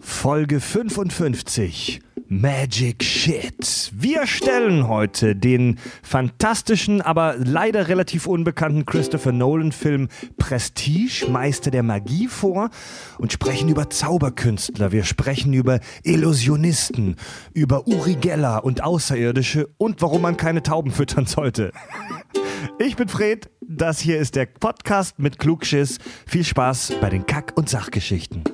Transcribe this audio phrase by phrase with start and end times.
[0.00, 2.00] Folge 55.
[2.28, 3.90] Magic Shit.
[3.92, 10.08] Wir stellen heute den fantastischen, aber leider relativ unbekannten Christopher Nolan-Film
[10.38, 12.70] Prestige, Meister der Magie vor
[13.18, 14.92] und sprechen über Zauberkünstler.
[14.92, 17.16] Wir sprechen über Illusionisten,
[17.52, 21.72] über Uri Geller und Außerirdische und warum man keine Tauben füttern sollte.
[22.78, 25.98] Ich bin Fred, das hier ist der Podcast mit Klugschiss.
[26.26, 28.44] Viel Spaß bei den Kack- und Sachgeschichten.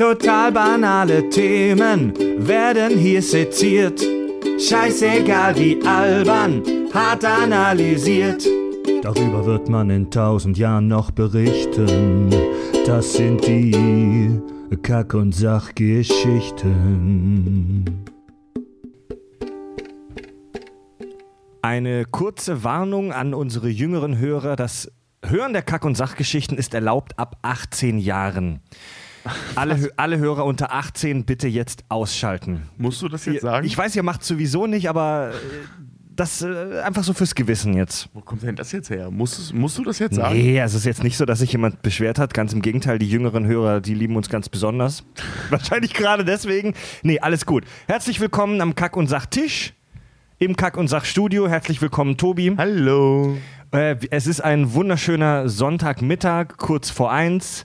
[0.00, 4.00] Total banale Themen werden hier seziert.
[4.58, 8.42] Scheißegal wie albern, hart analysiert.
[9.02, 12.30] Darüber wird man in tausend Jahren noch berichten.
[12.86, 14.40] Das sind die
[14.80, 17.84] Kack- und Sachgeschichten.
[21.60, 24.56] Eine kurze Warnung an unsere jüngeren Hörer.
[24.56, 24.90] Das
[25.22, 28.60] Hören der Kack- und Sachgeschichten ist erlaubt ab 18 Jahren.
[29.54, 32.62] Alle, alle Hörer unter 18 bitte jetzt ausschalten.
[32.78, 33.66] Musst du das jetzt sagen?
[33.66, 35.80] Ich weiß, ihr macht sowieso nicht, aber äh,
[36.16, 38.08] das äh, einfach so fürs Gewissen jetzt.
[38.12, 39.10] Wo kommt denn das jetzt her?
[39.10, 40.34] Musst, musst du das jetzt sagen?
[40.34, 42.34] Nee, also es ist jetzt nicht so, dass sich jemand beschwert hat.
[42.34, 45.04] Ganz im Gegenteil, die jüngeren Hörer, die lieben uns ganz besonders.
[45.50, 46.74] Wahrscheinlich gerade deswegen.
[47.02, 47.64] Nee, alles gut.
[47.86, 49.74] Herzlich willkommen am Kack- und Sachtisch.
[50.38, 51.48] Im Kack- und Sachstudio.
[51.48, 52.54] Herzlich willkommen, Tobi.
[52.56, 53.36] Hallo.
[53.72, 57.64] Äh, es ist ein wunderschöner Sonntagmittag, kurz vor eins.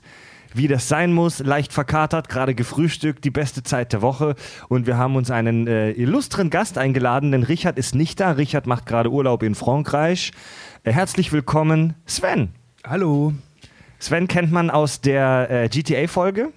[0.56, 4.34] Wie das sein muss, leicht verkatert, gerade gefrühstückt, die beste Zeit der Woche.
[4.68, 8.32] Und wir haben uns einen äh, illustren Gast eingeladen, denn Richard ist nicht da.
[8.32, 10.32] Richard macht gerade Urlaub in Frankreich.
[10.84, 12.48] Äh, herzlich willkommen, Sven.
[12.86, 13.34] Hallo.
[13.98, 16.52] Sven kennt man aus der äh, GTA-Folge.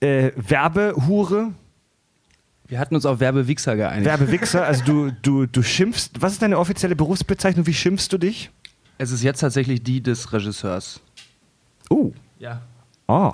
[0.00, 1.52] Äh, Werbehure,
[2.66, 4.06] Wir hatten uns auf Werbewichser geeinigt.
[4.06, 4.64] Werbewichser.
[4.64, 6.20] Also du, du, du schimpfst.
[6.20, 7.66] Was ist deine offizielle Berufsbezeichnung?
[7.66, 8.50] Wie schimpfst du dich?
[9.00, 11.00] es ist jetzt tatsächlich die des Regisseurs.
[11.88, 12.12] Oh.
[12.40, 12.60] Ja.
[13.06, 13.32] Oh.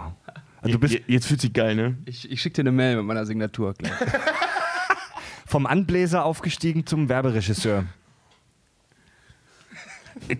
[0.61, 1.97] Also du bist Je- jetzt fühlt sich geil, ne?
[2.05, 3.73] Ich, ich schicke dir eine Mail mit meiner Signatur.
[3.75, 3.93] gleich.
[5.47, 7.85] vom Anbläser aufgestiegen zum Werberegisseur.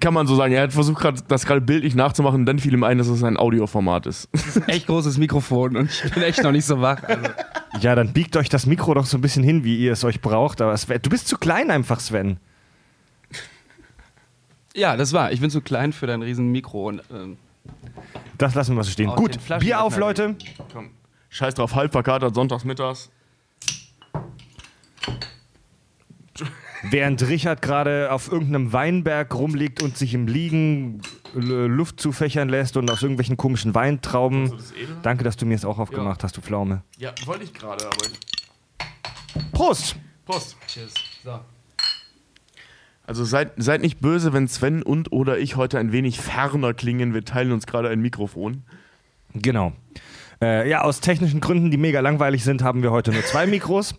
[0.01, 0.53] Kann man so sagen.
[0.55, 3.37] Er hat versucht, grad, das gerade bildlich nachzumachen, dann fiel ihm ein, dass es ein
[3.37, 4.29] Audioformat ist.
[4.67, 7.03] echt großes Mikrofon und ich bin echt noch nicht so wach.
[7.05, 7.29] Also.
[7.81, 10.21] Ja, dann biegt euch das Mikro doch so ein bisschen hin, wie ihr es euch
[10.23, 10.61] braucht.
[10.63, 12.39] Aber Sven, du bist zu klein einfach, Sven.
[14.75, 15.31] Ja, das war.
[15.33, 16.89] Ich bin zu klein für dein riesen Mikro.
[16.89, 17.37] Und, ähm,
[18.39, 19.11] Das lassen wir so stehen.
[19.11, 19.97] Aus Gut, den Flaschen Bier auf.
[19.97, 20.37] Leute.
[20.73, 20.91] Komm.
[21.31, 23.11] Scheiß drauf, halb verkatert, sonntags mittags.
[26.91, 31.01] Während Richard gerade auf irgendeinem Weinberg rumliegt und sich im Liegen
[31.35, 34.43] L- Luft zufächern lässt und aus irgendwelchen komischen Weintrauben.
[34.43, 34.97] Also das Edel?
[35.03, 36.83] Danke, dass du mir es auch aufgemacht hast, du Pflaume.
[36.99, 37.97] Ja, wollte ich gerade, aber.
[38.07, 39.97] ich- Prost!
[40.27, 40.57] Prost.
[40.67, 40.93] Cheers.
[41.25, 41.41] So.
[43.06, 47.15] Also seid, seid nicht böse, wenn Sven und oder ich heute ein wenig ferner klingen.
[47.15, 48.62] Wir teilen uns gerade ein Mikrofon.
[49.34, 49.72] Genau.
[50.43, 53.95] Äh, ja, aus technischen Gründen, die mega langweilig sind, haben wir heute nur zwei Mikros.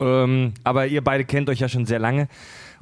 [0.00, 2.28] Ähm, aber ihr beide kennt euch ja schon sehr lange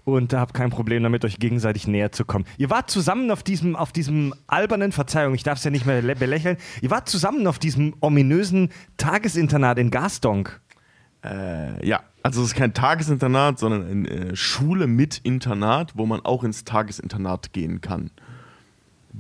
[0.05, 2.45] und habt kein Problem damit, euch gegenseitig näher zu kommen.
[2.57, 6.03] Ihr wart zusammen auf diesem, auf diesem albernen, Verzeihung, ich darf es ja nicht mehr
[6.03, 10.61] lä- belächeln, ihr wart zusammen auf diesem ominösen Tagesinternat in Gastonk.
[11.25, 16.21] Äh, ja, also es ist kein Tagesinternat, sondern eine äh, Schule mit Internat, wo man
[16.21, 18.11] auch ins Tagesinternat gehen kann.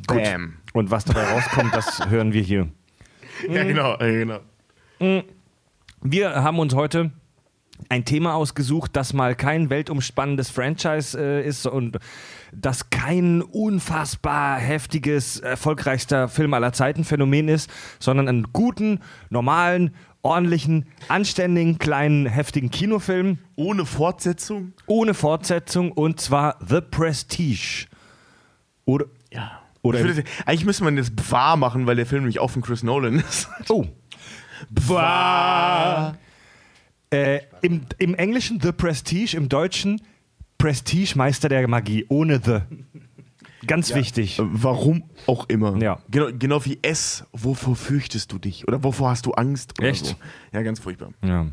[0.06, 0.58] Bam.
[0.74, 2.68] Und was dabei rauskommt, das hören wir hier.
[3.48, 4.24] Ja, genau, äh,
[4.98, 5.24] genau.
[6.02, 7.12] Wir haben uns heute
[7.88, 11.98] ein Thema ausgesucht, das mal kein weltumspannendes Franchise äh, ist und
[12.52, 19.00] das kein unfassbar heftiges, erfolgreichster Film aller Zeiten Phänomen ist, sondern einen guten,
[19.30, 24.72] normalen, ordentlichen, anständigen, kleinen, heftigen Kinofilm Ohne Fortsetzung?
[24.86, 27.86] ohne Fortsetzung und zwar The Prestige.
[28.84, 29.62] Oder, Ja.
[29.82, 32.82] Oder würde, eigentlich müsste man das wahr machen, weil der Film nämlich auch von Chris
[32.82, 33.48] Nolan ist.
[33.68, 33.86] oh,
[34.70, 36.16] Wahr.
[37.10, 40.02] Äh, im, Im Englischen The Prestige, im Deutschen
[40.58, 42.60] Prestige Meister der Magie, ohne The.
[43.66, 44.38] Ganz wichtig.
[44.38, 45.76] Äh, Warum auch immer.
[45.80, 45.98] Ja.
[46.10, 47.24] Genau, genau wie S.
[47.32, 48.66] Wovor fürchtest du dich?
[48.66, 49.80] Oder wovor hast du Angst?
[49.80, 50.06] Echt?
[50.06, 50.14] So.
[50.52, 51.10] Ja, ganz furchtbar.
[51.22, 51.46] Ja.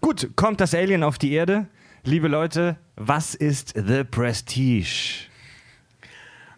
[0.00, 1.66] Gut, kommt das Alien auf die Erde?
[2.04, 5.26] Liebe Leute, was ist The Prestige?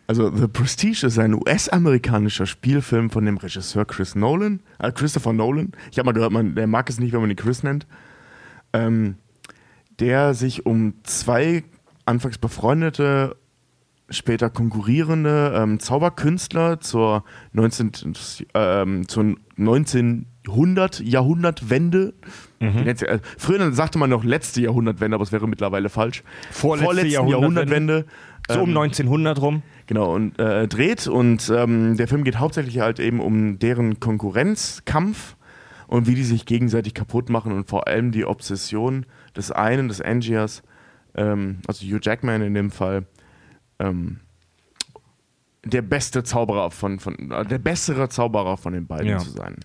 [0.07, 5.73] Also The Prestige ist ein US-amerikanischer Spielfilm von dem Regisseur Chris Nolan, äh, Christopher Nolan.
[5.91, 7.87] Ich habe mal gehört, man, der mag es nicht, wenn man ihn Chris nennt.
[8.73, 9.17] Ähm,
[10.01, 11.65] der sich um zwei
[12.09, 13.37] anfangs befreundete,
[14.11, 17.93] später konkurrierende ähm, Zauberkünstler zur 19,
[18.55, 22.15] ähm, zur 19 100 Jahrhundertwende.
[22.85, 26.25] Jetzt, äh, Früher sagte man noch letzte Jahrhundertwende, aber es wäre mittlerweile falsch.
[26.51, 27.93] Vorletzte Vorletzten Jahrhundertwende.
[27.93, 28.07] Jahrhundertwende.
[28.49, 29.63] So um ähm, 1900 rum.
[29.87, 31.07] Genau, und äh, dreht.
[31.07, 35.37] Und ähm, der Film geht hauptsächlich halt eben um deren Konkurrenzkampf
[35.87, 39.07] und wie die sich gegenseitig kaputt machen und vor allem die Obsession
[39.37, 40.63] des einen, des Angiers,
[41.19, 43.05] ähm, also Hugh Jackman in dem Fall,
[43.79, 44.21] ähm,
[45.65, 49.19] der beste Zauberer von, von äh, der bessere Zauberer von den beiden Ja.
[49.19, 49.57] zu sein.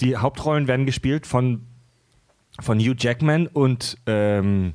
[0.00, 1.66] Die Hauptrollen werden gespielt von,
[2.60, 4.74] von Hugh Jackman und ähm,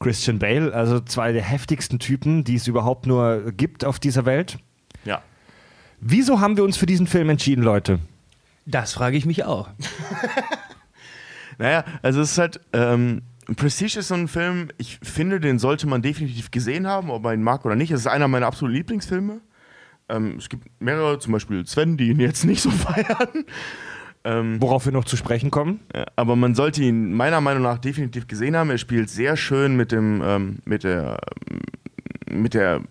[0.00, 4.58] Christian Bale, also zwei der heftigsten Typen, die es überhaupt nur gibt auf dieser Welt.
[5.04, 5.22] Ja.
[6.00, 7.98] Wieso haben wir uns für diesen Film entschieden, Leute?
[8.66, 9.68] Das frage ich mich auch.
[11.58, 13.22] Naja, also es ist halt, ähm,
[13.56, 17.34] Prestige ist so ein Film, ich finde, den sollte man definitiv gesehen haben, ob man
[17.34, 17.90] ihn mag oder nicht.
[17.90, 19.40] Es ist einer meiner absoluten Lieblingsfilme.
[20.10, 23.44] Ähm, es gibt mehrere, zum Beispiel Sven, die ihn jetzt nicht so feiern.
[24.24, 25.80] Ähm, Worauf wir noch zu sprechen kommen?
[26.16, 28.68] aber man sollte ihn meiner Meinung nach definitiv gesehen haben.
[28.70, 31.18] Er spielt sehr schön mit dem, ähm, mit der,
[32.30, 32.82] mit der,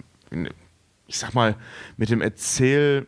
[1.05, 1.55] ich sag mal,
[1.97, 3.07] mit dem Erzähl.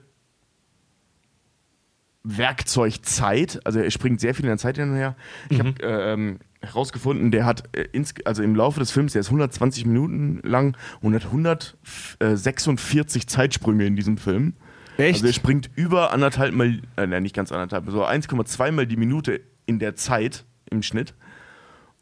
[2.22, 5.16] Werkzeug Zeit, also er springt sehr viel in der Zeit hin und her.
[5.50, 9.22] Ich habe äh, ähm, herausgefunden, der hat äh, ins, also im Laufe des Films, der
[9.22, 14.54] ist 120 Minuten lang und hat 146 Zeitsprünge in diesem Film.
[14.98, 15.16] Echt?
[15.16, 18.98] Also er springt über anderthalb Mal, äh, nein, nicht ganz anderthalb, so 1,2 Mal die
[18.98, 21.14] Minute in der Zeit im Schnitt.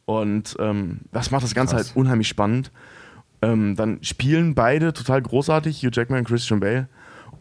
[0.05, 1.89] Und ähm, das macht das Ganze Krass.
[1.89, 2.71] halt unheimlich spannend.
[3.41, 6.87] Ähm, dann spielen beide total großartig, Hugh Jackman und Christian Bale.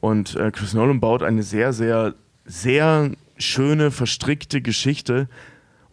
[0.01, 2.15] Und äh, Chris Nolan baut eine sehr, sehr,
[2.45, 5.29] sehr schöne, verstrickte Geschichte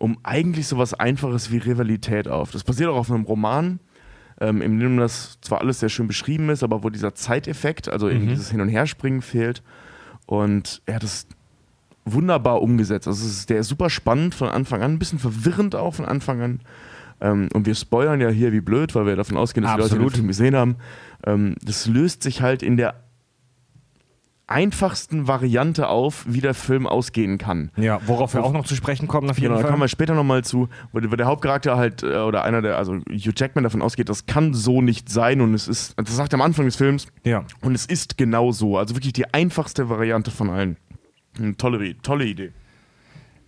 [0.03, 2.51] um eigentlich sowas Einfaches wie Rivalität auf.
[2.51, 3.79] Das basiert auch auf einem Roman,
[4.41, 8.09] ähm, in dem das zwar alles sehr schön beschrieben ist, aber wo dieser Zeiteffekt, also
[8.09, 9.63] eben dieses Hin- und Herspringen fehlt.
[10.25, 11.25] Und er hat es
[12.03, 13.07] wunderbar umgesetzt.
[13.07, 16.03] Also es ist, der ist super spannend von Anfang an, ein bisschen verwirrend auch von
[16.03, 16.59] Anfang an.
[17.21, 19.91] Ähm, und wir spoilern ja hier wie blöd, weil wir davon ausgehen, dass die Leute
[19.93, 20.11] Absolut.
[20.11, 20.75] den Film gesehen haben.
[21.25, 23.02] Ähm, das löst sich halt in der
[24.53, 27.71] einfachsten Variante auf, wie der Film ausgehen kann.
[27.75, 29.71] Ja, worauf wir auch noch zu sprechen kommen, auf jeden Genau, da Fall.
[29.71, 33.33] kommen wir später nochmal zu, wo der, Hauptcharakter halt, äh, oder einer der, also Hugh
[33.35, 36.41] Jackman davon ausgeht, das kann so nicht sein und es ist, das sagt er am
[36.41, 37.43] Anfang des Films, ja.
[37.61, 38.77] und es ist genau so.
[38.77, 40.77] Also wirklich die einfachste Variante von allen.
[41.37, 42.51] Eine tolle, tolle Idee.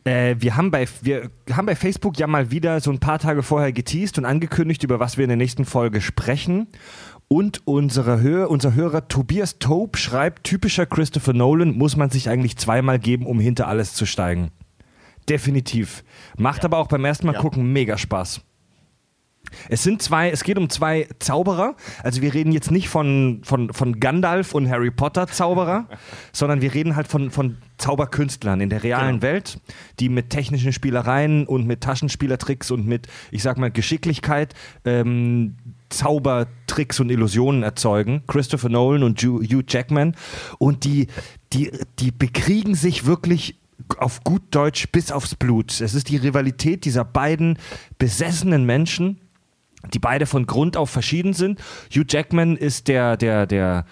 [0.06, 3.42] Äh, wir, haben bei, wir haben bei Facebook ja mal wieder so ein paar Tage
[3.42, 6.68] vorher geteased und angekündigt, über was wir in der nächsten Folge sprechen.
[7.28, 12.58] Und unsere Hör unser Hörer Tobias Tope schreibt, typischer Christopher Nolan muss man sich eigentlich
[12.58, 14.52] zweimal geben, um hinter alles zu steigen.
[15.28, 16.04] Definitiv.
[16.38, 17.42] Macht aber auch beim ersten Mal Ja.
[17.42, 18.42] gucken mega Spaß.
[19.70, 21.76] Es sind zwei, es geht um zwei Zauberer.
[22.04, 25.88] Also wir reden jetzt nicht von, von, von Gandalf und Harry Potter Zauberer,
[26.32, 29.22] sondern wir reden halt von, von Zauberkünstlern in der realen Genau.
[29.22, 29.60] Welt,
[30.00, 35.56] die mit technischen Spielereien und mit Taschenspielertricks und mit, ich sag mal, Geschicklichkeit ähm,
[35.90, 38.24] Zaubertricks und Illusionen erzeugen.
[38.28, 40.16] Christopher Nolan und Hugh Jackman.
[40.58, 41.08] Und die,
[41.54, 43.60] die, die bekriegen sich wirklich
[43.98, 45.80] auf gut Deutsch bis aufs Blut.
[45.82, 47.60] Es ist die Rivalität dieser beiden
[47.98, 49.20] besessenen Menschen,
[49.94, 51.60] die beide von Grund auf verschieden sind.
[51.94, 53.86] Hugh Jackman ist der, der, der,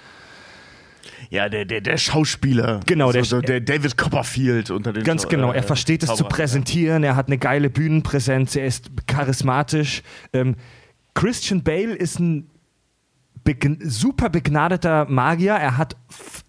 [1.29, 2.79] Ja, der, der, der Schauspieler.
[2.85, 6.15] Genau, der- also der David Copperfield unter den Ganz genau, äh, er versteht es zu
[6.15, 10.01] Zauberern, präsentieren, er hat eine geile Bühnenpräsenz, er ist charismatisch.
[10.31, 10.55] Ähm,
[11.13, 12.49] Christian Bale ist ein
[13.43, 15.97] begn super begnadeter Magier, er hat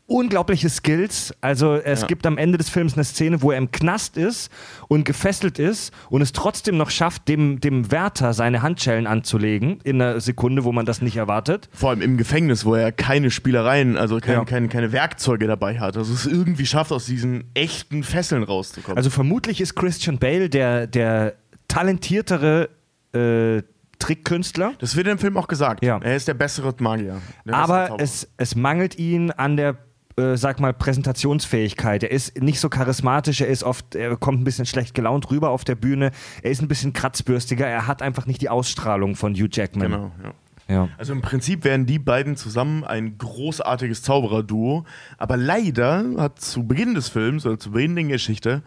[0.07, 1.35] unglaubliche Skills.
[1.41, 2.07] Also es Ja.
[2.07, 4.49] gibt am Ende des Films eine Szene, wo er im Knast ist
[4.87, 10.01] und gefesselt ist und es trotzdem noch schafft, dem, dem Wärter seine Handschellen anzulegen in
[10.01, 11.69] einer Sekunde, wo man das nicht erwartet.
[11.73, 14.45] Vor allem im Gefängnis, wo er keine Spielereien, also keine, Ja.
[14.45, 15.97] keine, keine Werkzeuge dabei hat.
[15.97, 18.97] Also es irgendwie schafft, aus diesen echten Fesseln rauszukommen.
[18.97, 21.35] Also vermutlich ist Christian Bale der, der
[21.67, 22.69] talentiertere
[23.15, 23.63] äh,
[24.05, 24.73] Trickkünstler.
[24.79, 25.85] das wird im Film auch gesagt.
[25.85, 25.99] Ja.
[25.99, 27.21] Er ist der bessere Magier.
[27.47, 28.03] Der bessere Aber Zauberer.
[28.05, 29.77] es, es mangelt ihn an der,
[30.17, 32.03] äh, sag mal, Präsentationsfähigkeit.
[32.03, 35.51] Er ist nicht so charismatisch, er ist oft, er kommt ein bisschen schlecht gelaunt rüber
[35.51, 36.11] auf der Bühne,
[36.43, 39.91] er ist ein bisschen kratzbürstiger, er hat einfach nicht die Ausstrahlung von Hugh Jackman.
[39.91, 40.33] Genau, ja.
[40.67, 40.89] Ja.
[40.97, 44.85] Also im Prinzip wären die beiden zusammen ein großartiges Zaubererduo.
[45.19, 48.63] Aber leider hat zu Beginn des Films oder zu Beginn der Geschichte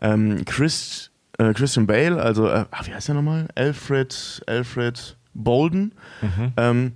[0.00, 1.10] ähm, Chris,
[1.50, 3.48] äh, Christian Bale, also äh, ach, wie heißt er nochmal?
[3.54, 5.92] Alfred, Alfred Bolden,
[6.56, 6.92] ähm,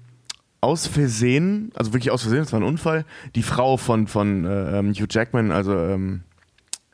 [0.61, 4.79] aus Versehen, also wirklich aus Versehen, das war ein Unfall, die Frau von, von äh,
[4.79, 6.23] ähm, Hugh Jackman, also ähm,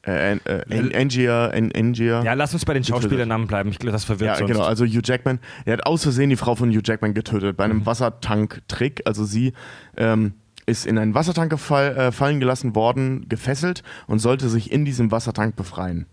[0.06, 0.38] äh, äh,
[0.71, 2.23] An- Angia, An- Angia.
[2.25, 3.71] ja, lass uns bei den Schauspielernamen bleiben.
[3.71, 4.50] Ich glaube, das verwirrt Ja, sonst.
[4.52, 4.64] genau.
[4.64, 7.87] Also Hugh Jackman, der hat aus Versehen die Frau von Hugh Jackman getötet bei einem
[7.87, 9.02] Wassertank-Trick.
[9.04, 9.52] Also sie
[9.97, 10.32] ähm,
[10.66, 15.11] ist in einen Wassertank gefall, äh, fallen gelassen worden, gefesselt und sollte sich in diesem
[15.12, 16.06] Wassertank befreien.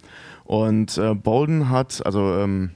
[0.49, 2.71] Und äh, Bolden hat, also ähm,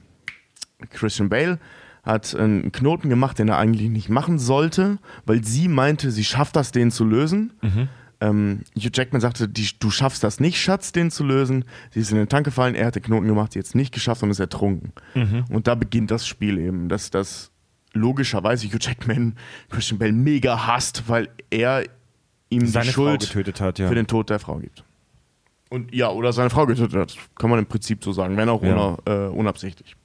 [0.90, 1.58] Christian Bale,
[2.04, 6.54] hat einen Knoten gemacht, den er eigentlich nicht machen sollte, weil sie meinte, sie schafft
[6.54, 7.52] das, den zu lösen.
[8.20, 11.64] Ähm, Hugh Jackman sagte, die, du schaffst das nicht, Schatz, den zu lösen.
[11.90, 13.92] Sie ist in den Tank gefallen, er hat den Knoten gemacht, sie hat es nicht
[13.92, 14.92] geschafft und ist ertrunken.
[15.50, 17.50] Und da beginnt das Spiel eben, dass das
[17.92, 19.34] logischerweise Hugh Jackman
[19.68, 21.82] Christian Bale mega hasst, weil er
[22.50, 23.88] ihm Seine die Frau Schuld getötet hat, ja.
[23.88, 24.84] für den Tod der Frau gibt.
[25.70, 28.62] Und ja, oder seine Frau getötet hat, kann man im Prinzip so sagen, wenn auch
[28.62, 28.72] Ja.
[28.72, 29.96] una, äh, unabsichtlich.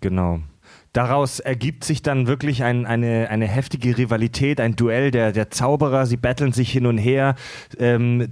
[0.00, 0.40] Genau.
[0.92, 6.04] Daraus ergibt sich dann wirklich ein, eine, eine heftige Rivalität, ein Duell der, der Zauberer.
[6.06, 7.36] Sie betteln sich hin und her.
[7.78, 8.28] Ähm,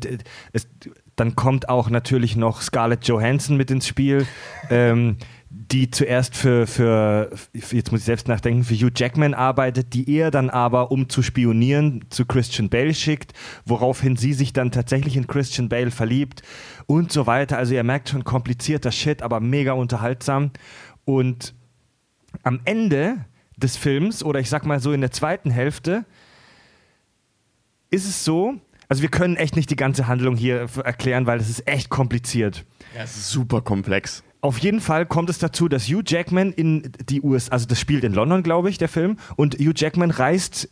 [0.52, 0.66] es,
[1.14, 4.26] dann kommt auch natürlich noch Scarlett Johansson mit ins Spiel,
[4.70, 5.18] ähm,
[5.50, 10.30] die zuerst für, für, jetzt muss ich selbst nachdenken, für Hugh Jackman arbeitet, die er
[10.30, 13.32] dann aber, um zu spionieren, zu Christian Bale schickt,
[13.64, 16.42] woraufhin sie sich dann tatsächlich in Christian Bale verliebt
[16.86, 17.56] und so weiter.
[17.56, 20.50] Also ihr merkt schon komplizierter Shit, aber mega unterhaltsam.
[21.06, 21.54] Und
[22.42, 23.24] am Ende
[23.56, 26.04] des Films, oder ich sag mal so in der zweiten Hälfte,
[27.90, 31.48] ist es so, also wir können echt nicht die ganze Handlung hier erklären, weil es
[31.48, 32.66] ist echt kompliziert.
[32.94, 34.22] Ja, es ist super komplex.
[34.40, 38.04] Auf jeden Fall kommt es dazu, dass Hugh Jackman in die USA, also das spielt
[38.04, 40.68] in London, glaube ich, der Film, und Hugh Jackman reist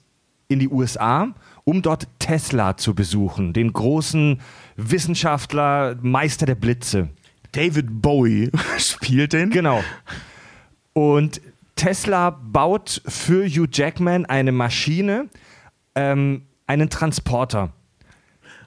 [0.49, 4.41] in die USA, um dort Tesla zu besuchen, den großen
[4.77, 7.09] Wissenschaftler, Meister der Blitze.
[7.53, 9.51] David Bowie spielt den.
[9.51, 9.83] Genau.
[10.93, 11.41] Und
[11.75, 15.29] Tesla baut für Hugh Jackman eine Maschine,
[15.95, 17.73] ähm, einen Transporter.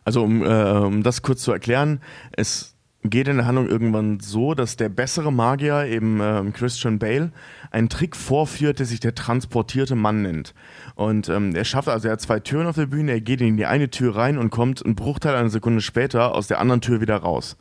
[0.03, 2.01] Also um, äh, um das kurz zu erklären,
[2.31, 7.31] es geht in der Handlung irgendwann so, dass der bessere Magier, eben ähm, Christian Bale,
[7.71, 10.53] einen Trick vorführt, der sich der transportierte Mann nennt.
[10.95, 13.55] Und ähm, er schafft, also er hat zwei Türen auf der Bühne, er geht in
[13.55, 16.99] die eine Tür rein und kommt einen Bruchteil einer Sekunde später aus der anderen Tür
[16.99, 17.55] wieder raus.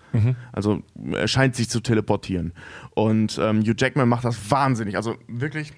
[0.52, 2.52] Also er scheint sich zu teleportieren.
[2.95, 5.73] Und ähm, Hugh Jackman macht das wahnsinnig, also wirklich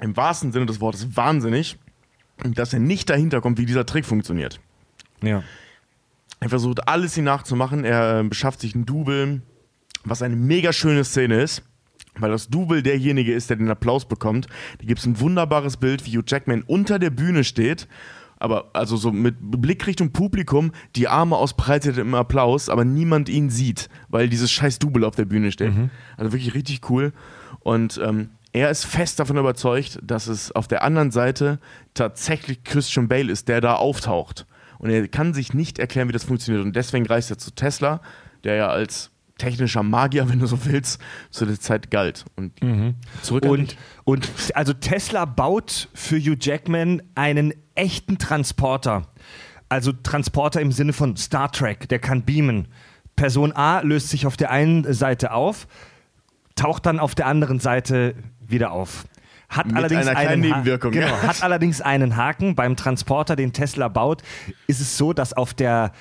[0.00, 1.78] im wahrsten Sinne des Wortes wahnsinnig,
[2.42, 4.60] dass er nicht dahinter kommt, wie dieser Trick funktioniert.
[5.22, 5.42] Ja.
[6.40, 7.84] Er versucht alles ihn nachzumachen.
[7.84, 9.42] Er äh, beschafft sich ein Double,
[10.04, 11.62] was eine mega schöne Szene ist,
[12.18, 14.46] weil das Double derjenige ist, der den Applaus bekommt.
[14.78, 17.88] Da gibt es ein wunderbares Bild, wie Hugh Jackman unter der Bühne steht,
[18.36, 23.48] aber also so mit Blick Richtung Publikum, die Arme ausbreitet im Applaus, aber niemand ihn
[23.48, 25.72] sieht, weil dieses scheiß Double auf der Bühne steht.
[26.16, 27.12] Also wirklich richtig cool.
[27.60, 31.58] Und ähm, er ist fest davon überzeugt, dass es auf der anderen Seite
[31.94, 34.46] tatsächlich Christian Bale ist, der da auftaucht.
[34.84, 36.62] Und er kann sich nicht erklären, wie das funktioniert.
[36.62, 38.02] Und deswegen reist er zu Tesla,
[38.44, 41.00] der ja als technischer Magier, wenn du so willst,
[41.30, 42.26] zu der Zeit galt.
[42.36, 42.52] Und
[43.22, 49.08] zurück an Und, und also Tesla baut für Hugh Jackman einen echten Transporter.
[49.70, 52.68] Also Transporter im Sinne von Star Trek, der kann beamen.
[53.16, 55.66] Person A löst sich auf der einen Seite auf,
[56.56, 59.06] taucht dann auf der anderen Seite wieder auf.
[59.56, 61.22] Hat Mit allerdings einer kleinen einen Nebenwirkung, Genau, ja.
[61.22, 62.54] hat allerdings einen Haken.
[62.54, 64.22] Beim Transporter, den Tesla baut,
[64.66, 65.92] ist es so, dass auf der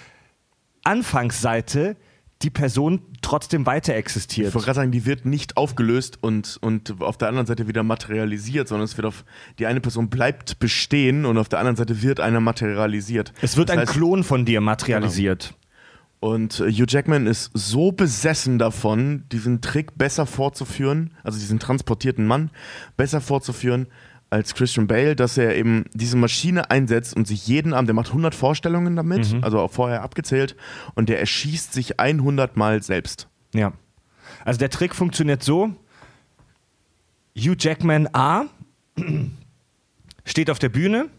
[0.83, 1.95] Anfangsseite
[2.41, 4.53] die Person trotzdem weiter Ich existiert.
[4.53, 8.67] wollte gerade sagen, die wird nicht aufgelöst und, und auf der anderen Seite wieder materialisiert,
[8.67, 9.23] sondern es wird auf
[9.59, 13.31] die eine Person bleibt bestehen und auf der anderen Seite wird einer materialisiert.
[13.41, 15.55] Es wird Das ein heißt, Klon von dir materialisiert.
[16.23, 22.25] Und äh, Hugh Jackman ist so besessen davon, diesen Trick besser fortzuführen, also diesen transportierten
[22.25, 22.49] Mann
[22.95, 23.87] besser fortzuführen
[24.29, 28.07] als Christian Bale, dass er eben diese Maschine einsetzt und sich jeden Abend, der macht
[28.07, 30.55] 100 Vorstellungen damit, also auch vorher abgezählt,
[30.95, 33.27] und der erschießt sich 100 Mal selbst.
[33.53, 33.73] Ja.
[34.45, 35.75] Also der Trick funktioniert so:
[37.37, 38.45] Hugh Jackman A
[40.23, 41.09] steht auf der Bühne,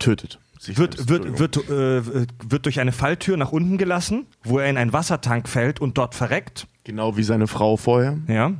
[0.00, 0.40] Tötet.
[0.64, 4.92] Wird, wird, wird, äh, wird durch eine Falltür nach unten gelassen, wo er in einen
[4.92, 6.66] Wassertank fällt und dort verreckt.
[6.84, 8.18] Genau wie seine Frau vorher.
[8.28, 8.52] Ja.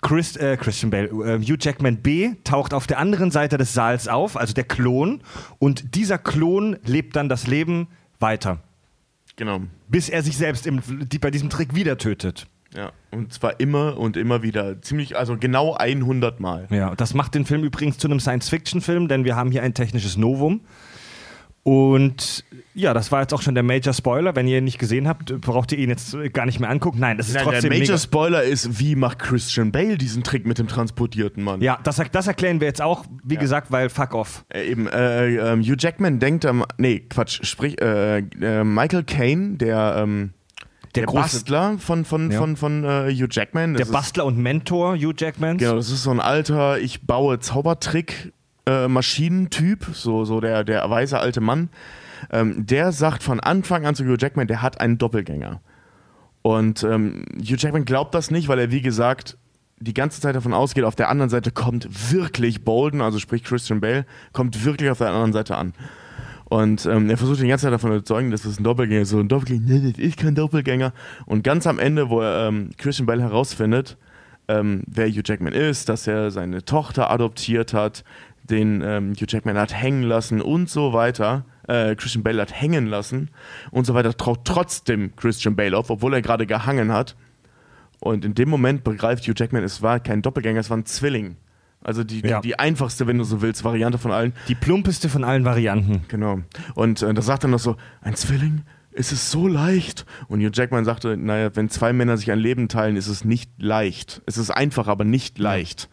[0.00, 4.06] Chris, äh, Christian Bale, äh, Hugh Jackman B taucht auf der anderen Seite des Saals
[4.06, 5.20] auf, also der Klon,
[5.58, 7.88] und dieser Klon lebt dann das Leben
[8.20, 8.60] weiter,
[9.36, 9.62] Genau.
[9.88, 12.46] bis er sich selbst im, die, bei diesem Trick wieder tötet.
[12.76, 14.82] Ja, und zwar immer und immer wieder.
[14.82, 16.66] Ziemlich, also genau 100 Mal.
[16.70, 20.16] Ja, das macht den Film übrigens zu einem Science-Fiction-Film, denn wir haben hier ein technisches
[20.16, 20.60] Novum.
[21.64, 22.44] Und
[22.74, 24.34] ja, das war jetzt auch schon der Major Spoiler.
[24.34, 26.98] Wenn ihr ihn nicht gesehen habt, braucht ihr ihn jetzt gar nicht mehr angucken.
[27.00, 27.98] Nein, das ist Nein, trotzdem der Major.
[27.98, 31.60] Spoiler ist, wie macht Christian Bale diesen Trick mit dem transportierten Mann?
[31.60, 33.40] Ja, das, das erklären wir jetzt auch, wie Ja.
[33.40, 34.44] gesagt, weil fuck off.
[34.48, 39.56] Äh, eben, äh, ähm, Hugh Jackman denkt am, nee, Quatsch, sprich, äh, äh, Michael Caine,
[39.56, 40.30] der, ähm,
[40.98, 42.38] Der der, Bastler von, von, Ja.
[42.38, 43.72] von, von äh, Hugh Jackman.
[43.74, 45.60] Der das ist, Bastler und Mentor Hugh Jackmans.
[45.60, 48.32] Genau, das ist so ein alter, ich baue Zaubertrick
[48.66, 51.70] äh, Maschinentyp, so, so der, der weise alte Mann.
[52.30, 55.60] Ähm, der sagt von Anfang an zu Hugh Jackman, der hat einen Doppelgänger.
[56.42, 59.36] Und ähm, Hugh Jackman glaubt das nicht, weil er, wie gesagt,
[59.80, 63.80] die ganze Zeit davon ausgeht, auf der anderen Seite kommt wirklich Bolden, also sprich Christian
[63.80, 65.72] Bale, kommt wirklich auf der anderen Seite an.
[66.48, 69.10] Und ähm, er versucht die ganze Zeit davon zu überzeugen, dass das ein Doppelgänger ist.
[69.10, 70.94] So ein Doppelgänger, nee, das ist kein Doppelgänger.
[71.26, 73.98] Und ganz am Ende, wo er ähm, Christian Bale herausfindet,
[74.48, 78.02] ähm, wer Hugh Jackman ist, dass er seine Tochter adoptiert hat,
[78.44, 82.86] den ähm, Hugh Jackman hat hängen lassen und so weiter, äh, Christian Bale hat hängen
[82.86, 83.28] lassen
[83.70, 87.14] und so weiter, traut trotzdem Christian Bale auf, obwohl er gerade gehangen hat.
[88.00, 91.36] Und in dem Moment begreift Hugh Jackman, es war kein Doppelgänger, es war ein Zwilling.
[91.82, 92.40] Also die, Ja.
[92.40, 94.32] die, die einfachste, wenn du so willst, Variante von allen.
[94.48, 96.02] Die plumpeste von allen Varianten.
[96.08, 96.40] Genau.
[96.74, 98.62] Und äh, da sagt er noch so, ein Zwilling?
[98.90, 100.04] Ist es so leicht?
[100.26, 103.50] Und Hugh Jackman sagte, naja, wenn zwei Männer sich ein Leben teilen, ist es nicht
[103.58, 104.22] leicht.
[104.26, 105.88] Es ist einfach, aber nicht leicht.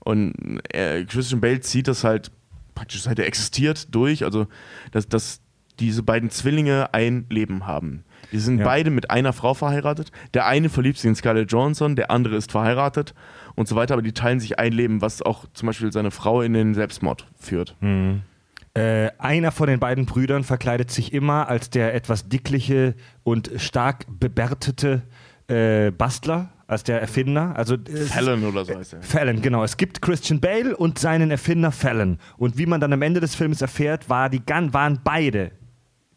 [0.00, 0.34] Und
[0.74, 2.30] äh, Christian Bale zieht das halt
[2.74, 4.46] praktisch seit er existiert durch, also
[4.90, 5.40] dass, dass
[5.78, 8.04] diese beiden Zwillinge ein Leben haben.
[8.32, 8.64] Die sind Ja.
[8.64, 10.10] beide mit einer Frau verheiratet.
[10.34, 13.14] Der eine verliebt sich in Scarlett Johansson, der andere ist verheiratet
[13.54, 16.42] und so weiter, aber die teilen sich ein Leben, was auch zum Beispiel seine Frau
[16.42, 17.76] in den Selbstmord führt.
[18.74, 24.06] Äh, einer von den beiden Brüdern verkleidet sich immer als der etwas dickliche und stark
[24.08, 25.02] bebärtete
[25.48, 27.54] äh, Bastler, als der Erfinder.
[27.54, 29.02] Also, äh, Fallon oder so heißt er.
[29.02, 29.62] Fallon, genau.
[29.62, 32.18] Es gibt Christian Bale und seinen Erfinder Fallon.
[32.38, 35.52] Und wie man dann am Ende des Films erfährt, war die, waren beide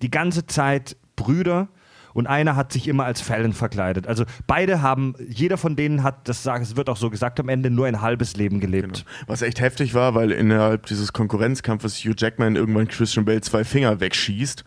[0.01, 1.67] die ganze Zeit Brüder
[2.15, 4.07] und einer hat sich immer als Fallon verkleidet.
[4.07, 7.69] Also beide haben, jeder von denen hat, das es wird auch so gesagt am Ende,
[7.69, 9.05] nur ein halbes Leben gelebt.
[9.27, 13.99] Was echt heftig war, weil innerhalb dieses Konkurrenzkampfes Hugh Jackman irgendwann Christian Bale zwei Finger
[13.99, 14.63] wegschießt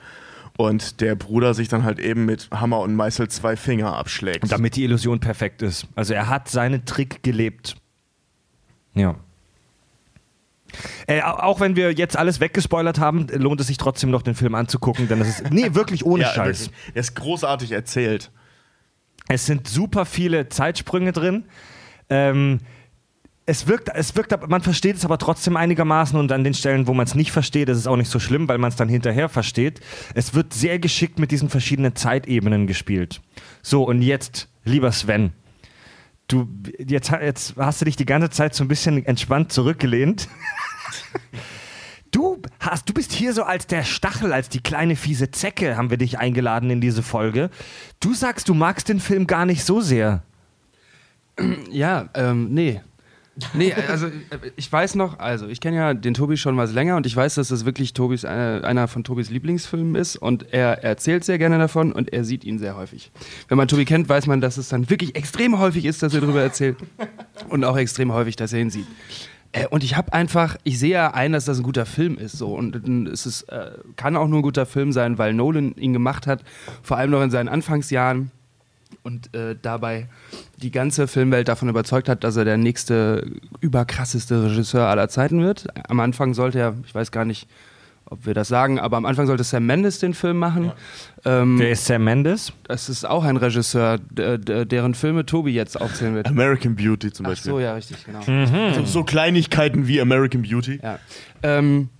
[0.58, 4.52] und der Bruder sich dann halt eben mit Hammer und Meißel zwei Finger abschlägt.
[4.52, 5.86] Damit die Illusion perfekt ist.
[5.94, 7.76] Also er hat seinen Trick gelebt.
[8.94, 9.14] Ja.
[11.06, 14.34] Äh, au- auch wenn wir jetzt alles weggespoilert haben, lohnt es sich trotzdem noch den
[14.34, 16.66] Film anzugucken, denn es ist, nee, wirklich ohne ja, Scheiß.
[16.66, 16.94] wirklich.
[16.94, 18.30] Er ist großartig erzählt.
[19.28, 21.44] Es sind super viele Zeitsprünge drin.
[22.10, 22.60] Ähm,
[23.44, 26.92] es wirkt, es wirkt, man versteht es aber trotzdem einigermaßen und an den Stellen, wo
[26.92, 29.30] man es nicht versteht, ist es auch nicht so schlimm, weil man es dann hinterher
[29.30, 29.80] versteht.
[30.14, 33.22] Es wird sehr geschickt mit diesen verschiedenen Zeitebenen gespielt.
[33.62, 35.32] So, und jetzt, lieber Sven,
[36.28, 40.28] du, jetzt, jetzt hast du dich die ganze Zeit so ein bisschen entspannt zurückgelehnt.
[42.10, 45.90] Du, hast, du bist hier so als der Stachel, als die kleine fiese Zecke, haben
[45.90, 47.50] wir dich eingeladen in diese Folge.
[48.00, 50.22] Du sagst, du magst den Film gar nicht so sehr.
[51.70, 52.80] Ja, ähm, nee.
[53.52, 54.10] Nee, also äh,
[54.56, 57.36] ich weiß noch, also ich kenne ja den Tobi schon was länger und ich weiß,
[57.36, 61.58] dass das wirklich Tobis, äh, einer von Tobis Lieblingsfilmen ist und er erzählt sehr gerne
[61.58, 63.10] davon und er sieht ihn sehr häufig.
[63.48, 66.20] Wenn man Tobi kennt, weiß man, dass es dann wirklich extrem häufig ist, dass er
[66.20, 66.76] darüber erzählt
[67.48, 68.86] und auch extrem häufig, dass er ihn sieht.
[69.52, 72.38] Äh, und ich habe einfach, ich sehe ja ein, dass das ein guter Film ist
[72.38, 72.76] so und
[73.08, 76.42] es ist, äh, kann auch nur ein guter Film sein, weil Nolan ihn gemacht hat,
[76.82, 78.30] vor allem noch in seinen Anfangsjahren
[79.02, 80.08] und äh, dabei
[80.60, 85.66] die ganze Filmwelt davon überzeugt hat, dass er der nächste überkrasseste Regisseur aller Zeiten wird.
[85.88, 87.48] Am Anfang sollte er, ich weiß gar nicht,
[88.10, 90.72] ob wir das sagen, aber am Anfang sollte Sam Mendes den Film machen.
[91.26, 92.52] Ähm, Der ist Sam Mendes.
[92.64, 96.26] das ist auch ein Regisseur, deren Filme Tobi jetzt aufzählen wird.
[96.26, 97.52] American Beauty zum Ach Beispiel.
[97.52, 98.72] so, ja, richtig, genau.
[98.72, 100.80] so, so Kleinigkeiten wie American Beauty.
[100.82, 100.98] Ja.
[101.42, 101.90] Ähm,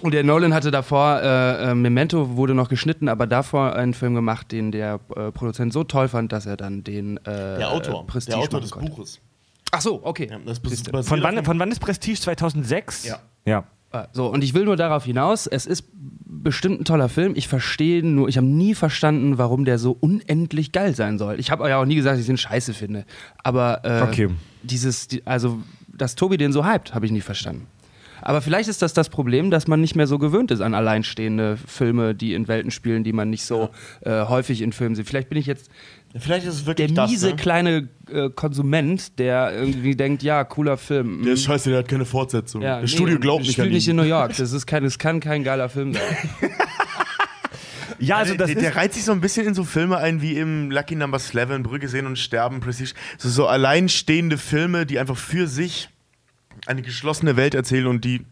[0.00, 4.14] und der Nolan hatte davor, äh, äh, Memento wurde noch geschnitten, aber davor einen Film
[4.14, 8.02] gemacht, den der äh, Produzent so toll fand, dass er dann den äh, Der Autor,
[8.02, 8.90] äh, Prestige der Autor des konnte.
[8.90, 9.20] Buches.
[9.70, 10.28] Ach so, okay.
[10.30, 12.18] Ja, Von wann, von wann ist Prestige?
[12.20, 13.04] 2006?
[13.06, 13.18] Ja.
[13.44, 13.64] Ja.
[13.90, 17.34] Ah, So, und ich will nur darauf hinaus, es ist bestimmt ein toller Film.
[17.36, 21.38] Ich verstehe nur, ich habe nie verstanden, warum der so unendlich geil sein soll.
[21.38, 23.04] Ich habe ja auch nie gesagt, dass ich den scheiße finde.
[23.44, 24.28] Aber äh, Okay.
[24.62, 27.66] dieses, die, also, dass Tobi den so hypt, habe ich nie verstanden.
[28.22, 31.56] Aber vielleicht ist das das Problem, dass man nicht mehr so gewöhnt ist an alleinstehende
[31.66, 35.06] Filme, die in Welten spielen, die man nicht so äh, häufig in Filmen sieht.
[35.06, 35.70] Vielleicht bin ich jetzt
[36.18, 37.36] Vielleicht ist es der wirklich das, miese ne?
[37.36, 41.22] kleine äh, Konsument, der irgendwie denkt, ja, cooler Film.
[41.24, 42.60] Der ist scheiße, der hat keine Fortsetzung.
[42.60, 43.96] Ja, das nee, Studio glaubt ich nicht an nicht in ihn.
[43.96, 44.32] New York.
[44.42, 46.02] Das, ist kein, das kann kein geiler Film sein.
[47.98, 50.36] Ja, also das der, der reiht sich so ein bisschen in so Filme ein wie
[50.36, 52.94] im Lucky Number 11, Brücke sehen und sterben, Prestige.
[53.16, 55.88] So, so alleinstehende Filme, die einfach für sich
[56.66, 58.24] eine geschlossene Welt erzählen und die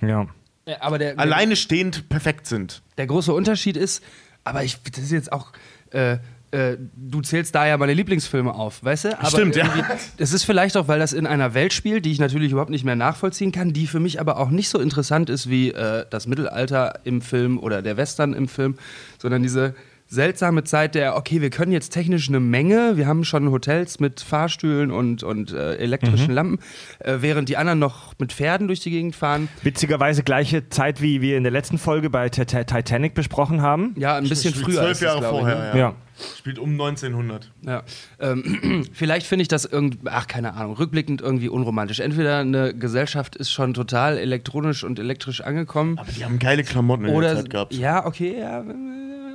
[0.00, 0.26] Ja.
[0.68, 2.82] Ja, aber der, alleine stehend perfekt sind.
[2.98, 4.02] der große Unterschied ist,
[4.42, 5.52] aber ich, das ist jetzt auch,
[5.92, 6.18] äh,
[6.50, 9.18] äh, du zählst da ja meine Lieblingsfilme auf, weißt du?
[9.18, 9.68] Aber Stimmt, ja.
[10.16, 12.84] Das ist vielleicht auch, weil das in einer Welt spielt, die ich natürlich überhaupt nicht
[12.84, 16.26] mehr nachvollziehen kann, die für mich aber auch nicht so interessant ist wie äh, das
[16.26, 18.76] Mittelalter im Film oder der Western im Film,
[19.18, 19.74] sondern diese
[20.08, 24.20] seltsame Zeit der, okay, wir können jetzt technisch eine Menge, wir haben schon Hotels mit
[24.20, 26.58] Fahrstühlen und, und äh, elektrischen Lampen,
[27.00, 29.48] äh, während die anderen noch mit Pferden durch die Gegend fahren.
[29.62, 33.94] Witzigerweise gleiche Zeit, wie wir in der letzten Folge bei Ti- Ti- Titanic besprochen haben.
[33.98, 34.74] Ja, ein bisschen früher.
[34.76, 35.66] Zwölf ist es, Jahre ich, vorher, ne?
[35.70, 35.76] ja.
[35.76, 35.94] Ja.
[36.38, 37.52] Spielt um 1900.
[37.66, 37.82] Ja.
[38.20, 42.00] Ähm, vielleicht finde ich das irgendwie, ach, keine Ahnung, rückblickend irgendwie unromantisch.
[42.00, 45.98] Entweder eine Gesellschaft ist schon total elektronisch und elektrisch angekommen.
[45.98, 47.74] Aber die haben geile Klamotten in Oder, der Zeit gehabt.
[47.74, 48.64] ja, okay, ja.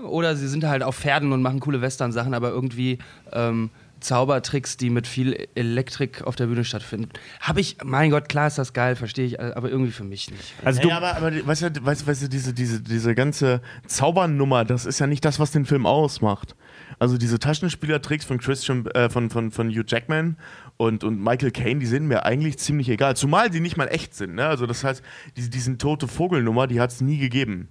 [0.03, 2.99] Oder sie sind halt auf Pferden und machen coole Western-Sachen, aber irgendwie
[3.31, 3.69] ähm,
[4.01, 7.09] Zaubertricks, die mit viel Elektrik auf der Bühne stattfinden.
[7.39, 10.53] Habe ich, mein Gott, klar ist das geil, verstehe ich, aber irgendwie für mich nicht.
[10.65, 14.65] Also du, ja, aber, aber weißt du, weißt, weißt du, diese, diese, diese ganze Zaubernummer,
[14.65, 16.55] das ist ja nicht das, was den Film ausmacht.
[16.99, 20.37] Also diese Taschenspielertricks von Christian, äh, von, von, von Hugh Jackman
[20.77, 23.15] und, und Michael Caine, die sind mir eigentlich ziemlich egal.
[23.15, 24.35] Zumal die nicht mal echt sind.
[24.35, 24.45] Ne?
[24.45, 25.01] Also das heißt,
[25.35, 27.69] diese, diesen tote Vogelnummer, die hat es nie gegeben.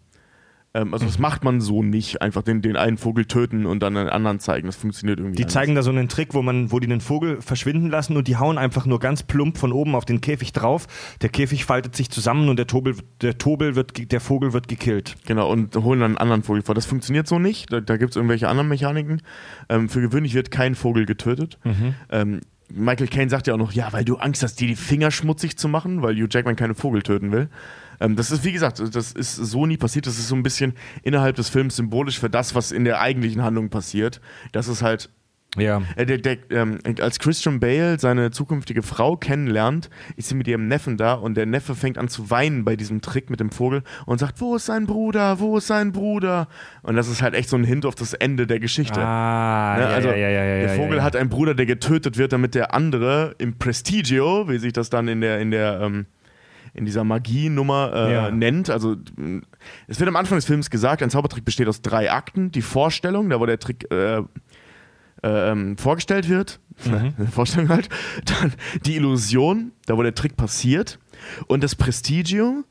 [0.73, 3.97] Ähm, also das macht man so nicht, einfach den, den einen Vogel töten und dann
[3.97, 4.67] einen anderen zeigen.
[4.67, 5.53] Das funktioniert irgendwie die anders.
[5.53, 8.37] zeigen da so einen Trick, wo man, wo die einen Vogel verschwinden lassen und die
[8.37, 10.87] hauen einfach nur ganz plump von oben auf den Käfig drauf.
[11.23, 15.17] Der Käfig faltet sich zusammen und der Tobel, der Tobel wird, der Vogel wird gekillt.
[15.27, 16.75] Genau, und holen dann einen anderen Vogel vor.
[16.75, 17.73] Das funktioniert so nicht.
[17.73, 19.23] Da, da gibt es irgendwelche anderen Mechaniken.
[19.69, 21.59] Ähm, für gewöhnlich wird kein Vogel getötet.
[22.11, 22.41] Ähm,
[22.73, 25.59] Michael Caine sagt ja auch noch, ja, weil du Angst hast, dir die Finger schmutzig
[25.59, 27.49] zu machen, weil Hugh Jackman keine Vogel töten will.
[28.01, 30.07] Ähm, das ist, wie gesagt, das ist so nie passiert.
[30.07, 33.43] Das ist so ein bisschen innerhalb des Films symbolisch für das, was in der eigentlichen
[33.43, 34.21] Handlung passiert.
[34.53, 35.11] Das ist halt
[35.57, 35.83] Ja.
[35.97, 40.69] äh, der, der, ähm, als Christian Bale seine zukünftige Frau kennenlernt, ist sie mit ihrem
[40.69, 43.83] Neffen da und der Neffe fängt an zu weinen bei diesem Trick mit dem Vogel
[44.07, 46.47] und sagt, wo ist sein Bruder, wo ist sein Bruder?
[46.83, 49.01] Und das ist halt echt so ein Hint auf das Ende der Geschichte.
[49.01, 52.55] Ah, Ne, ja, also ja, ja, der Vogel hat einen Bruder, der getötet wird, damit
[52.55, 56.07] der andere im Prestigio, wie sich das dann in der, in der, ähm,
[56.75, 58.31] in dieser Magie-Nummer äh, Ja.
[58.31, 58.71] nennt.
[58.71, 58.97] Also
[59.87, 62.51] es wird am Anfang des Films gesagt, ein Zaubertrick besteht aus drei Akten.
[62.53, 64.23] Die Vorstellung, da wo der Trick äh,
[65.23, 66.61] ähm, vorgestellt wird,
[67.33, 67.89] Vorstellung halt,
[68.25, 68.53] dann
[68.87, 70.99] die Illusion, da wo der Trick passiert
[71.47, 72.65] und das Prestigio,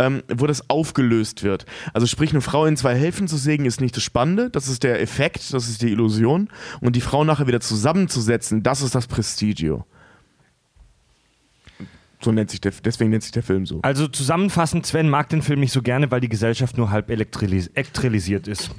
[0.00, 1.64] ähm, wo das aufgelöst wird.
[1.92, 4.82] Also sprich, eine Frau in zwei Hälften zu sägen ist nicht das Spannende, das ist
[4.82, 6.48] der Effekt, das ist die Illusion
[6.80, 9.84] und die Frau nachher wieder zusammenzusetzen, das ist das Prestigio.
[12.24, 13.80] So nennt sich der, deswegen nennt sich der Film so.
[13.82, 17.66] Also zusammenfassend, Sven mag den Film nicht so gerne, weil die Gesellschaft nur halb elektrilis
[17.74, 18.70] elektrisiert ist.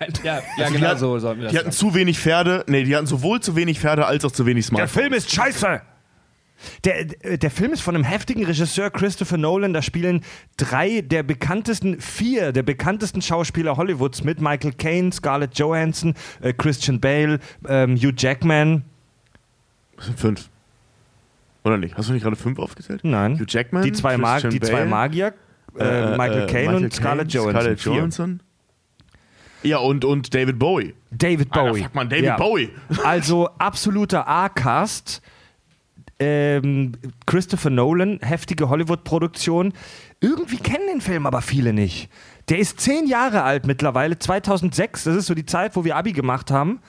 [0.00, 1.90] Ja, ja die genau hatten- so sollten wir Die das hatten sagen.
[1.90, 4.76] zu wenig Pferde, nee, die hatten sowohl zu wenig Pferde als auch zu wenig Der
[4.88, 4.92] Smartphones.
[5.04, 5.80] Film ist scheiße!
[6.84, 7.04] Der,
[7.36, 9.72] der Film ist von einem heftigen Regisseur Christopher Nolan.
[9.74, 10.22] Da spielen
[10.56, 17.00] drei der bekanntesten, vier der bekanntesten Schauspieler Hollywoods mit: Michael Caine, Scarlett Johansson, äh, Christian
[17.00, 18.82] Bale, ähm, Hugh Jackman.
[19.96, 20.48] Das sind fünf.
[21.64, 21.96] Oder nicht?
[21.96, 23.00] Hast du nicht gerade fünf aufgezählt?
[23.04, 23.34] Nein.
[23.38, 25.32] Hugh Jackman, die zwei, Mag Christian die zwei Magier,
[25.78, 27.60] äh, äh, Michael äh, Caine Michael und Scarlett Caine, Johansson.
[27.62, 27.80] Scarlett.
[27.84, 28.40] Johansson.
[29.62, 30.94] Ja, und, und David Bowie.
[31.10, 31.82] David Alter, Bowie.
[31.84, 32.36] fuck man, David Ja.
[32.36, 32.68] Bowie.
[33.04, 35.22] Also absoluter A-Cast.
[36.20, 36.92] Ähm,
[37.26, 39.72] Christopher Nolan, heftige Hollywood-Produktion.
[40.20, 42.08] Irgendwie kennen den Film aber viele nicht.
[42.50, 45.04] Der ist zehn Jahre alt mittlerweile, 2006.
[45.04, 46.80] Das ist so die Zeit, wo wir Abi gemacht haben.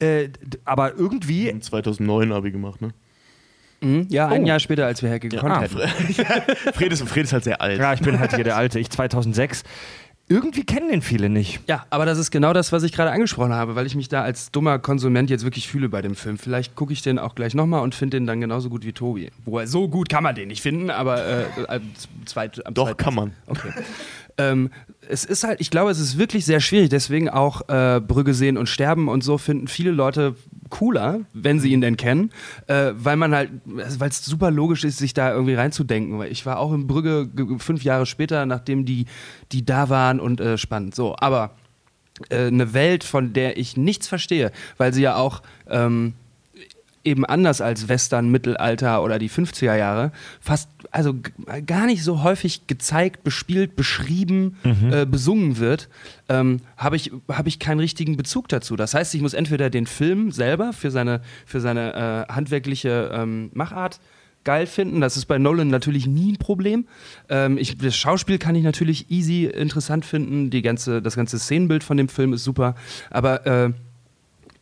[0.00, 0.30] Äh,
[0.64, 1.56] aber irgendwie.
[1.60, 2.92] 2009 Abi gemacht, ne?
[3.82, 4.46] Mhm, Ja, ein Oh.
[4.46, 5.78] Jahr später, als wir hergekommen ah, hätten.
[6.74, 7.78] Fred ist, Fred ist halt sehr alt.
[7.78, 9.62] Ja, ich bin halt hier der Alte, ich 2006.
[10.28, 11.60] Irgendwie kennen den viele nicht.
[11.66, 14.22] Ja, aber das ist genau das, was ich gerade angesprochen habe, weil ich mich da
[14.22, 16.38] als dummer Konsument jetzt wirklich fühle bei dem Film.
[16.38, 19.30] Vielleicht gucke ich den auch gleich nochmal und finde den dann genauso gut wie Tobi.
[19.44, 21.82] Wo er so gut kann man den nicht finden, aber äh, am
[22.24, 23.32] zweit, am Doch, zweiten- kann man.
[23.46, 23.68] Okay.
[24.38, 24.70] ähm,
[25.08, 26.88] es ist halt, ich glaube, es ist wirklich sehr schwierig.
[26.88, 30.36] Deswegen auch äh, Brügge sehen und sterben und so finden viele Leute
[30.72, 32.30] cooler, wenn sie ihn denn kennen,
[32.66, 36.20] äh, weil man halt, weil es super logisch ist, sich da irgendwie reinzudenken.
[36.22, 39.04] Ich war auch in Brügge ge- fünf Jahre später, nachdem die,
[39.52, 40.94] die da waren und äh, spannend.
[40.94, 41.50] So, aber
[42.30, 46.14] äh, eine Welt, von der ich nichts verstehe, weil sie ja auch ähm,
[47.04, 51.14] eben anders als Western, Mittelalter oder die 50er Jahre fast, also
[51.66, 54.56] gar nicht so häufig gezeigt, bespielt, beschrieben,
[54.90, 55.88] äh, besungen wird,
[56.28, 58.76] ähm, habe ich, hab ich keinen richtigen Bezug dazu.
[58.76, 63.50] Das heißt, ich muss entweder den Film selber für seine, für seine äh, handwerkliche ähm,
[63.54, 64.00] Machart
[64.44, 65.00] geil finden.
[65.00, 66.86] Das ist bei Nolan natürlich nie ein Problem.
[67.28, 70.50] Ähm, ich, das Schauspiel kann ich natürlich easy interessant finden.
[70.50, 72.74] Die ganze, das ganze Szenenbild von dem Film ist super.
[73.10, 73.72] Aber äh,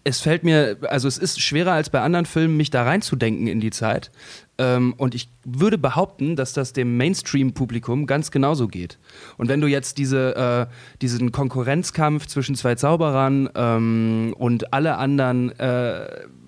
[0.04, 3.60] es fällt mir, also es ist schwerer als bei anderen Filmen, mich da reinzudenken in
[3.60, 4.10] die Zeit.
[4.56, 8.98] Ähm, und ich würde behaupten, dass das dem Mainstream-Publikum ganz genauso geht.
[9.36, 15.58] Und wenn du jetzt diese, äh, diesen Konkurrenzkampf zwischen zwei Zauberern ähm, und alle anderen
[15.58, 16.06] äh,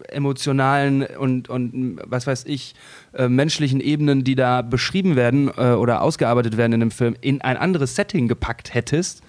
[0.09, 2.75] emotionalen und, und was weiß ich,
[3.15, 7.41] äh, menschlichen Ebenen, die da beschrieben werden äh, oder ausgearbeitet werden in dem Film, in
[7.43, 9.23] ein anderes Setting gepackt hättest,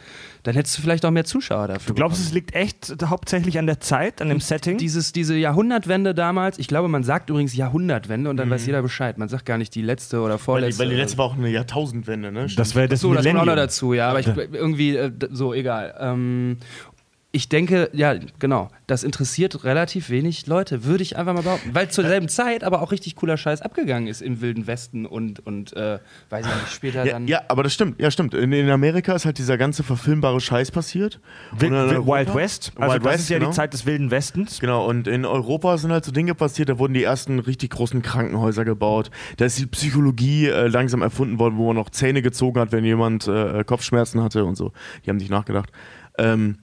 [0.44, 1.88] dann hättest du vielleicht auch mehr Zuschauer dafür.
[1.88, 4.78] Du glaubst, es liegt echt hauptsächlich an der Zeit, an dem Setting?
[4.78, 9.18] Dieses, diese Jahrhundertwende damals, ich glaube, man sagt übrigens Jahrhundertwende und dann weiß jeder Bescheid.
[9.18, 10.84] Man sagt gar nicht die letzte oder Weil die, vorletzte.
[10.84, 12.48] weil die letzte war auch eine Jahrtausendwende, ne?
[12.56, 15.54] das wäre das so, das kommt auch noch dazu, ja, aber ich, irgendwie, äh, so,
[15.54, 15.96] egal.
[16.00, 16.58] Ähm,
[17.36, 21.74] ich denke, ja, genau, das interessiert relativ wenig Leute, würde ich einfach mal behaupten.
[21.74, 25.44] Weil zur selben Zeit aber auch richtig cooler Scheiß abgegangen ist im Wilden Westen und,
[25.44, 25.98] und äh,
[26.30, 27.28] weiß ich nicht, später Ja, dann.
[27.28, 28.36] ja, aber das stimmt, ja stimmt.
[28.36, 31.20] In, in Amerika ist halt dieser ganze verfilmbare Scheiß passiert.
[31.58, 33.50] Wi- Und in Wi- Europa- Wild West, also Wild das West, ist ja genau.
[33.50, 34.60] die Zeit des Wilden Westens.
[34.60, 38.04] Genau, und in Europa sind halt so Dinge passiert, da wurden die ersten richtig großen
[38.04, 39.10] Krankenhäuser gebaut.
[39.38, 42.86] Da ist die Psychologie äh, langsam erfunden worden, wo man noch Zähne gezogen hat, wenn
[42.86, 44.72] jemand äh, Kopfschmerzen hatte und so.
[45.04, 45.72] Die haben nicht nachgedacht.
[46.20, 46.58] Ähm,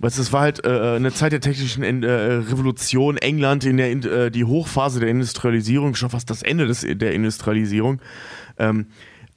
[0.00, 4.02] Du, es war halt äh, eine Zeit der technischen äh, Revolution, England in der in
[4.02, 8.00] äh, die Hochphase der Industrialisierung, schon fast das Ende des, der Industrialisierung.
[8.58, 8.86] Ähm,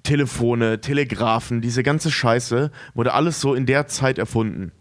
[0.03, 4.71] Telefone, Telegraphen, diese ganze Scheiße wurde alles so in der Zeit erfunden.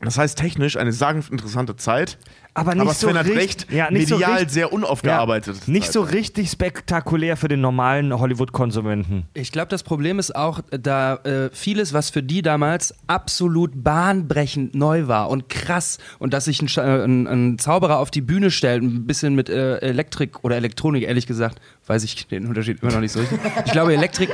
[0.00, 2.18] Das heißt technisch eine sagenhaft interessante Zeit.
[2.58, 5.68] Aber nicht aber so Sven hat richt- recht, ja, nicht so medial richt- sehr unaufgearbeitet.
[5.68, 9.24] Nicht so richtig spektakulär für den normalen Hollywood-Konsumenten.
[9.34, 14.74] Ich glaube, das Problem ist auch, da äh, vieles, was für die damals absolut bahnbrechend
[14.74, 18.50] neu war und krass und dass sich ein, äh, ein, ein Zauberer auf die Bühne
[18.50, 22.92] stellt, ein bisschen mit äh, Elektrik oder Elektronik, ehrlich gesagt, weiß ich den Unterschied immer
[22.92, 23.38] noch nicht so richtig.
[23.66, 24.30] Ich glaube, Elektrik.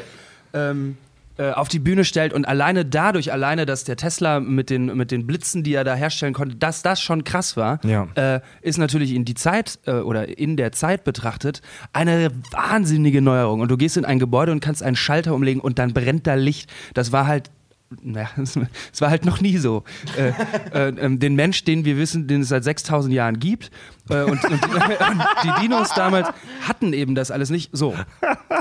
[0.53, 1.04] Ähm, äh,
[1.43, 5.27] auf die Bühne stellt und alleine dadurch, alleine, dass der Tesla mit den, mit den
[5.27, 8.07] Blitzen, die er da herstellen konnte, dass das schon krass war, Ja.
[8.15, 11.61] äh, ist natürlich in die Zeit äh, oder in der Zeit betrachtet
[11.93, 13.61] eine wahnsinnige Neuerung.
[13.61, 16.35] Und du gehst in ein Gebäude und kannst einen Schalter umlegen und dann brennt da
[16.35, 16.71] Licht.
[16.95, 17.51] Das war halt.
[18.03, 19.85] Naja, es war halt noch nie so.
[20.17, 20.33] Äh,
[20.73, 23.71] äh, ähm, den Mensch, den wir wissen, den es seit 6000 Jahren gibt, äh,
[24.09, 26.29] und, und, und die Dinos damals
[26.67, 27.71] hatten eben das alles nicht.
[27.73, 27.95] So.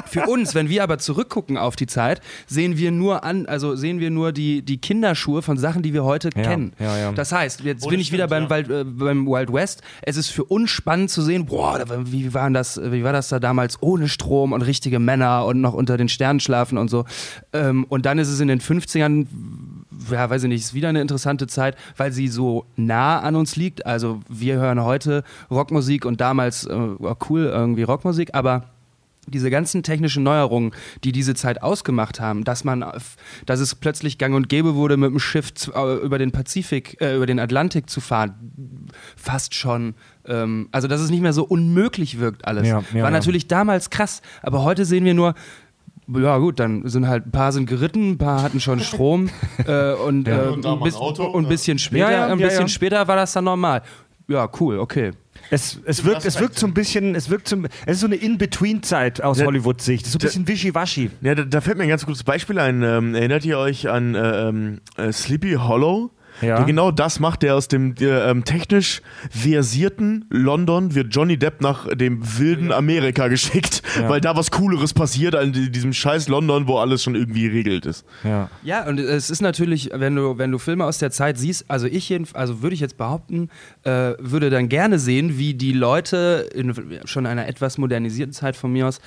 [0.05, 3.99] Für uns, wenn wir aber zurückgucken auf die Zeit, sehen wir nur an, also sehen
[3.99, 6.73] wir nur die, die Kinderschuhe von Sachen, die wir heute Ja, kennen.
[6.79, 7.11] ja, ja.
[7.11, 9.81] Das heißt, jetzt Oh, bin ich wieder stimmt, beim, Wild, äh, beim Wild West.
[10.01, 13.27] Es ist für uns spannend zu sehen, boah, da- wie, waren das, wie war das
[13.29, 17.05] da damals ohne Strom und richtige Männer und noch unter den Sternen schlafen und so.
[17.51, 19.27] Ähm, und dann ist es in den 50ern,
[20.09, 23.55] ja, weiß ich nicht, ist wieder eine interessante Zeit, weil sie so nah an uns
[23.55, 23.85] liegt.
[23.85, 28.73] Also wir hören heute Rockmusik und damals äh, war cool irgendwie Rockmusik, aber
[29.27, 30.71] diese ganzen technischen Neuerungen,
[31.03, 32.85] die diese Zeit ausgemacht haben, dass man,
[33.45, 37.15] dass es plötzlich gang und gäbe wurde, mit dem Schiff äh, über den Pazifik, äh,
[37.15, 39.95] über den Atlantik zu fahren, fast schon.
[40.25, 42.67] Ähm, also, dass es nicht mehr so unmöglich wirkt alles.
[42.67, 43.09] Ja, ja, War ja.
[43.11, 45.35] natürlich damals krass, aber heute sehen wir nur,
[46.07, 49.29] ja gut, dann sind halt ein paar sind geritten, ein paar hatten schon Strom
[49.67, 50.43] äh, und, Ja.
[50.43, 52.67] äh, Und ein bis, Auto, und ein bisschen später, Ja, ja, ein bisschen ja.
[52.67, 53.81] später war das dann normal.
[54.27, 55.11] Ja, cool, okay.
[55.49, 58.15] Es, es, wirkt, es wirkt so ein bisschen, es wirkt so, es ist so eine
[58.15, 60.05] In-Between-Zeit aus Hollywood-Sicht.
[60.05, 61.11] So ein bisschen wischiwaschi.
[61.21, 62.81] Ja, da, da fällt mir ein ganz gutes Beispiel ein.
[62.81, 66.11] Ähm, erinnert ihr euch an äh, ähm, äh, Sleepy Hollow?
[66.43, 66.57] Ja.
[66.57, 71.61] Der genau das macht, der aus dem äh, ähm, technisch versierten London wird Johnny Depp
[71.61, 74.09] nach dem wilden Amerika geschickt, Ja.
[74.09, 77.85] weil da was Cooleres passiert an die- diesem scheiß London, wo alles schon irgendwie regelt
[77.85, 78.05] ist.
[78.23, 78.49] Ja.
[78.63, 81.87] Ja, und es ist natürlich, wenn du, wenn du Filme aus der Zeit siehst, also
[81.87, 83.49] ich jedenfalls, also würde ich jetzt behaupten,
[83.83, 86.73] äh, würde dann gerne sehen, wie die Leute in
[87.05, 88.99] schon einer etwas modernisierten Zeit von mir aus,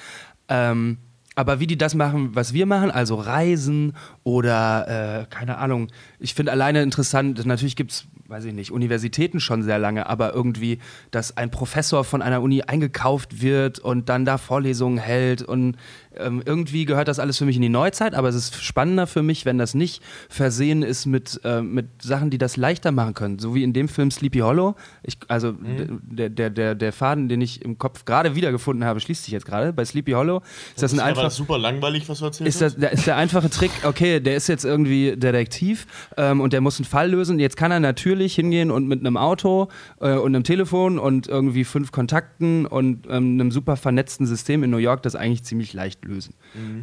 [0.48, 0.98] ähm,
[1.36, 3.92] aber wie die das machen, was wir machen, also Reisen
[4.24, 5.88] oder äh, keine Ahnung.
[6.18, 10.32] Ich finde alleine interessant, natürlich gibt es, weiß ich nicht, Universitäten schon sehr lange, aber
[10.32, 10.78] irgendwie,
[11.10, 15.76] dass ein Professor von einer Uni eingekauft wird und dann da Vorlesungen hält und
[16.18, 19.22] ähm, irgendwie gehört das alles für mich in die Neuzeit, aber es ist spannender für
[19.22, 23.38] mich, wenn das nicht versehen ist mit, äh, mit Sachen, die das leichter machen können.
[23.38, 24.74] So wie in dem Film Sleepy Hollow.
[25.02, 26.00] Ich, also Mhm.
[26.02, 29.46] der, der, der, der Faden, den ich im Kopf gerade wiedergefunden habe, schließt sich jetzt
[29.46, 29.72] gerade.
[29.72, 30.42] Bei Sleepy Hollow
[30.74, 31.30] ist das ein einfach.
[31.30, 32.48] super langweilig, was du erzählst.
[32.48, 36.52] Ist, das, der, ist der einfache Trick, okay, der ist jetzt irgendwie Detektiv ähm, und
[36.52, 37.38] der muss einen Fall lösen.
[37.38, 39.68] Jetzt kann er natürlich hingehen und mit einem Auto
[40.00, 44.70] äh, und einem Telefon und irgendwie fünf Kontakten und ähm, einem super vernetzten System in
[44.70, 46.34] New York das eigentlich ziemlich leicht lösen.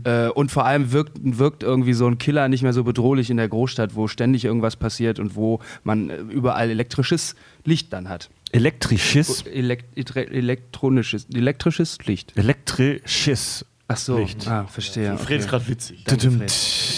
[0.03, 3.37] Äh, und vor allem wirkt, wirkt irgendwie so ein Killer nicht mehr so bedrohlich in
[3.37, 8.29] der Großstadt, wo ständig irgendwas passiert und wo man äh, überall elektrisches Licht dann hat.
[8.51, 9.45] Elektrisches.
[9.47, 12.33] Elekt elektronisches, elektrisches Licht.
[12.37, 13.65] Elektrisches.
[13.87, 14.47] Ach so, Licht.
[14.47, 15.17] ah, verstehe.
[15.17, 16.03] Fred ist gerade witzig.
[16.05, 16.45] Danke.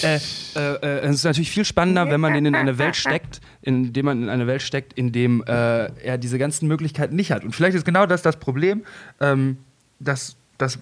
[0.03, 0.19] Äh, äh,
[0.55, 4.05] äh, es ist natürlich viel spannender, wenn man ihn in eine Welt steckt, in dem
[4.05, 7.43] man in eine Welt steckt, in dem äh, er diese ganzen Möglichkeiten nicht hat.
[7.43, 8.83] Und vielleicht ist genau das das Problem,
[9.19, 9.57] ähm,
[9.99, 10.77] dass, dass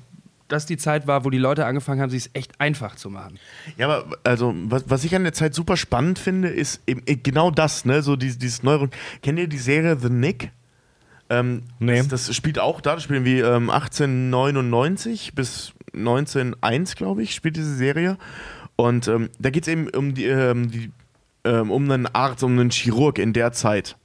[0.47, 3.39] das die Zeit war, wo die Leute angefangen haben, sich es echt einfach zu machen.
[3.77, 7.15] Ja, aber also, was, was ich an der Zeit super spannend finde, ist eben äh,
[7.15, 8.01] genau das, ne?
[8.01, 8.89] So dieses, dieses Neuerung.
[9.21, 10.51] Kennt ihr die Serie The Nick?
[11.29, 11.97] Ähm, Nee.
[11.97, 17.55] das, das spielt auch da, das spielen wir ähm, 1899 bis 1901, glaube ich, spielt
[17.55, 18.17] diese Serie.
[18.75, 20.91] Und ähm, da geht es eben um die, ähm, die
[21.45, 23.97] ähm, um einen Arzt, um einen Chirurg in der Zeit.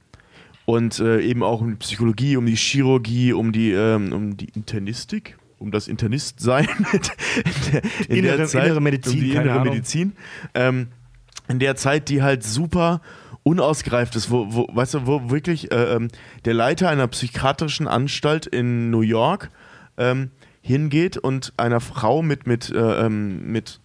[0.65, 4.49] Und äh, eben auch um die Psychologie, um die Chirurgie, um die, ähm, um die
[4.55, 9.63] Internistik, um das Internistsein in der, in Innere- der Zeit, innere Medizin, um die innere.
[9.65, 10.13] Medizin.
[10.53, 10.87] Ähm,
[11.47, 13.01] in der Zeit, die halt super
[13.43, 16.09] unausgereift ist, wo, wo weißt du, wo wirklich äh, ähm,
[16.45, 19.49] der Leiter einer psychiatrischen Anstalt in New York
[19.97, 23.79] ähm, hingeht und einer Frau mit, mit, äh, ähm, mit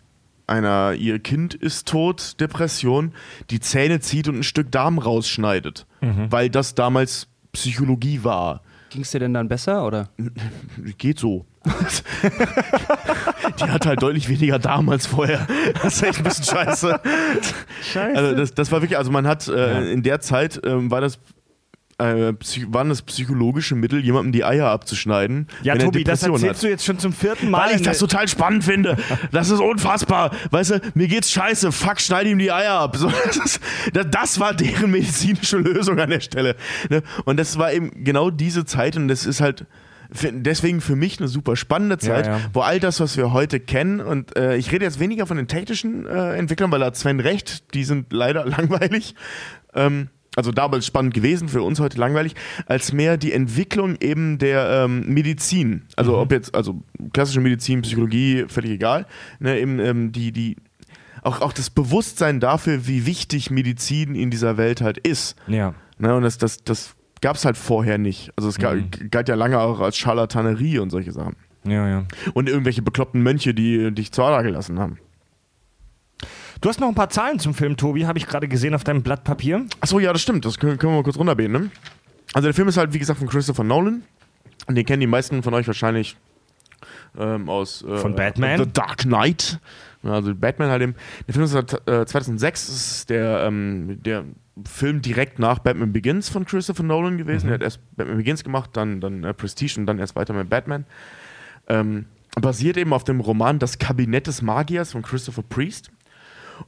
[0.47, 3.13] einer, ihr Kind ist tot, Depression,
[3.51, 5.87] die Zähne zieht und ein Stück Darm rausschneidet,
[6.31, 8.61] weil das damals Psychologie war.
[8.95, 10.09] Ging es dir denn dann besser oder?
[10.99, 11.45] Geht so.
[13.59, 15.49] die hat halt deutlich weniger Darm als vorher.
[15.83, 17.01] Das ist echt ein bisschen scheiße.
[17.93, 18.17] Scheiße.
[18.17, 21.19] Also das, das war wirklich, also man hat äh, in der Zeit ähm, war das
[21.99, 22.33] äh,
[22.69, 25.49] waren das psychologische Mittel, jemandem die Eier abzuschneiden.
[25.63, 26.63] ja, wenn er Tobi, das Depression erzählst hat.
[26.63, 27.69] du jetzt schon zum vierten Mal.
[27.69, 28.97] Weil ich das total spannend finde.
[29.33, 30.33] Das ist unfassbar.
[30.51, 31.73] Weißt du, mir geht's scheiße.
[31.73, 32.97] Fuck, schneide ihm die Eier ab.
[32.97, 33.61] So, das, ist,
[33.93, 36.57] das, das war deren medizinische Lösung an der Stelle.
[36.91, 37.03] Ne?
[37.25, 39.67] Und das war eben genau diese Zeit und das ist halt
[40.11, 42.41] deswegen für mich eine super spannende Zeit, ja.
[42.53, 45.49] wo all das, was wir heute kennen, und äh, ich rede jetzt weniger von den
[45.49, 49.15] technischen äh, Entwicklern, weil da hat Sven recht, die sind leider langweilig.
[49.75, 52.35] Ähm, also damals spannend gewesen, für uns heute langweilig,
[52.67, 55.83] als mehr die Entwicklung eben der ähm, Medizin.
[55.97, 59.07] Also ob jetzt, also klassische Medizin, Psychologie, völlig egal.
[59.39, 60.57] Ne, eben ähm, die, die,
[61.23, 65.37] auch, auch das Bewusstsein dafür, wie wichtig Medizin in dieser Welt halt ist.
[65.47, 65.75] Ja.
[65.99, 68.33] Ne, und das, das, das gab es halt vorher nicht.
[68.37, 68.75] Also es ga,
[69.11, 71.37] galt ja lange auch als Scharlatanerie und solche Sachen.
[71.67, 72.05] Ja, ja.
[72.35, 74.99] Und irgendwelche bekloppten Mönche, die dich zur Ader gelassen haben.
[76.61, 79.03] Du hast noch ein paar Zahlen zum Film, Tobi, habe ich gerade gesehen auf deinem
[79.03, 79.67] Blatt Papier.
[79.81, 80.45] Achso, ja, das stimmt.
[80.45, 81.53] Das können, können wir mal kurz runterbeten.
[81.53, 81.71] Ne?
[82.33, 84.03] Also der Film ist halt, wie gesagt, von Christopher Nolan.
[84.67, 86.17] Und den kennen die meisten von euch wahrscheinlich
[87.19, 88.59] ähm, aus äh, Von Batman?
[88.59, 89.61] The Dark Knight.
[90.03, 90.95] Also Batman halt eben.
[91.27, 92.67] Der Film ist halt, äh, 2006.
[92.67, 94.25] Das ist der, ähm, der
[94.65, 97.49] Film direkt nach Batman Begins von Christopher Nolan gewesen.
[97.49, 100.49] Er hat erst Batman Begins gemacht, dann, dann äh, Prestige und dann erst weiter mit
[100.49, 100.85] Batman.
[101.69, 102.07] Ähm,
[102.41, 105.91] basiert eben auf dem Roman Das Kabinett des Magiers von Christopher Priest.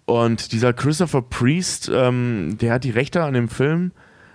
[0.05, 3.93] Und dieser Christopher Priest, ähm, der hat die Rechte an dem Film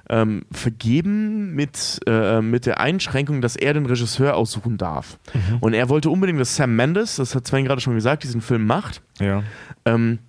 [0.09, 5.17] ähm, vergeben mit, äh, mit der Einschränkung, dass er den Regisseur aussuchen darf.
[5.61, 8.65] Und er wollte unbedingt, dass Sam Mendes, das hat Sven gerade schon gesagt, diesen Film
[8.65, 9.01] macht.
[9.19, 9.43] Ja.
[9.85, 10.19] Ähm,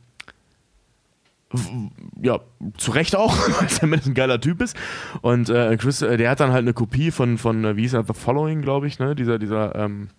[2.23, 2.39] ja,
[2.79, 4.77] zu Recht auch, weil Sam Mendes ein geiler Typ ist.
[5.21, 7.95] Und äh, Chris, äh, der hat dann halt eine Kopie von, von äh, wie hieß
[7.95, 9.17] er, The Following, glaube ich, ne?
[9.17, 10.11] Dieser, dieser, ähm,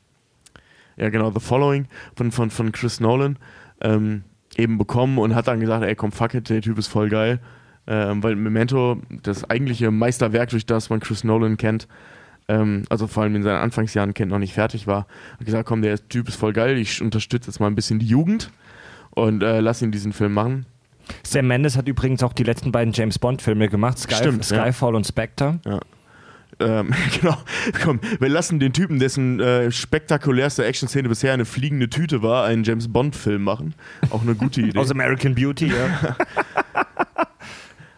[0.97, 1.87] ja genau, The Following
[2.17, 3.37] von, von, von Chris Nolan
[3.81, 4.23] ähm,
[4.57, 7.39] eben bekommen und hat dann gesagt, ey komm, fuck it, der Typ ist voll geil.
[7.85, 11.87] Ähm, weil Memento, das eigentliche Meisterwerk, durch das man Chris Nolan kennt,
[12.47, 15.05] ähm, also vor allem in seinen Anfangsjahren kennt, noch nicht fertig war,
[15.37, 18.05] hat gesagt, komm, der Typ ist voll geil, ich unterstütze jetzt mal ein bisschen die
[18.05, 18.51] Jugend
[19.11, 20.65] und äh, lass ihn diesen Film machen.
[21.23, 24.63] Sam Mendes hat übrigens auch die letzten beiden James Bond-Filme gemacht: Sky, Stimmt, ja.
[24.63, 25.59] Skyfall und Spectre.
[26.59, 27.37] Ähm, genau,
[27.83, 32.63] komm, wir lassen den Typen, dessen äh, spektakulärste Action-Szene bisher eine fliegende Tüte war, einen
[32.63, 33.73] James Bond-Film machen.
[34.09, 34.77] Auch eine gute Idee.
[34.77, 36.15] Aus American Beauty, ja.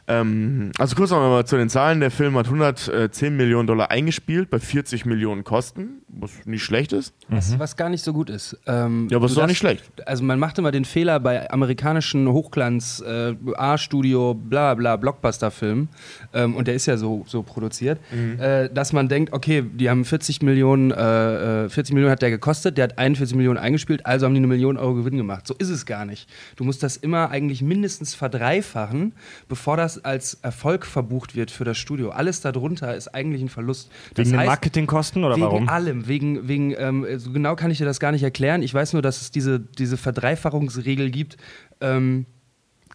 [0.07, 1.99] Ähm, also kurz noch mal zu den Zahlen.
[1.99, 7.13] Der Film hat 110 Millionen Dollar eingespielt bei 40 Millionen Kosten, was nicht schlecht ist.
[7.27, 8.55] Was, was gar nicht so gut ist.
[8.67, 9.83] Ähm, Ja, aber du ist doch darfst- nicht schlecht.
[10.05, 15.89] Also man macht immer den Fehler bei amerikanischen Hochglanz, äh, A-Studio, bla bla, Blockbuster-Filmen,
[16.33, 18.39] ähm, und der ist ja so, so produziert, Mhm.
[18.39, 22.29] äh, dass man denkt, okay, die haben 40 Millionen, äh, äh, 40 Millionen hat der
[22.29, 25.47] gekostet, der hat 41 Millionen eingespielt, also haben die eine Million Euro Gewinn gemacht.
[25.47, 26.29] So ist es gar nicht.
[26.57, 29.13] Du musst das immer eigentlich mindestens verdreifachen,
[29.49, 32.09] bevor das als Erfolg verbucht wird für das Studio.
[32.09, 33.89] Alles darunter ist eigentlich ein Verlust.
[34.13, 35.69] Das Wegen den heißt- Marketingkosten oder wegen warum?
[35.69, 38.61] allem, wegen, wegen ähm, so genau kann ich dir das gar nicht erklären.
[38.63, 41.37] Ich weiß nur, dass es diese, diese Verdreifachungsregel gibt,
[41.81, 42.25] ähm,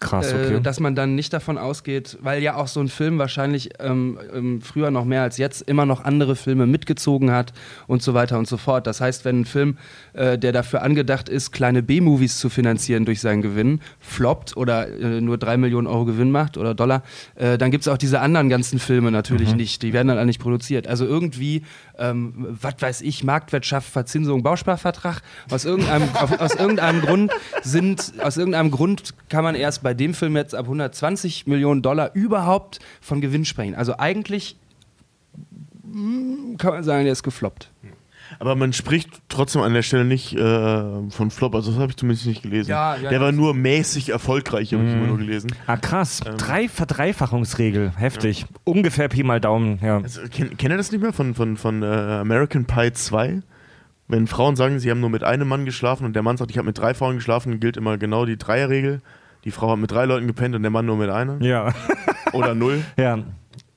[0.01, 0.55] Krass, okay.
[0.55, 4.17] äh, dass man dann nicht davon ausgeht, weil ja auch so ein Film wahrscheinlich ähm,
[4.33, 7.53] ähm, früher noch mehr als jetzt immer noch andere Filme mitgezogen hat
[7.85, 8.87] und so weiter und so fort.
[8.87, 9.77] Das heißt, wenn ein Film,
[10.13, 15.21] äh, der dafür angedacht ist, kleine B-Movies zu finanzieren durch seinen Gewinn, floppt oder äh,
[15.21, 17.03] nur drei Millionen Euro Gewinn macht oder Dollar,
[17.35, 19.83] äh, dann gibt es auch diese anderen ganzen Filme natürlich nicht.
[19.83, 20.87] Die werden dann auch nicht produziert.
[20.87, 21.61] Also irgendwie,
[22.01, 25.21] ähm, was weiß ich, Marktwirtschaft, Verzinsung, Bausparvertrag.
[25.49, 30.13] Aus irgendeinem, auf, aus irgendeinem Grund sind, aus irgendeinem Grund kann man erst bei dem
[30.13, 33.75] Film jetzt ab 120 Millionen Dollar überhaupt von Gewinn sprechen.
[33.75, 34.57] Also eigentlich
[35.83, 37.69] mm, kann man sagen, der ist gefloppt.
[38.39, 41.97] Aber man spricht trotzdem an der Stelle nicht äh, von Flop, also das habe ich
[41.97, 42.71] zumindest nicht gelesen.
[42.71, 45.53] Ja, ja, der war nur mäßig erfolgreich, habe ich immer nur gelesen.
[45.67, 46.21] ah, krass.
[46.25, 46.37] Ähm.
[46.37, 47.93] Drei Verdreifachungsregel.
[47.95, 48.45] Heftig.
[48.63, 49.97] Ungefähr Pi mal Daumen, ja.
[49.97, 53.41] Also, kennt, kennt ihr das nicht mehr von, von, von äh, American Pie 2?
[54.07, 56.57] Wenn Frauen sagen, sie haben nur mit einem Mann geschlafen und der Mann sagt, ich
[56.57, 59.01] habe mit drei Frauen geschlafen, gilt immer genau die Dreierregel.
[59.45, 61.41] Die Frau hat mit drei Leuten gepennt und der Mann nur mit einer.
[61.41, 61.73] Ja.
[62.33, 62.83] Oder null.
[62.97, 63.19] ja.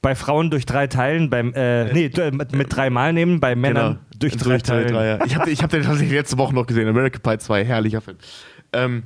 [0.02, 4.00] Bei Frauen durch drei Teilen, beim, äh, nee, mit, mit drei Mal nehmen, bei Männern
[4.32, 4.94] durch drei Teilen.
[4.94, 5.24] ja.
[5.24, 6.88] Ich habe ich hab den tatsächlich letzte Woche noch gesehen.
[6.88, 8.16] American Pie 2, herrlicher Film.
[8.72, 9.02] Ähm,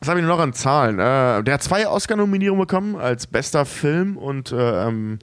[0.00, 0.98] was habe ich noch an Zahlen?
[0.98, 5.18] Äh, der hat zwei Oscar-Nominierungen bekommen als bester Film und äh, ähm,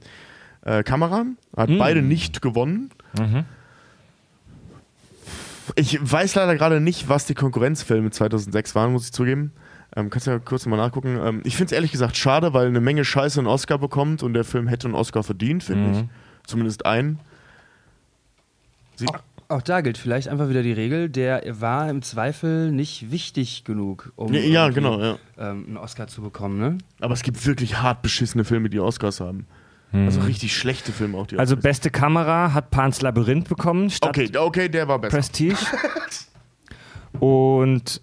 [0.64, 1.24] äh, Kamera.
[1.56, 1.78] Hat Mm.
[1.78, 2.90] beide nicht gewonnen.
[3.18, 3.44] Mhm.
[5.74, 9.52] Ich weiß leider gerade nicht, was die Konkurrenzfilme 2006 waren, muss ich zugeben.
[9.96, 11.18] Ähm, kannst du ja kurz mal nachgucken.
[11.22, 14.32] Ähm, ich finde es ehrlich gesagt schade, weil eine Menge Scheiße einen Oscar bekommt und
[14.34, 15.92] der Film hätte einen Oscar verdient, finde Mhm.
[15.94, 16.04] ich.
[16.46, 17.18] Zumindest einen.
[18.98, 19.06] Sie
[19.48, 24.12] Auch da gilt vielleicht einfach wieder die Regel, der war im Zweifel nicht wichtig genug,
[24.16, 25.18] um ja, ja, genau, ja.
[25.38, 26.58] ähm, einen Oscar zu bekommen.
[26.58, 26.78] Ne?
[27.00, 29.46] Aber es gibt wirklich hart beschissene Filme, die Oscars haben.
[29.90, 34.10] Also richtig schlechte Filme auch, die Also Oscars beste Kamera hat Pans Labyrinth bekommen statt
[34.10, 35.16] Okay, okay, der war besser.
[35.16, 35.56] Prestige.
[37.20, 38.02] Und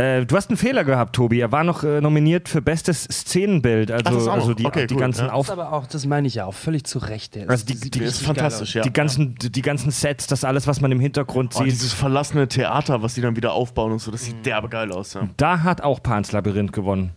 [0.00, 1.40] äh, du hast einen Fehler gehabt, Tobi.
[1.40, 3.90] Er war noch äh, nominiert für bestes Szenenbild.
[3.90, 4.56] Also, Ach, das also noch.
[4.56, 5.32] die, Okay, die cool, ganzen ja.
[5.32, 7.34] Auf Das aber auch, das meine ich ja auch völlig zu Recht.
[7.34, 8.82] Der Also die- sieht die- Der ist richtig geil fantastisch, ja.
[8.82, 11.72] die ganzen, die ganzen Sets, das alles, was man im Hintergrund Oh, sieht.
[11.72, 15.14] dieses verlassene Theater, was die dann wieder aufbauen und so, das sieht derbe geil aus.
[15.14, 15.28] Ja.
[15.36, 17.12] da hat auch Pans Labyrinth gewonnen.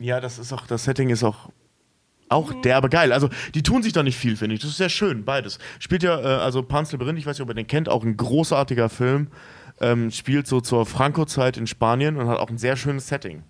[0.00, 1.50] ja, das ist auch, das Setting ist auch
[2.28, 3.12] auch derbe geil.
[3.12, 4.62] Also die tun sich da nicht viel, finde ich.
[4.62, 5.58] Das ist sehr schön, beides.
[5.78, 8.16] Spielt ja, äh, also Pan's Labyrinth, ich weiß nicht, ob ihr den kennt, auch ein
[8.16, 9.28] großartiger Film.
[9.82, 13.42] Ähm, spielt so zur Franco-Zeit in Spanien und hat auch ein sehr schönes Setting.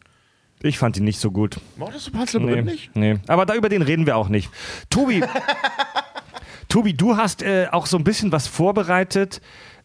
[0.62, 1.58] Ich fand ihn nicht so gut.
[1.76, 2.96] Mochtest du Labyrinth Nee, nicht?
[2.96, 3.18] nee.
[3.26, 4.48] Aber da über den reden wir auch nicht.
[4.90, 5.22] Tobi,
[6.68, 9.40] Tobi, du hast äh, auch so ein bisschen was vorbereitet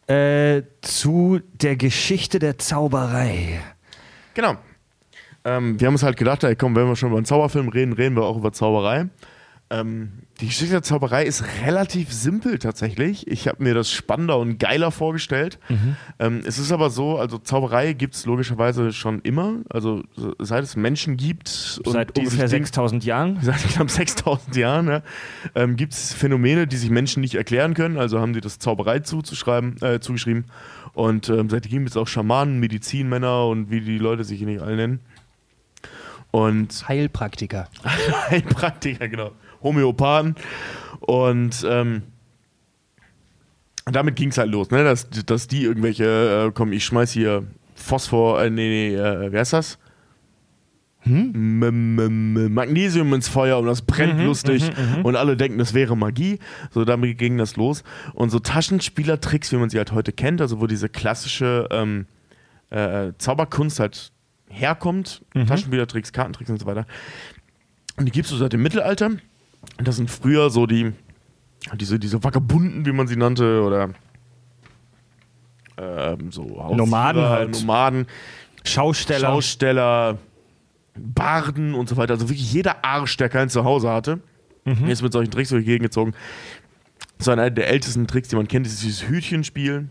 [0.07, 3.59] äh, zu der Geschichte der Zauberei.
[4.35, 4.55] Genau.
[5.43, 7.93] Ähm, wir haben uns halt gedacht, ey, komm, wenn wir schon über einen Zauberfilm reden,
[7.93, 9.07] reden wir auch über Zauberei.
[9.69, 13.27] Ähm, die Geschichte der Zauberei ist relativ simpel tatsächlich.
[13.27, 15.59] Ich habe mir das spannender und geiler vorgestellt.
[16.19, 19.55] Ähm, es ist aber so, also Zauberei gibt es logischerweise schon immer.
[19.69, 21.81] Also so- seit es Menschen gibt.
[21.83, 23.39] und Seit die ungefähr sich Ding- 6000 Jahren.
[23.41, 25.01] seit knapp 6000 Jahren ja,
[25.53, 27.97] ähm, gibt es Phänomene, die sich Menschen nicht erklären können.
[27.97, 30.45] Also haben die das Zauberei zuzuschreiben, äh, zugeschrieben.
[30.93, 34.61] Und ähm, seitdem gibt es auch Schamanen, Medizinmänner und wie die Leute sich hier nicht
[34.61, 34.99] alle nennen.
[36.31, 37.67] Und Heilpraktiker.
[38.29, 39.31] Heilpraktiker, genau.
[39.61, 40.35] Homöopathen.
[40.99, 42.03] Und ähm,
[43.85, 44.83] damit ging es halt los, ne?
[44.83, 47.43] dass, dass die irgendwelche, äh, komm, ich schmeiß hier
[47.75, 49.77] Phosphor, äh, nee, nee, äh, wie heißt das?
[51.05, 54.69] M -m -m Magnesium ins Feuer und das brennt lustig
[55.03, 56.39] und alle denken, das wäre Magie.
[56.71, 57.83] So, damit ging das los.
[58.13, 62.07] Und so Taschenspielertricks, wie man sie halt heute kennt, also wo diese klassische ähm,
[62.71, 64.11] äh, Zauberkunst halt
[64.49, 66.85] herkommt, Taschenspielertricks, Kartentricks und so weiter.
[67.95, 69.11] Und die gibt es so seit dem Mittelalter.
[69.77, 70.93] Das sind früher so die,
[71.75, 73.89] diese, diese Vagabunden, wie man sie nannte, oder
[75.77, 77.51] ähm, so Hausführer, Nomaden halt.
[77.51, 78.07] Nomaden,
[78.63, 79.27] Schausteller.
[79.27, 80.17] Schausteller,
[80.97, 82.13] Barden und so weiter.
[82.15, 84.19] Also wirklich jeder Arsch, der kein Zuhause hatte,
[84.87, 86.13] ist mit solchen Tricks durch die Gegend gezogen.
[87.19, 89.89] So einer der ältesten Tricks, die man kennt, ist dieses Hütchenspiel.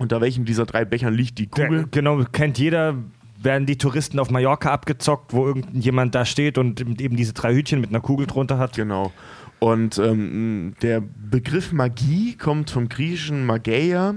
[0.00, 1.86] Unter welchem dieser drei Bechern liegt die Der, Kugel?
[1.90, 2.96] genau, kennt jeder.
[3.42, 7.80] Werden die Touristen auf Mallorca abgezockt, wo irgendjemand da steht und eben diese drei Hütchen
[7.80, 8.74] mit einer Kugel drunter hat?
[8.74, 9.12] Genau.
[9.58, 14.14] Und ähm, der Begriff Magie kommt vom griechischen Mageia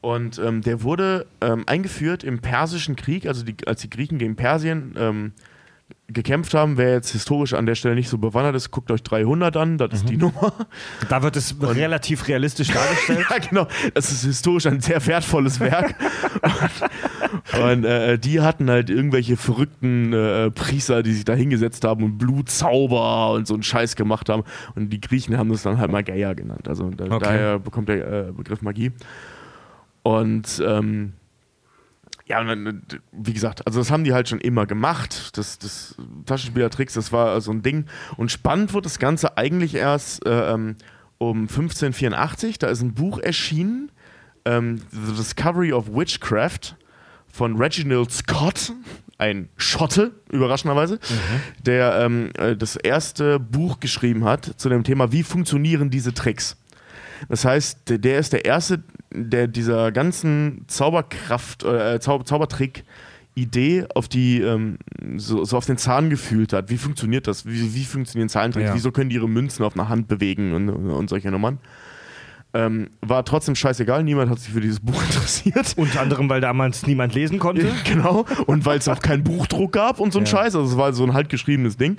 [0.00, 4.36] und ähm, der wurde ähm, eingeführt im Persischen Krieg, also die, als die Griechen gegen
[4.36, 5.32] Persien ähm,
[6.08, 6.76] gekämpft haben.
[6.78, 9.92] Wer jetzt historisch an der Stelle nicht so bewandert ist, guckt euch 300 an, das
[9.92, 10.52] ist die Nummer.
[11.08, 13.26] Da wird es relativ realistisch dargestellt.
[13.30, 13.66] ja, genau.
[13.94, 15.94] Das ist historisch ein sehr wertvolles Werk.
[17.52, 22.04] und und äh, die hatten halt irgendwelche verrückten äh, Priester, die sich da hingesetzt haben
[22.04, 24.44] und Blutzauber und so einen Scheiß gemacht haben.
[24.74, 26.68] Und die Griechen haben das dann halt Mageia genannt.
[26.68, 27.18] Also da, Okay.
[27.20, 28.92] daher bekommt der äh, Begriff Magie.
[30.02, 31.14] Und ähm,
[32.26, 32.44] ja,
[33.12, 35.36] wie gesagt, also das haben die halt schon immer gemacht.
[35.38, 35.94] Das, das
[36.26, 37.86] Taschenspielertricks, das war so ein Ding.
[38.16, 40.74] Und spannend wurde das Ganze eigentlich erst äh, ähm,
[41.18, 42.58] um 1584.
[42.58, 43.92] Da ist ein Buch erschienen,
[44.44, 46.76] ähm, The Discovery of Witchcraft
[47.32, 48.72] von Reginald Scott,
[49.18, 50.98] ein Schotte, überraschenderweise,
[51.64, 56.56] der ähm, äh, das erste Buch geschrieben hat zu dem Thema, wie funktionieren diese Tricks.
[57.28, 58.82] Das heißt, der ist der Erste,
[59.16, 64.78] der dieser ganzen Zauberkraft, äh, Zau Zaubertrick-Idee auf die, ähm,
[65.16, 66.70] so, so auf den Zahn gefühlt hat.
[66.70, 67.46] Wie funktioniert das?
[67.46, 68.68] Wie, wie funktionieren Zahlentricks?
[68.68, 68.74] Ja.
[68.74, 71.58] Wieso können die ihre Münzen auf einer Hand bewegen und, und solche Nummern?
[72.54, 75.74] Ähm, war trotzdem scheißegal, niemand hat sich für dieses Buch interessiert.
[75.76, 77.70] Unter anderem, weil damals niemand lesen konnte.
[77.84, 78.24] genau.
[78.46, 80.30] Und weil es auch keinen Buchdruck gab und so ein Ja.
[80.30, 80.54] Scheiß.
[80.56, 81.98] Also es war so ein handgeschriebenes Ding.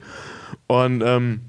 [0.68, 1.41] Und ähm,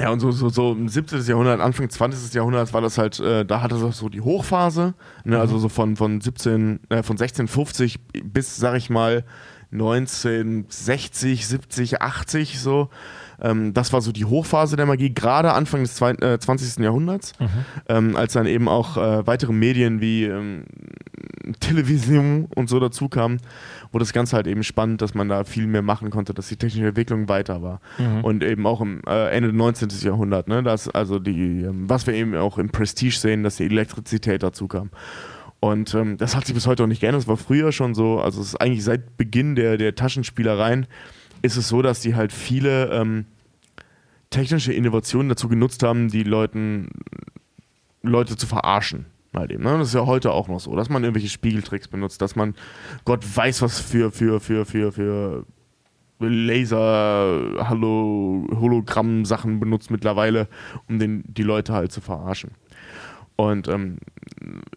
[0.00, 1.22] ja, und so, so, so im 17.
[1.24, 2.34] Jahrhundert, Anfang 20.
[2.34, 4.94] Jahrhundert war das halt, äh, da hatte das so die Hochphase.
[5.24, 5.38] Ne?
[5.38, 9.24] Also so von, von 17, äh, von 1650 bis, sag ich mal,
[9.72, 12.90] 1960, 70, 80 so.
[13.40, 16.82] Ähm, das war so die Hochphase der Magie, gerade Anfang des zwei, äh, 20.
[16.82, 17.32] Jahrhunderts,
[17.88, 20.64] ähm, als dann eben auch äh, weitere Medien wie ähm,
[21.60, 23.38] Television und so dazu kamen,
[23.92, 26.56] wurde das Ganze halt eben spannend, dass man da viel mehr machen konnte, dass die
[26.56, 27.80] technische Entwicklung weiter war.
[28.22, 29.88] Und eben auch im äh, Ende des 19.
[30.00, 33.64] Jahrhunderts, ne, dass also die, ähm, was wir eben auch im Prestige sehen, dass die
[33.64, 34.90] Elektrizität dazu kam.
[35.60, 37.22] Und ähm, das hat sich bis heute auch nicht geändert.
[37.22, 40.86] Das war früher schon so, also es ist eigentlich seit Beginn der, der Taschenspielereien
[41.44, 43.26] ist es so, dass die halt viele ähm,
[44.30, 46.88] technische Innovationen dazu genutzt haben, die Leuten
[48.02, 49.06] Leute zu verarschen.
[49.34, 49.76] Halt eben, ne?
[49.76, 52.54] Das ist ja heute auch noch so, dass man irgendwelche Spiegeltricks benutzt, dass man
[53.04, 55.44] Gott weiß was für, für, für, für, für
[56.18, 60.48] Laser, Hallo, Hologramm-Sachen benutzt mittlerweile,
[60.88, 62.52] um den, die Leute halt zu verarschen.
[63.36, 63.98] Und ähm,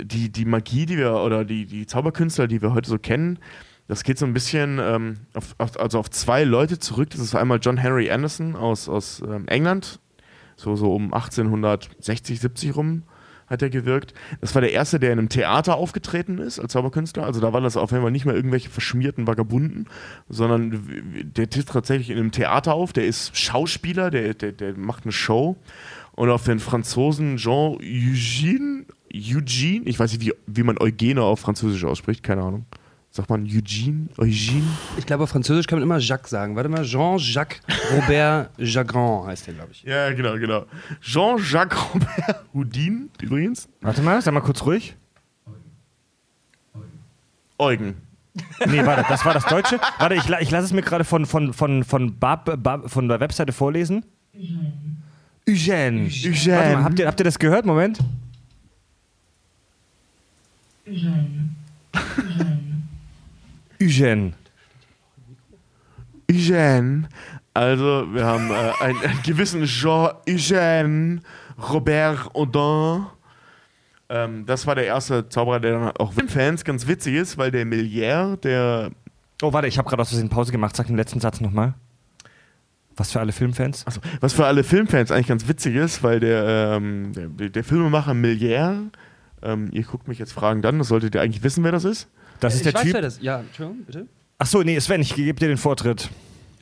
[0.01, 3.39] die, die Magie, die wir, oder die, die Zauberkünstler, die wir heute so kennen,
[3.87, 7.09] das geht so ein bisschen ähm, auf, auf, also auf zwei Leute zurück.
[7.11, 9.99] Das ist einmal John Henry Anderson aus, aus ähm, England,
[10.55, 13.03] so, so um 1860, 70 rum
[13.47, 14.13] hat er gewirkt.
[14.41, 17.23] Das war der erste, der in einem Theater aufgetreten ist als Zauberkünstler.
[17.23, 19.87] Also da war das auf einmal nicht mehr irgendwelche verschmierten Vagabunden,
[20.27, 22.93] sondern der tritt tatsächlich in einem Theater auf.
[22.93, 25.55] Der ist Schauspieler, der, der, der macht eine Show.
[26.11, 31.39] Und auf den Franzosen Jean Eugene, Eugene, ich weiß nicht, wie, wie man Eugene auf
[31.39, 32.65] Französisch ausspricht, keine Ahnung.
[33.17, 34.09] Sagt man Eugene?
[34.19, 34.61] Eugene?
[34.95, 36.55] Ich glaube, auf Französisch kann man immer Jacques sagen.
[36.55, 37.61] Warte mal, Jean-Jacques
[37.91, 39.81] Robert Jagran heißt der, glaube ich.
[39.81, 40.67] Ja, genau, genau.
[41.01, 43.67] Jean-Jacques Robert Houdin, übrigens.
[43.81, 44.95] Warte mal, sag mal kurz ruhig.
[47.57, 47.95] Eugen.
[48.67, 49.79] Nee, warte, das war das Deutsche.
[49.97, 53.19] Warte, ich, ich lasse es mir gerade von, von, von, von, Bab, Bab, von der
[53.19, 54.05] Webseite vorlesen.
[55.47, 56.05] Eugène.
[56.07, 56.55] Eugène.
[56.55, 57.65] Warte mal, habt ihr, habt ihr das gehört?
[57.65, 57.97] Moment.
[60.85, 61.55] Eugène.
[61.95, 62.56] Eugène.
[67.53, 71.21] Also, wir haben äh, einen, einen gewissen Jean Eugène
[71.57, 73.07] Robert Audin.
[74.09, 77.65] Ähm, das war der erste Zauberer, der dann auch Fans ganz witzig ist, weil der
[77.65, 78.91] Milliard, der.
[79.41, 80.75] Oh, warte, ich habe gerade aus Versehen Pause gemacht.
[80.75, 81.73] Sag den letzten Satz nochmal.
[82.95, 83.85] Was für alle Filmfans?
[83.85, 88.15] Also, was für alle Filmfans eigentlich ganz witzig ist, weil der, ähm, der, der Filmemacher
[88.15, 88.97] Milliard,
[89.43, 92.09] ähm, ihr guckt mich jetzt fragend an, das solltet ihr eigentlich wissen, wer das ist.
[92.39, 92.93] Das ist ich der weiß, Typ.
[92.93, 94.07] wer das Ja, Entschuldigung, bitte.
[94.39, 96.09] Ach so, nee, Sven, ich gebe dir den Vortritt.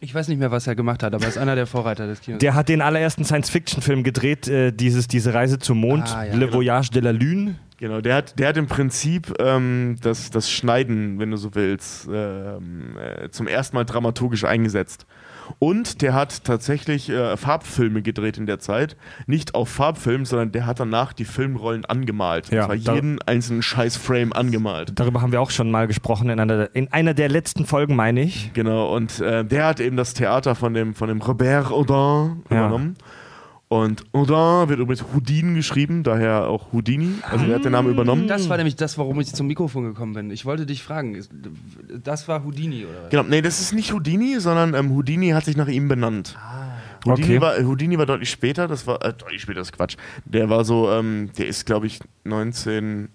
[0.01, 2.21] Ich weiß nicht mehr, was er gemacht hat, aber er ist einer der Vorreiter des
[2.21, 2.39] Kinos.
[2.39, 6.39] Der hat den allerersten Science-Fiction-Film gedreht, äh, dieses, diese Reise zum Mond, Ah, ja, Le
[6.45, 6.53] genau.
[6.57, 7.55] Voyage de la Lune.
[7.77, 12.07] Genau, der hat, der hat im Prinzip ähm, das, das Schneiden, wenn du so willst,
[12.11, 15.05] ähm, äh, zum ersten Mal dramaturgisch eingesetzt.
[15.59, 18.95] Und der hat tatsächlich äh, Farbfilme gedreht in der Zeit.
[19.27, 22.49] Nicht auf Farbfilm, sondern der hat danach die Filmrollen angemalt.
[22.49, 24.93] Ja, und zwar jeden einzelnen Scheiß-Frame angemalt.
[24.95, 28.21] Darüber haben wir auch schon mal gesprochen in einer, in einer der letzten Folgen, meine
[28.21, 28.51] ich.
[28.53, 32.79] Genau, und äh, der hat eben das Theater von dem, von dem Robert Audin Ja.
[33.67, 37.15] Und Audin wird übrigens Houdin geschrieben, daher auch Houdini.
[37.23, 38.27] Also der hat den Namen übernommen.
[38.27, 40.29] Das war nämlich das, warum ich zum Mikrofon gekommen bin.
[40.29, 41.19] Ich wollte dich fragen,
[42.03, 43.09] das war Houdini oder was?
[43.09, 46.37] Genau, nee, das ist nicht Houdini, sondern ähm, Houdini hat sich nach ihm benannt.
[47.05, 47.41] Houdini, Okay.
[47.41, 49.95] war, Houdini war deutlich später, das war, äh, deutlich später ist Quatsch.
[50.25, 53.09] Der war so, ähm, der ist, glaube ich, 1914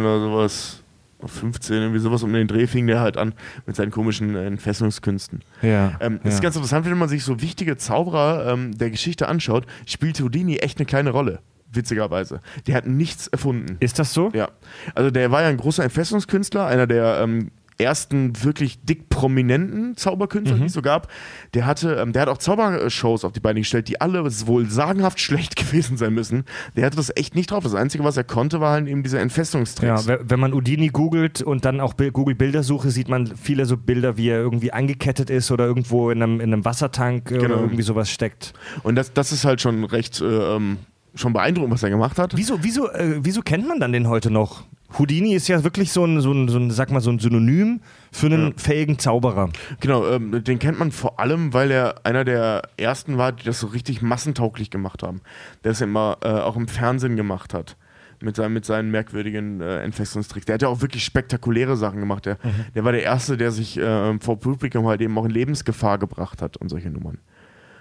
[0.00, 0.81] oder sowas,
[1.28, 3.34] 15, irgendwie sowas um den Dreh fing der halt an
[3.66, 5.40] mit seinen komischen äh, Entfesselungskünsten.
[5.62, 5.96] Ja.
[6.00, 6.42] Ähm, Das ist ja.
[6.44, 10.78] ganz interessant, wenn man sich so wichtige Zauberer ähm, der Geschichte anschaut, spielt Houdini echt
[10.78, 11.40] eine kleine Rolle.
[11.74, 12.40] Witzigerweise.
[12.66, 13.76] Der hat nichts erfunden.
[13.80, 14.30] Ist das so?
[14.34, 14.50] Ja.
[14.94, 20.58] Also der war ja ein großer Entfesselungskünstler, einer der ähm, ersten wirklich dick prominenten Zauberkünstler,
[20.58, 21.08] die es so gab.
[21.54, 25.20] Der hatte, ähm, der hat auch Zaubershows auf die Beine gestellt, die alle wohl sagenhaft
[25.20, 26.44] schlecht gewesen sein müssen.
[26.76, 27.64] Der hatte das echt nicht drauf.
[27.64, 30.06] Das Einzige, was er konnte, war halt eben diese Entfesselungstricks.
[30.06, 33.76] Ja, we- wenn man Udini googelt und dann auch Google Bildersuche, sieht man viele so
[33.76, 37.48] Bilder, wie er irgendwie angekettet ist oder irgendwo in einem, in einem Wassertank äh, oder
[37.48, 37.60] Genau.
[37.60, 38.52] irgendwie sowas steckt.
[38.82, 40.24] Und das, das ist halt schon recht äh,
[40.56, 40.78] ähm,
[41.14, 42.36] schon beeindruckend, was er gemacht hat.
[42.36, 44.64] Wieso, wieso, äh, wieso kennt man dann den heute noch?
[44.98, 47.80] Houdini ist ja wirklich so ein, so ein, so ein sag mal, so ein Synonym
[48.10, 48.52] für einen Ja.
[48.56, 49.50] fähigen Zauberer.
[49.80, 53.60] Genau, ähm, den kennt man vor allem, weil er einer der ersten war, die das
[53.60, 55.20] so richtig massentauglich gemacht haben.
[55.64, 57.76] Der es immer äh, auch im Fernsehen gemacht hat.
[58.20, 60.46] Mit, seinen, mit seinen merkwürdigen äh, Entfesselungstricks.
[60.46, 62.24] Der hat ja auch wirklich spektakuläre Sachen gemacht.
[62.24, 62.38] Der,
[62.72, 66.40] der war der Erste, der sich äh, vor Publikum halt eben auch in Lebensgefahr gebracht
[66.40, 67.18] hat und solche Nummern.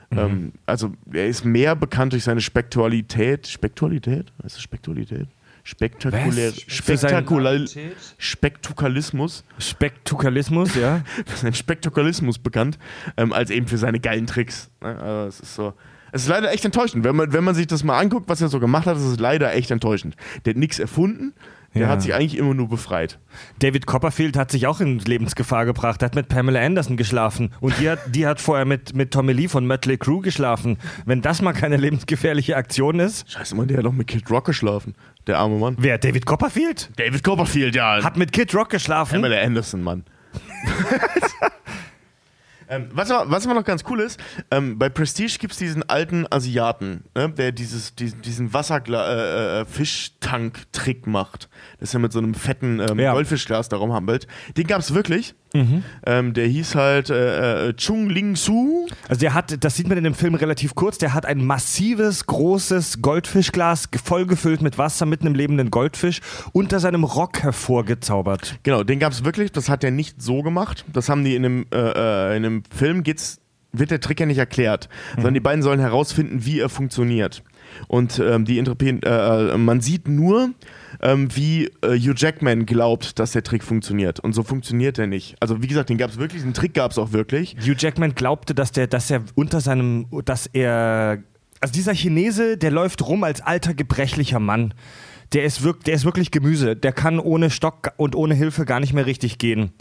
[0.10, 3.46] Ähm, also er ist mehr bekannt durch seine Spektualität.
[3.48, 4.34] Spektualität?
[4.40, 5.28] Was ist Spektualität?
[5.64, 7.66] Spektakulär, sein- spektakulär,
[8.18, 9.44] Spektukalismus.
[9.60, 11.04] Spektukalismus, ja.
[11.26, 12.78] für seinen Spektakularismus bekannt,
[13.18, 14.70] ähm, als eben für seine geilen Tricks.
[14.82, 14.98] Ne?
[15.00, 15.74] Also es ist so.
[16.14, 17.06] Es ist leider echt enttäuschend.
[17.06, 19.18] Wenn man, wenn man sich das mal anguckt, was er so gemacht hat, ist es
[19.20, 20.16] leider echt enttäuschend.
[20.44, 21.34] Der hat nichts erfunden.
[21.74, 21.88] Der Ja.
[21.88, 23.18] hat sich eigentlich immer nur befreit.
[23.60, 26.02] David Copperfield hat sich auch in Lebensgefahr gebracht.
[26.02, 27.54] Er hat mit Pamela Anderson geschlafen.
[27.62, 30.78] Und die hat, die hat vorher mit, mit Tommy Lee von Mötley Crüe geschlafen.
[31.06, 33.32] Wenn das mal keine lebensgefährliche Aktion ist.
[33.32, 34.96] Scheiße, Mann, der hat doch mit Kid Rock geschlafen.
[35.28, 35.76] Der arme Mann.
[35.80, 35.98] Wer?
[35.98, 36.90] David Copperfield?
[36.98, 38.04] David Copperfield, ja.
[38.04, 39.22] Hat mit Kid Rock geschlafen?
[39.22, 40.04] Pamela Anderson, Mann.
[42.72, 44.18] ähm, was, aber, was aber noch ganz cool ist,
[44.50, 51.50] ähm, bei Prestige gibt es diesen alten Asiaten, ne, der dieses, diesen, diesen Wasserfischtank-Trick macht.
[51.80, 53.12] Das ist ja mit so einem fetten ähm, Ja.
[53.14, 54.26] Goldfischglas darum hampelt.
[54.56, 55.36] Den gab es wirklich.
[55.54, 58.88] Ähm, der hieß halt äh, äh, Chung Ling Su.
[59.10, 62.26] Also der hat, das sieht man in dem Film relativ kurz, der hat ein massives,
[62.26, 66.22] großes Goldfischglas, ge- vollgefüllt mit Wasser mit einem lebenden Goldfisch,
[66.54, 68.60] unter seinem Rock hervorgezaubert.
[68.64, 69.52] Genau, den gab es wirklich.
[69.52, 70.86] Das hat er nicht so gemacht.
[70.94, 73.40] Das haben die in einem, äh, äh, in einem Film, geht's,
[73.74, 77.44] wird der Trick ja nicht erklärt, sondern die beiden sollen herausfinden, wie er funktioniert.
[77.88, 80.52] Und ähm, die interpretieren, äh, äh, man sieht nur,
[81.02, 84.20] ähm, wie äh, Hugh Jackman glaubt, dass der Trick funktioniert.
[84.20, 85.36] Und so funktioniert er nicht.
[85.40, 87.56] Also wie gesagt, den gab es wirklich, den Trick gab es auch wirklich.
[87.60, 91.24] Hugh Jackman glaubte, dass der, dass er unter seinem, dass er,
[91.60, 94.74] also dieser Chinese, der läuft rum als alter gebrechlicher Mann.
[95.34, 96.76] Der ist, wirk, der ist wirklich Gemüse.
[96.76, 99.72] Der kann ohne Stock und ohne Hilfe gar nicht mehr richtig gehen.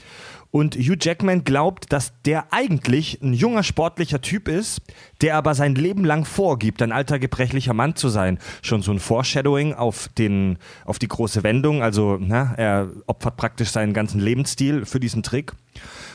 [0.50, 4.80] Und Hugh Jackman glaubt, dass der eigentlich ein junger sportlicher Typ ist,
[5.20, 8.38] der aber sein Leben lang vorgibt, ein alter gebrechlicher Mann zu sein.
[8.62, 11.82] Schon so ein Foreshadowing auf, den, auf die große Wendung.
[11.82, 15.52] Also na, er opfert praktisch seinen ganzen Lebensstil für diesen Trick.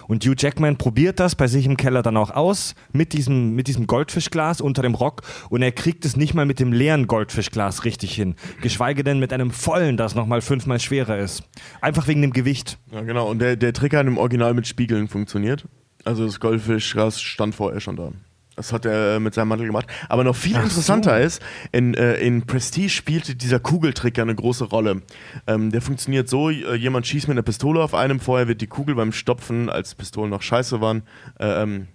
[0.07, 3.67] Und Hugh Jackman probiert das bei sich im Keller dann auch aus mit diesem, mit
[3.67, 7.85] diesem Goldfischglas unter dem Rock und er kriegt es nicht mal mit dem leeren Goldfischglas
[7.85, 8.35] richtig hin.
[8.61, 11.43] Geschweige denn mit einem vollen, das nochmal fünfmal schwerer ist.
[11.81, 12.77] Einfach wegen dem Gewicht.
[12.91, 13.29] Ja, genau.
[13.29, 15.65] Und der, der Trick hat im Original mit Spiegeln funktioniert.
[16.03, 18.11] Also das Goldfischgras stand vorher schon da.
[18.55, 19.87] Das hat er äh, mit seinem Mantel gemacht.
[20.07, 21.25] Aber noch viel Ach interessanter so.
[21.25, 21.41] ist,
[21.71, 25.01] in, äh, in Prestige spielte dieser Kugeltrick ja eine große Rolle.
[25.45, 28.67] Ähm, der funktioniert so, äh, jemand schießt mit einer Pistole auf einem, vorher wird die
[28.67, 31.03] Kugel beim Stopfen, als Pistolen noch scheiße waren,
[31.39, 31.87] äh, ähm,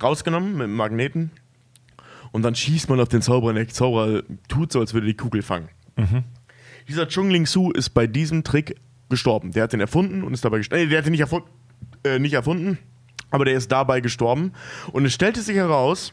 [0.00, 1.30] rausgenommen mit einem Magneten.
[2.30, 5.16] Und dann schießt man auf den Zauberer und der Zauberer tut so, als würde die
[5.16, 5.68] Kugel fangen.
[6.88, 8.76] Dieser Chung Ling Su ist bei diesem Trick
[9.08, 9.52] gestorben.
[9.52, 10.84] Der hat den erfunden und ist dabei gestorben.
[10.84, 11.42] Nee, der hat den nicht, erfun
[12.04, 12.78] äh, nicht erfunden,
[13.30, 14.52] aber der ist dabei gestorben.
[14.92, 16.12] Und es stellte sich heraus,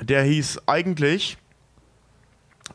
[0.00, 1.38] der hieß eigentlich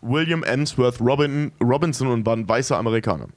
[0.01, 3.27] William Emsworth Robin, Robinson und war ein weißer Amerikaner.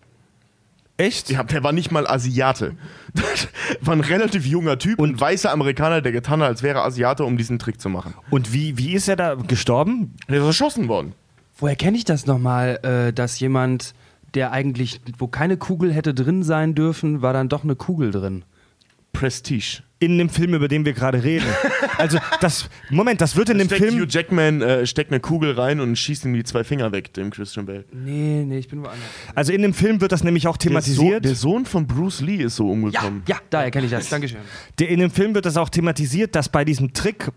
[0.97, 1.29] Echt?
[1.31, 2.77] Ja, der war nicht mal Asiate.
[3.81, 6.85] war ein relativ junger Typ und ein weißer Amerikaner, der getan hat, als wäre er
[6.85, 8.15] Asiate, um diesen Trick zu machen.
[8.31, 10.15] Und wie, wie ist er da gestorben?
[10.29, 11.15] Der ist erschossen worden.
[11.57, 13.95] Woher kenne ich das nochmal, äh, dass jemand,
[14.35, 18.45] der eigentlich, wo keine Kugel hätte drin sein dürfen, war dann doch eine Kugel drin?
[19.15, 19.83] Prestige.
[20.01, 21.47] In dem Film, über den wir gerade reden.
[21.97, 23.95] Also das, Moment, das wird in dem Steckt Film...
[24.01, 27.31] Hugh Jackman äh, steckt eine Kugel rein und schießt ihm die zwei Finger weg, dem
[27.31, 27.85] Christian Bale.
[27.93, 28.99] Nee, nee, ich bin woanders.
[29.37, 31.25] Also in dem Film wird das nämlich auch Der, so thematisiert.
[31.25, 33.23] der Sohn von Bruce Lee ist so Ja, umgekommen.
[33.29, 34.09] ja, daher kenne ich das.
[34.09, 34.41] Dankeschön.
[34.81, 37.31] Der, in dem Film wird das auch thematisiert, dass bei diesem Trick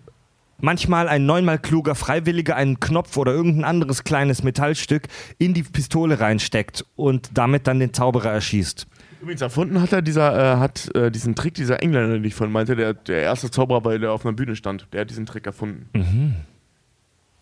[0.59, 5.03] manchmal ein neunmal kluger Freiwilliger einen Knopf oder irgendein anderes kleines Metallstück
[5.37, 8.87] in die Pistole reinsteckt und damit dann den Zauberer erschießt.
[9.21, 12.53] Übrigens erfunden hat er dieser, äh, hat äh, diesen Trick, dieser Engländer, den ich vorhin
[12.53, 15.45] meinte, der, der erste Zauberer, weil der auf einer Bühne stand, der hat diesen Trick
[15.45, 15.89] erfunden.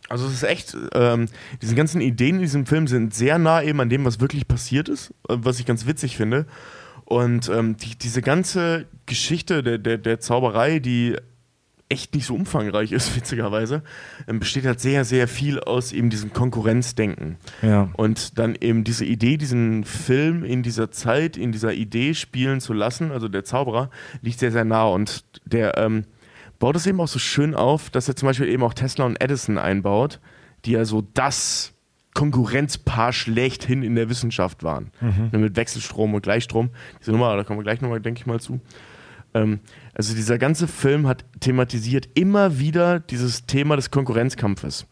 [0.07, 1.27] Also es ist echt, ähm,
[1.61, 4.87] diese ganzen Ideen in diesem Film sind sehr nah eben an dem, was wirklich passiert
[4.87, 6.45] ist, äh, was ich ganz witzig finde.
[7.05, 11.15] Und ähm, die, diese ganze Geschichte der, der, der Zauberei, die
[11.89, 13.83] echt nicht so umfangreich ist, witzigerweise,
[14.27, 17.37] ähm, besteht halt sehr, sehr viel aus eben diesem Konkurrenzdenken.
[17.61, 17.89] Ja.
[17.93, 22.73] Und dann eben diese Idee, diesen Film in dieser Zeit, in dieser Idee spielen zu
[22.73, 23.89] lassen, also der Zauberer,
[24.21, 24.85] liegt sehr, sehr nah.
[24.85, 26.05] Und der ähm,
[26.59, 29.21] baut es eben auch so schön auf, dass er zum Beispiel eben auch Tesla und
[29.21, 30.19] Edison einbaut,
[30.65, 31.73] die ja so das
[32.15, 34.91] Konkurrenzpaar schlechthin in der Wissenschaft waren.
[35.31, 36.69] Ne, Mit Wechselstrom und Gleichstrom.
[37.01, 38.61] Diese Nummer, da kommen wir gleich nochmal, denke ich mal, zu.
[39.33, 39.59] Ähm,
[39.95, 44.85] also dieser ganze Film hat thematisiert immer wieder dieses Thema des Konkurrenzkampfes.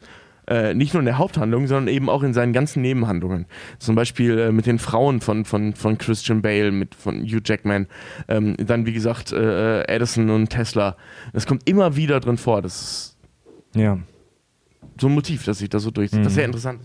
[0.45, 3.45] Äh, nicht nur in der Haupthandlung, sondern eben auch in seinen ganzen Nebenhandlungen.
[3.80, 7.88] Zum Beispiel äh, mit den Frauen von, von, von Christian Bale, mit, von Hugh Jackman.
[8.28, 10.97] Ähm, dann, wie gesagt, äh, Edison und Tesla.
[11.32, 12.62] Das kommt immer wieder drin vor.
[12.62, 13.18] Das ist
[13.74, 13.99] Ja.
[14.99, 16.20] so ein Motiv, das sich da so durchzieht.
[16.20, 16.82] Das ist sehr interessant.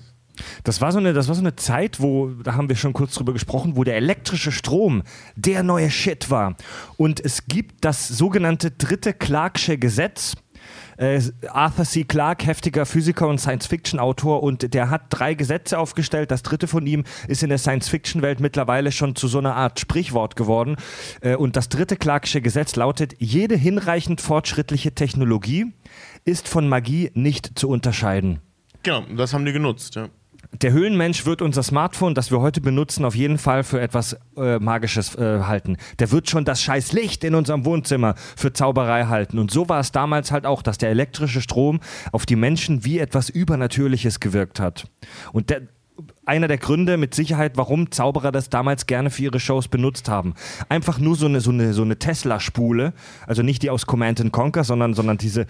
[0.65, 3.15] Das war, so eine, das war so eine Zeit, wo, da haben wir schon kurz
[3.15, 5.03] drüber gesprochen, wo der elektrische Strom
[5.37, 6.57] der neue Shit war.
[6.97, 10.35] Und es gibt das sogenannte dritte Clarksche Gesetz.
[10.97, 12.05] Äh, Arthur C.
[12.05, 16.33] Clarke, heftiger Physiker und Science-Fiction-Autor, und der hat drei Gesetze aufgestellt.
[16.33, 20.35] Das dritte von ihm ist in der Science-Fiction-Welt mittlerweile schon zu so einer Art Sprichwort
[20.35, 20.77] geworden.
[21.21, 25.73] Äh, und das dritte Clarksche Gesetz lautet: Jede hinreichend fortschrittliche Technologie
[26.25, 28.41] ist von Magie nicht zu unterscheiden.
[28.83, 30.09] Genau, das haben die genutzt, ja.
[30.53, 34.59] Der Höhlenmensch wird unser Smartphone, das wir heute benutzen, auf jeden Fall für etwas äh,
[34.59, 35.77] Magisches äh, halten.
[35.99, 39.39] Der wird schon das scheiß Licht in unserem Wohnzimmer für Zauberei halten.
[39.39, 41.81] Und so war es damals halt auch, dass der elektrische Strom
[42.13, 44.91] auf die Menschen wie etwas Übernatürliches gewirkt hat.
[45.33, 45.63] Und der,
[46.29, 50.35] einer der Gründe mit Sicherheit, warum Zauberer das damals gerne für ihre Shows benutzt haben.
[50.69, 52.93] Einfach nur so eine, so eine, so eine Tesla-Spule,
[53.27, 55.47] also nicht die aus Command and Conquer, sondern, sondern diese,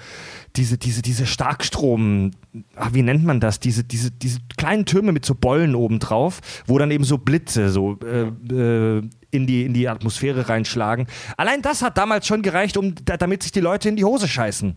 [0.57, 2.31] diese, diese, diese Starkstrom,
[2.77, 3.59] ach, wie nennt man das?
[3.59, 7.99] Diese, diese, diese kleinen Türme mit so Bollen obendrauf, wo dann eben so Blitze so
[8.05, 11.07] äh, äh, in die, in die Atmosphäre reinschlagen.
[11.37, 14.77] Allein das hat damals schon gereicht, um, damit sich die Leute in die Hose scheißen.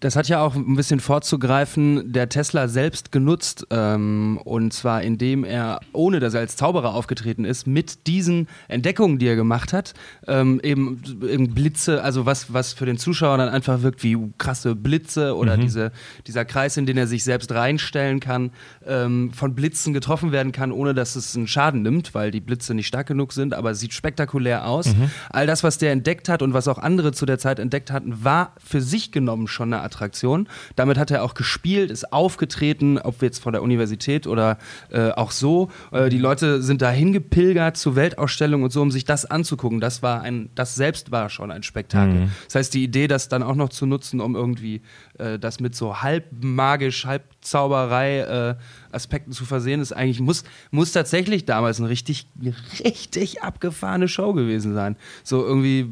[0.00, 5.42] Das hat ja auch ein bisschen vorzugreifen, der Tesla selbst genutzt, ähm, und zwar indem
[5.42, 9.94] er, ohne dass er als Zauberer aufgetreten ist, mit diesen Entdeckungen, die er gemacht hat,
[10.26, 14.74] ähm, eben, eben, Blitze, also was, was für den Zuschauer dann einfach wirkt wie krasse
[14.74, 15.62] Blitze oder mhm.
[15.62, 15.92] diese,
[16.26, 18.50] dieser Kreis, in den er sich selbst reinstellen kann,
[18.86, 22.74] ähm, von Blitzen getroffen werden kann, ohne dass es einen Schaden nimmt, weil die Blitze
[22.74, 24.88] nicht stark genug sind, aber es sieht spektakulär aus.
[24.88, 25.10] Mhm.
[25.30, 28.24] All das, was der entdeckt hat und was auch andere zu der Zeit entdeckt hatten,
[28.24, 30.48] war für sich genommen schon eine Attraktion.
[30.76, 34.58] Damit hat er auch gespielt, ist aufgetreten, ob jetzt von der Universität oder
[34.90, 35.70] äh, auch so.
[35.92, 39.80] Äh, die Leute sind dahin gepilgert zu Weltausstellungen und so, um sich das anzugucken.
[39.80, 42.26] Das war ein, das selbst war schon ein Spektakel.
[42.26, 42.30] Mhm.
[42.44, 44.82] Das heißt, die Idee, das dann auch noch zu nutzen, um irgendwie
[45.18, 48.54] äh, das mit so halb magisch, halb Zauberei äh,
[48.92, 52.26] Aspekten zu versehen, ist eigentlich, muss, muss tatsächlich damals eine richtig,
[52.84, 54.96] richtig abgefahrene Show gewesen sein.
[55.22, 55.90] So irgendwie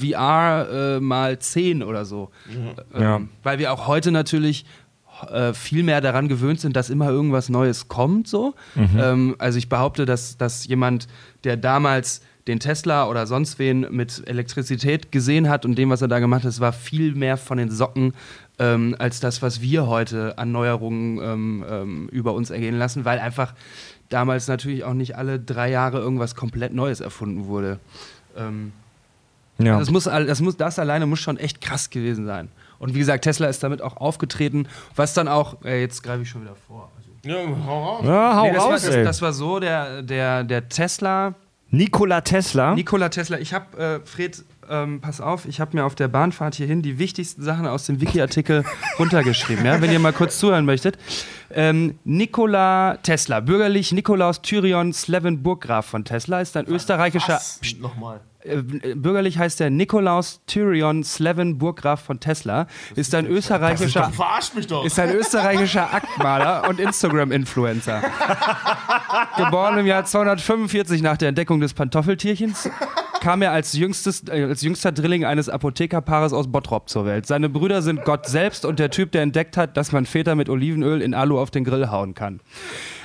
[0.00, 2.30] VR äh, mal 10 oder so.
[2.46, 3.00] Mhm.
[3.00, 3.16] Ja.
[3.16, 4.64] Ähm, weil wir auch heute natürlich
[5.30, 8.28] äh, viel mehr daran gewöhnt sind, dass immer irgendwas Neues kommt.
[8.28, 8.54] So.
[8.74, 8.98] Mhm.
[8.98, 11.06] Ähm, also ich behaupte, dass, dass jemand,
[11.44, 16.08] der damals den Tesla oder sonst wen mit Elektrizität gesehen hat und dem, was er
[16.08, 18.14] da gemacht hat, war viel mehr von den Socken
[18.58, 23.18] ähm, als das, was wir heute an Neuerungen ähm, ähm, über uns ergehen lassen, weil
[23.18, 23.54] einfach
[24.08, 27.80] damals natürlich auch nicht alle drei Jahre irgendwas komplett Neues erfunden wurde.
[28.36, 28.72] Ähm,
[29.58, 29.78] ja.
[29.78, 32.48] das, muss, das, muss, das alleine muss schon echt krass gewesen sein.
[32.78, 36.28] Und wie gesagt, Tesla ist damit auch aufgetreten, was dann auch, äh, jetzt greife ich
[36.28, 36.90] schon wieder vor.
[36.96, 38.04] Also, ja, hau raus.
[38.04, 41.34] Ja, hau nee, das, raus war, das, das, war so, der, der, der Tesla.
[41.76, 42.74] Nikola Tesla.
[42.74, 43.38] Nikola Tesla.
[43.38, 46.98] Ich habe, äh, Fred, ähm, pass auf, ich habe mir auf der Bahnfahrt hierhin die
[46.98, 48.64] wichtigsten Sachen aus dem Wiki-Artikel
[48.98, 50.98] runtergeschrieben, ja, wenn ihr mal kurz zuhören möchtet.
[51.50, 57.34] Ähm, Nikola Tesla, bürgerlich Nikolaus Tyrion Slevin Burggraf von Tesla, ist ein österreichischer.
[57.34, 57.60] Was?
[57.78, 58.20] Nochmal.
[58.46, 64.12] Äh, bürgerlich heißt er Nikolaus Tyrion Slevin Burggraf von Tesla, ist ein österreichischer,
[64.84, 68.02] ist ein österreichischer Aktmaler und Instagram-Influencer.
[69.36, 72.70] Geboren im Jahr 245 nach der Entdeckung des Pantoffeltierchens,
[73.20, 77.26] kam er als, jüngstes, äh, als jüngster Drilling eines Apothekerpaares aus Bottrop zur Welt.
[77.26, 80.48] Seine Brüder sind Gott selbst und der Typ, der entdeckt hat, dass man Väter mit
[80.48, 82.40] Olivenöl in Alu auf den Grill hauen kann.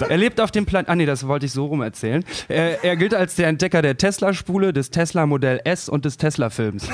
[0.10, 0.86] Er lebt auf dem Plan.
[0.88, 2.24] Ah, nee, das wollte ich so rum erzählen.
[2.48, 6.88] Er, er gilt als der Entdecker der Tesla-Spule, des Tesla Modell S und des Tesla-Films.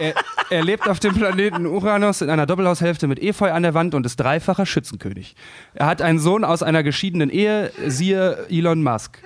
[0.00, 0.14] Er,
[0.50, 4.06] er, lebt auf dem Planeten Uranus in einer Doppelhaushälfte mit Efeu an der Wand und
[4.06, 5.36] ist dreifacher Schützenkönig.
[5.74, 9.18] Er hat einen Sohn aus einer geschiedenen Ehe, siehe Elon Musk.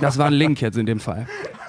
[0.00, 1.26] Das war ein Link jetzt in dem Fall.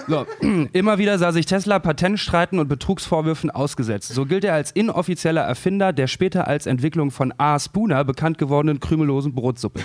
[0.08, 0.26] So,
[0.74, 4.14] immer wieder sah sich Tesla Patentstreiten und Betrugsvorwürfen ausgesetzt.
[4.14, 7.60] So gilt er als inoffizieller Erfinder der später als Entwicklung von A.
[7.60, 9.82] Spooner bekannt gewordenen krümellosen Brotsuppe.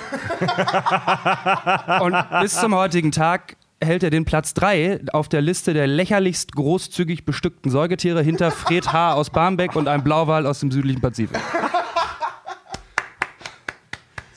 [2.01, 6.53] und bis zum heutigen Tag hält er den Platz 3 auf der Liste der lächerlichst
[6.55, 9.15] großzügig bestückten Säugetiere hinter Fred H.
[9.15, 11.41] aus Barmbek und einem Blauwal aus dem südlichen Pazifik.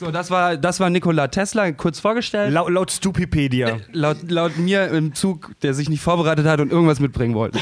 [0.03, 2.51] So, das war, das war Nikola Tesla, kurz vorgestellt.
[2.51, 3.69] Laut, laut Stupipedia.
[3.69, 7.59] Äh, laut, laut mir im Zug, der sich nicht vorbereitet hat und irgendwas mitbringen wollte.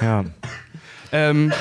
[0.00, 0.24] Ja.
[1.12, 1.52] Ähm,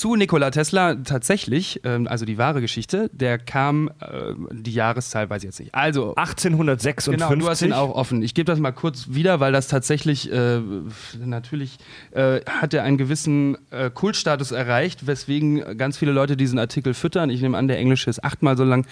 [0.00, 5.42] zu Nikola Tesla tatsächlich, ähm, also die wahre Geschichte, der kam, äh, die Jahreszahl weiß
[5.42, 5.74] ich jetzt nicht.
[5.74, 7.12] Also 1856.
[7.12, 8.22] Genau, du hast ihn auch offen.
[8.22, 10.62] Ich gebe das mal kurz wieder, weil das tatsächlich, äh,
[11.22, 11.76] natürlich
[12.12, 17.28] äh, hat er einen gewissen äh, Kultstatus erreicht, weswegen ganz viele Leute diesen Artikel füttern.
[17.28, 18.86] Ich nehme an, der englische ist achtmal so lang.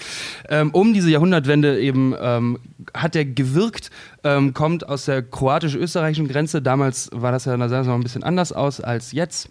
[0.51, 2.59] Ähm, um diese Jahrhundertwende eben ähm,
[2.93, 3.91] hat er gewirkt,
[4.25, 6.61] ähm, kommt aus der kroatisch-österreichischen Grenze.
[6.61, 9.49] Damals war das ja, sah noch ein bisschen anders aus als jetzt.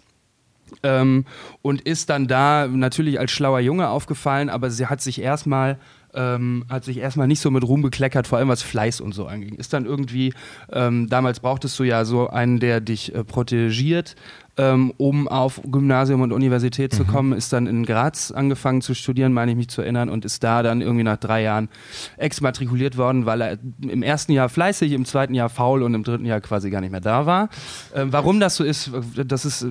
[0.82, 1.24] Ähm,
[1.62, 5.78] und ist dann da natürlich als schlauer Junge aufgefallen, aber sie hat sich erstmal
[6.14, 9.26] ähm, hat sich erstmal nicht so mit Ruhm bekleckert, vor allem was Fleiß und so
[9.26, 9.54] anging.
[9.56, 10.32] Ist dann irgendwie,
[10.72, 14.16] ähm, damals brauchtest du ja so einen, der dich äh, protegiert,
[14.58, 19.32] ähm, um auf Gymnasium und Universität zu kommen, ist dann in Graz angefangen zu studieren,
[19.32, 21.68] meine ich mich zu erinnern, und ist da dann irgendwie nach drei Jahren
[22.16, 26.24] exmatrikuliert worden, weil er im ersten Jahr fleißig, im zweiten Jahr faul und im dritten
[26.24, 27.48] Jahr quasi gar nicht mehr da war.
[27.94, 28.90] Ähm, warum das so ist,
[29.26, 29.64] das ist,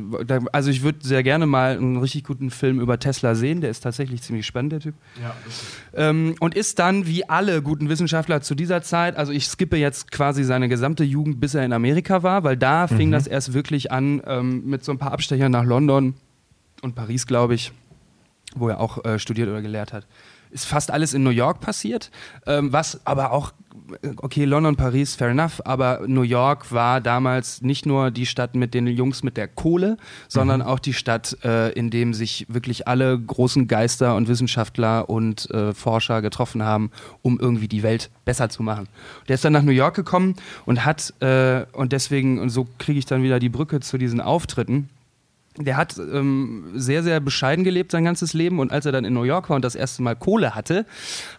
[0.54, 3.82] also ich würde sehr gerne mal einen richtig guten Film über Tesla sehen, der ist
[3.82, 4.96] tatsächlich ziemlich spannend, der Typ.
[5.94, 10.12] Ähm, und ist dann, wie alle guten Wissenschaftler zu dieser Zeit, also ich skippe jetzt
[10.12, 13.92] quasi seine gesamte Jugend, bis er in Amerika war, weil da fing das erst wirklich
[13.92, 16.16] an ähm, mit so ein paar Abstechern nach London
[16.82, 17.72] und Paris, glaube ich,
[18.56, 20.06] wo er auch äh, studiert oder gelehrt hat.
[20.50, 22.12] Ist fast alles in New York passiert,
[22.46, 23.54] ähm, was aber auch,
[24.18, 28.74] okay, London, Paris, fair enough, aber New York war damals nicht nur die Stadt mit
[28.74, 33.20] den Jungs mit der Kohle, sondern auch die Stadt, äh, in dem sich wirklich alle
[33.20, 38.64] großen Geister und Wissenschaftler und äh, Forscher getroffen haben, um irgendwie die Welt besser zu
[38.64, 38.88] machen.
[39.28, 40.36] Der ist dann nach New York gekommen
[40.66, 44.22] und hat, äh, und deswegen, und so kriege ich dann wieder die Brücke zu diesen
[44.22, 44.90] Auftritten,
[45.60, 49.14] der hat ähm, sehr, sehr bescheiden gelebt sein ganzes Leben und als er dann in
[49.14, 50.86] New York war und das erste Mal Kohle hatte,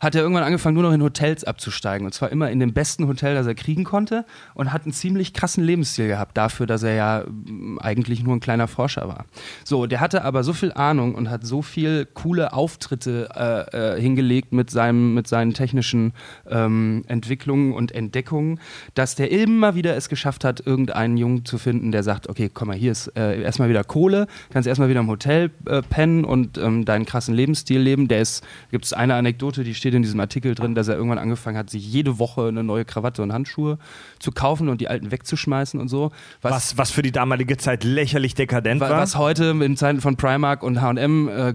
[0.01, 2.07] hat er irgendwann angefangen, nur noch in Hotels abzusteigen.
[2.07, 5.33] Und zwar immer in dem besten Hotel, das er kriegen konnte und hat einen ziemlich
[5.33, 9.27] krassen Lebensstil gehabt dafür, dass er ja ähm, eigentlich nur ein kleiner Forscher war.
[9.65, 14.01] So, der hatte aber so viel Ahnung und hat so viel coole Auftritte äh, äh,
[14.01, 16.13] hingelegt mit, seinem, mit seinen technischen
[16.49, 18.61] ähm, Entwicklungen und Entdeckungen,
[18.95, 22.69] dass der immer wieder es geschafft hat, irgendeinen Jungen zu finden, der sagt, okay, komm
[22.69, 24.08] mal, hier ist äh, erstmal wieder Kohle,
[24.51, 28.09] kannst erstmal wieder im Hotel äh, pennen und ähm, deinen krassen Lebensstil leben.
[28.09, 31.19] Der ist, gibt es eine Anekdote, die steht in diesem Artikel drin, dass er irgendwann
[31.19, 33.79] angefangen hat, sich jede Woche eine neue Krawatte und Handschuhe
[34.19, 36.11] zu kaufen und die alten wegzuschmeißen und so.
[36.43, 39.01] Was, was für die damalige Zeit lächerlich dekadent Wa- war.
[39.01, 41.55] Was heute in Zeiten von Primark und H&M äh,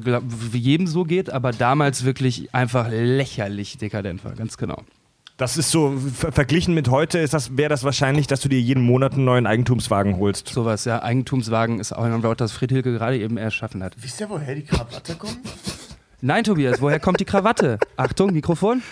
[0.53, 4.83] jedem so geht, aber damals wirklich einfach lächerlich dekadent war, ganz genau.
[5.37, 8.61] Das ist so, ver verglichen mit heute ist das, wäre das wahrscheinlich, dass du dir
[8.61, 10.47] jeden Monat einen neuen Eigentumswagen holst.
[10.47, 11.01] Sowas, ja.
[11.01, 13.95] Eigentumswagen ist auch ein Wort, das Fried Hilke gerade eben erschaffen hat.
[13.99, 15.39] Wisst ihr, woher die Krawatte kommt?
[16.21, 17.79] Nein, Tobias, woher kommt die Krawatte?
[17.97, 18.83] Achtung, Mikrofon.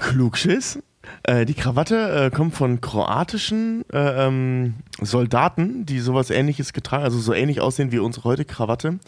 [0.00, 0.78] Klugschiss.
[1.22, 7.18] Äh, die Krawatte äh, kommt von kroatischen äh, ähm, Soldaten, die sowas ähnliches getragen, also
[7.18, 8.98] so ähnlich aussehen wie unsere heute Krawatte.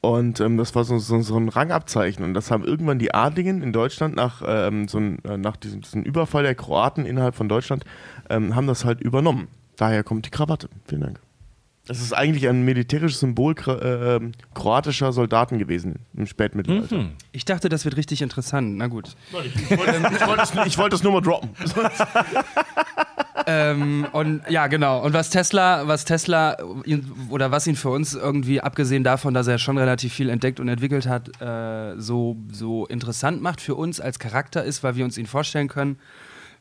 [0.00, 2.24] Und ähm, das war so, so, so ein Rangabzeichen.
[2.24, 5.80] Und das haben irgendwann die Adligen in Deutschland nach, ähm, so ein, äh, nach diesem,
[5.80, 7.84] diesem Überfall der Kroaten innerhalb von Deutschland,
[8.30, 9.48] ähm, haben das halt übernommen.
[9.76, 10.68] Daher kommt die Krawatte.
[10.86, 11.20] Vielen Dank.
[11.86, 14.20] Das ist eigentlich ein militärisches Symbol äh,
[14.54, 17.06] kroatischer Soldaten gewesen im Spätmittelalter.
[17.32, 18.76] Ich dachte, das wird richtig interessant.
[18.76, 19.16] Na gut.
[19.30, 19.48] Ich wollte
[19.96, 21.48] ich wollte es, ich wollte es nur mal droppen.
[23.70, 25.02] ähm, und ja, genau.
[25.02, 29.46] Und was Tesla, was Tesla ihn, oder was ihn für uns irgendwie, abgesehen davon, dass
[29.46, 34.00] er schon relativ viel entdeckt und entwickelt hat, äh, so, so interessant macht für uns
[34.00, 35.98] als Charakter ist, weil wir uns ihn vorstellen können,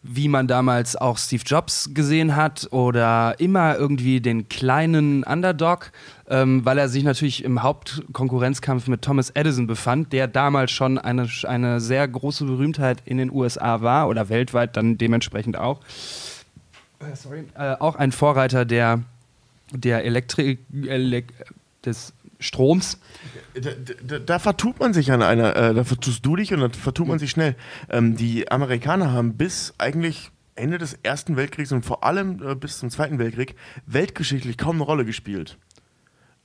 [0.04, 5.92] wie man damals auch Steve Jobs gesehen hat oder immer irgendwie den kleinen Underdog,
[6.30, 11.28] ähm, weil er sich natürlich im Hauptkonkurrenzkampf mit Thomas Edison befand, der damals schon eine,
[11.44, 15.82] eine sehr große Berühmtheit in den USA war oder weltweit dann dementsprechend auch.
[17.00, 17.46] Äh, sorry.
[17.56, 19.04] Äh, auch ein Vorreiter der,
[19.72, 21.34] der Elektrik, Elek
[21.86, 23.00] des Stroms.
[23.56, 23.72] Da,
[24.04, 27.08] da, da vertut man sich an einer, äh, da vertust du dich und da vertut
[27.08, 27.56] man sich schnell.
[27.90, 32.80] Ähm, die Amerikaner haben bis eigentlich Ende des Ersten Weltkriegs und vor allem äh, bis
[32.80, 35.58] zum Zweiten Weltkrieg weltgeschichtlich kaum eine Rolle gespielt.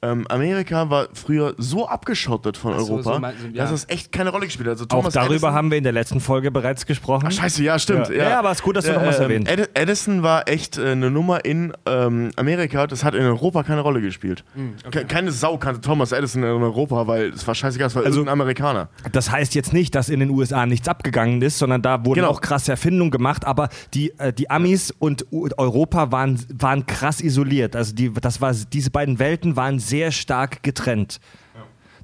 [0.04, 3.62] Ähm, Amerika war früher so abgeschottet von Ach so, Europa, so mein- ja.
[3.62, 4.72] dass es echt keine Rolle gespielt hat.
[4.72, 7.26] Also Auch Thomas darüber Edison, haben wir in der letzten Folge bereits gesprochen.
[7.28, 8.08] Ach, scheiße, ja, stimmt.
[8.08, 8.30] Ja.
[8.30, 9.48] Ja, aber ist gut, dass du noch was erwähnt.
[9.48, 13.82] Edi- Edison war echt äh, eine Nummer in ähm, Amerika, das hat in Europa keine
[13.82, 14.42] Rolle gespielt.
[14.54, 18.02] Hm, Ke- Keine Sau kannte Thomas Edison in Europa, weil es war scheißegal, es war
[18.04, 18.88] Also- irgendein Amerikaner.
[19.12, 22.30] Das heißt jetzt nicht, dass in den USA nichts abgegangen ist, sondern da wurden Genau.
[22.30, 27.20] auch krasse Erfindungen gemacht, aber die, äh, die Amis und U Europa waren, waren krass
[27.20, 27.76] isoliert.
[27.76, 31.20] Also die, das war, diese beiden Welten waren sehr stark getrennt.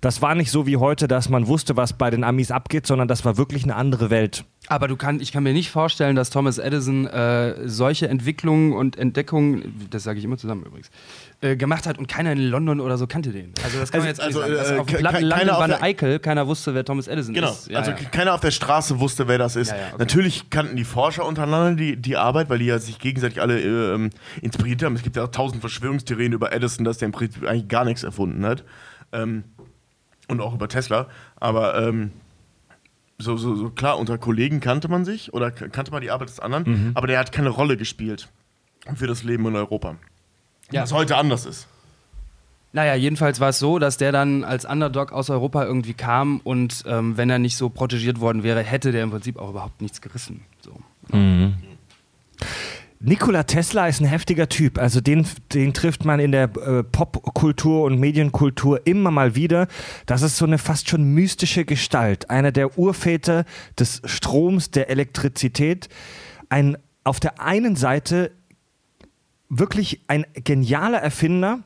[0.01, 3.09] Das war nicht so wie heute, dass man wusste, was bei den Amis abgeht, sondern
[3.09, 4.45] das war wirklich eine andere Welt.
[4.69, 8.97] Aber du kann, ich kann mir nicht vorstellen, dass Thomas Edison äh, solche Entwicklungen und
[8.97, 10.91] Entdeckungen, das sage ich immer zusammen übrigens,
[11.41, 13.53] äh, gemacht hat und keiner in London oder so kannte den.
[13.65, 14.53] Also das kann man jetzt Also, sagen.
[14.53, 17.51] also, Dass äh, auf dem Land Wanne der- Eickel keiner wusste, wer Thomas Edison Genau,
[17.53, 17.69] ist.
[17.69, 17.97] Ja, also ja.
[17.97, 19.71] keiner auf der Straße wusste, wer das ist.
[19.71, 19.95] Ja, okay.
[19.99, 24.11] Natürlich kannten die Forscher untereinander die, die Arbeit, weil die ja sich gegenseitig alle äh,
[24.43, 24.97] inspiriert haben.
[24.97, 28.03] Es gibt ja auch tausend Verschwörungstheorien über Edison, dass der im Prinzip eigentlich gar nichts
[28.03, 28.65] erfunden hat.
[29.13, 29.45] Ähm,
[30.27, 31.07] und auch über Tesla.
[31.37, 32.11] Aber ähm,
[33.19, 36.41] so, so, so klar, unter Kollegen kannte man sich oder kannte man die Arbeit des
[36.41, 36.91] anderen, Mhm.
[36.95, 38.29] aber der hat keine Rolle gespielt
[38.97, 39.97] für das Leben in Europa.
[40.71, 40.83] Ja.
[40.83, 41.67] Was heute anders ist.
[42.73, 46.85] Naja, jedenfalls war es so, dass der dann als Underdog aus Europa irgendwie kam und
[46.87, 50.03] ähm, wenn er nicht so protegiert worden wäre, hätte der im Prinzip auch überhaupt nichts
[50.03, 50.43] gerissen.
[50.61, 50.73] So.
[53.01, 54.79] Nikola Tesla ist ein heftiger Typ.
[54.79, 59.69] Also den, den trifft man in der äh, Popkultur und Medienkultur immer mal wieder.
[60.07, 62.29] Das ist so eine fast schon mystische Gestalt.
[62.29, 63.45] Einer der Urväter
[63.79, 65.89] des Stroms, der Elektrizität.
[66.49, 68.33] Ein auf der einen Seite
[69.49, 71.61] wirklich ein genialer Erfinder,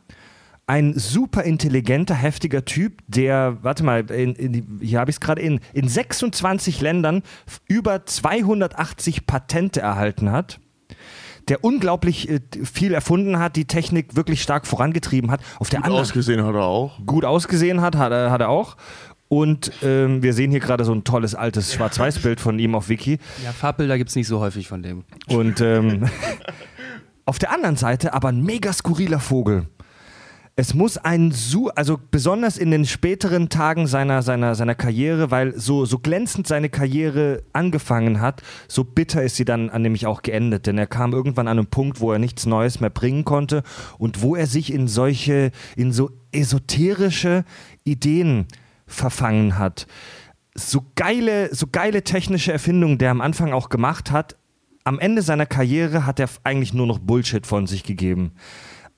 [0.67, 5.43] ein super intelligenter, heftiger Typ, der, warte mal, in, in, hier habe ich es gerade
[5.43, 7.23] in, in 26 Ländern
[7.69, 10.61] über 280 Patente erhalten hat
[11.49, 15.41] der unglaublich äh, viel erfunden hat, die Technik wirklich stark vorangetrieben hat.
[15.59, 17.05] Auf der Gut anderen ausgesehen hat er auch.
[17.05, 18.77] gut ausgesehen hat, hat er, hat er auch.
[19.29, 23.19] Und ähm, wir sehen hier gerade so ein tolles altes Schwarz-Weiß-Bild von ihm auf Wiki.
[23.43, 25.05] Ja, Farbbilder gibt es nicht so häufig von dem.
[25.27, 26.07] Und ähm,
[27.25, 29.67] auf der anderen Seite aber ein mega skurriler Vogel.
[30.55, 35.59] Es muss ein Su, also besonders in den späteren Tagen seiner, seiner, seiner Karriere, weil
[35.59, 40.21] so, so glänzend seine Karriere angefangen hat, so bitter ist sie dann an nämlich auch
[40.21, 40.67] geendet.
[40.67, 43.63] Denn er kam irgendwann an einen Punkt, wo er nichts Neues mehr bringen konnte
[43.97, 47.47] und wo er sich in solche, in so esoterische
[47.85, 48.47] Ideen
[48.87, 49.87] verfangen hat.
[50.55, 54.37] So geile, so geile technische Erfindungen, der am Anfang auch gemacht hat,
[54.85, 58.33] am Ende seiner Karriere hat er eigentlich nur noch Bullshit von sich gegeben.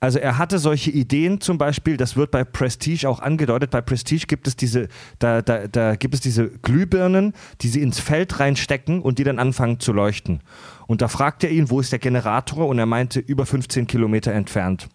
[0.05, 3.71] Also er hatte solche Ideen zum Beispiel, das wird bei Prestige auch angedeutet.
[3.71, 7.33] Bei Prestige gibt es diese, da, da, da gibt es diese Glühbirnen,
[7.63, 10.41] die sie ins Feld reinstecken und die dann anfangen zu leuchten.
[10.87, 12.69] Und da fragt er ihn, wo ist der Generator?
[12.69, 14.91] Und er meinte, über 15 Kilometer entfernt.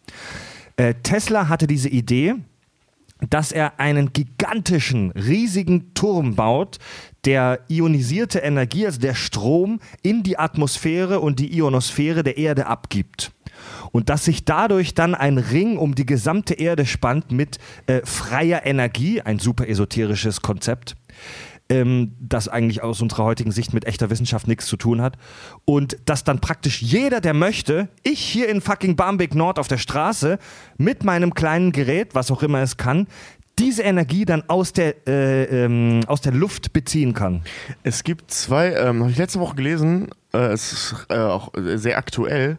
[0.77, 2.35] Äh, Tesla hatte diese Idee,
[3.27, 6.77] dass er einen gigantischen, riesigen Turm baut,
[7.25, 13.31] der ionisierte Energie, also der Strom, in die Atmosphäre und die Ionosphäre der Erde abgibt.
[13.91, 17.57] Und dass sich dadurch dann ein Ring um die gesamte Erde spannt mit
[17.87, 20.95] äh, freier Energie, ein super esoterisches Konzept,
[21.69, 25.17] ähm, das eigentlich aus unserer heutigen Sicht mit echter Wissenschaft nichts zu tun hat.
[25.65, 29.77] Und dass dann praktisch jeder, der möchte, ich hier in fucking Barmbek Nord auf der
[29.77, 30.39] Straße
[30.77, 33.07] mit meinem kleinen Gerät, was auch immer es kann,
[33.59, 37.43] diese Energie dann aus der, äh, ähm, aus der Luft beziehen kann.
[37.83, 41.97] Es gibt zwei, ähm, habe ich letzte Woche gelesen, äh, es ist äh, auch sehr
[41.97, 42.57] aktuell,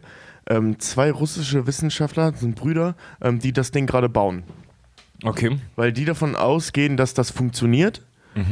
[0.49, 4.43] ähm, zwei russische Wissenschaftler, sind Brüder, ähm, die das Ding gerade bauen.
[5.23, 5.59] Okay.
[5.75, 8.01] Weil die davon ausgehen, dass das funktioniert.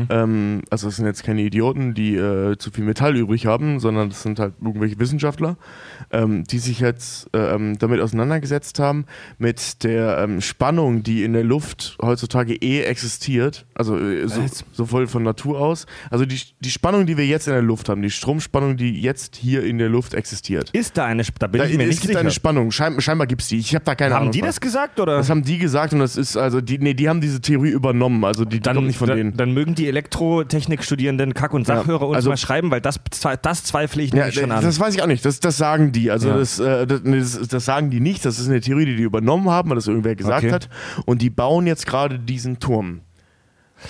[0.09, 4.09] Ähm, also es sind jetzt keine Idioten, die äh, zu viel Metall übrig haben, sondern
[4.09, 5.57] das sind halt irgendwelche Wissenschaftler,
[6.11, 9.05] ähm, die sich jetzt äh, ähm, damit auseinandergesetzt haben
[9.37, 14.41] mit der ähm, Spannung, die in der Luft heutzutage eh existiert, also äh, so,
[14.73, 18.01] sowohl von Natur aus, also die, die Spannung, die wir jetzt in der Luft haben,
[18.01, 20.69] die Stromspannung, die jetzt hier in der Luft existiert.
[20.71, 22.19] Ist da eine, Sp- da bin Da, ich mir es nicht gibt sicher.
[22.19, 23.57] eine Spannung, Schein, scheinbar gibt es die.
[23.59, 24.31] Ich habe da keine haben Ahnung.
[24.33, 24.47] die von.
[24.47, 25.17] das gesagt oder?
[25.17, 28.25] Das haben die gesagt und das ist, also, die, nee, die haben diese Theorie übernommen,
[28.25, 29.37] also die, die dann, kommt nicht von dann, denen.
[29.37, 32.99] dann mögen die Elektrotechnik-Studierenden Kack- und Ja, Sachhörer uns also- mal schreiben, weil das,
[33.41, 34.63] das zweifle ich Ja, schon an.
[34.63, 35.23] das weiß ich auch nicht.
[35.25, 36.09] Das, das sagen die.
[36.11, 36.37] Also Ja.
[36.37, 38.25] das, äh, das, das, sagen die nicht.
[38.25, 40.53] Das ist eine Theorie, die die übernommen haben, weil das irgendwer gesagt Okay.
[40.53, 40.69] hat.
[41.05, 43.01] Und die bauen jetzt gerade diesen Turm.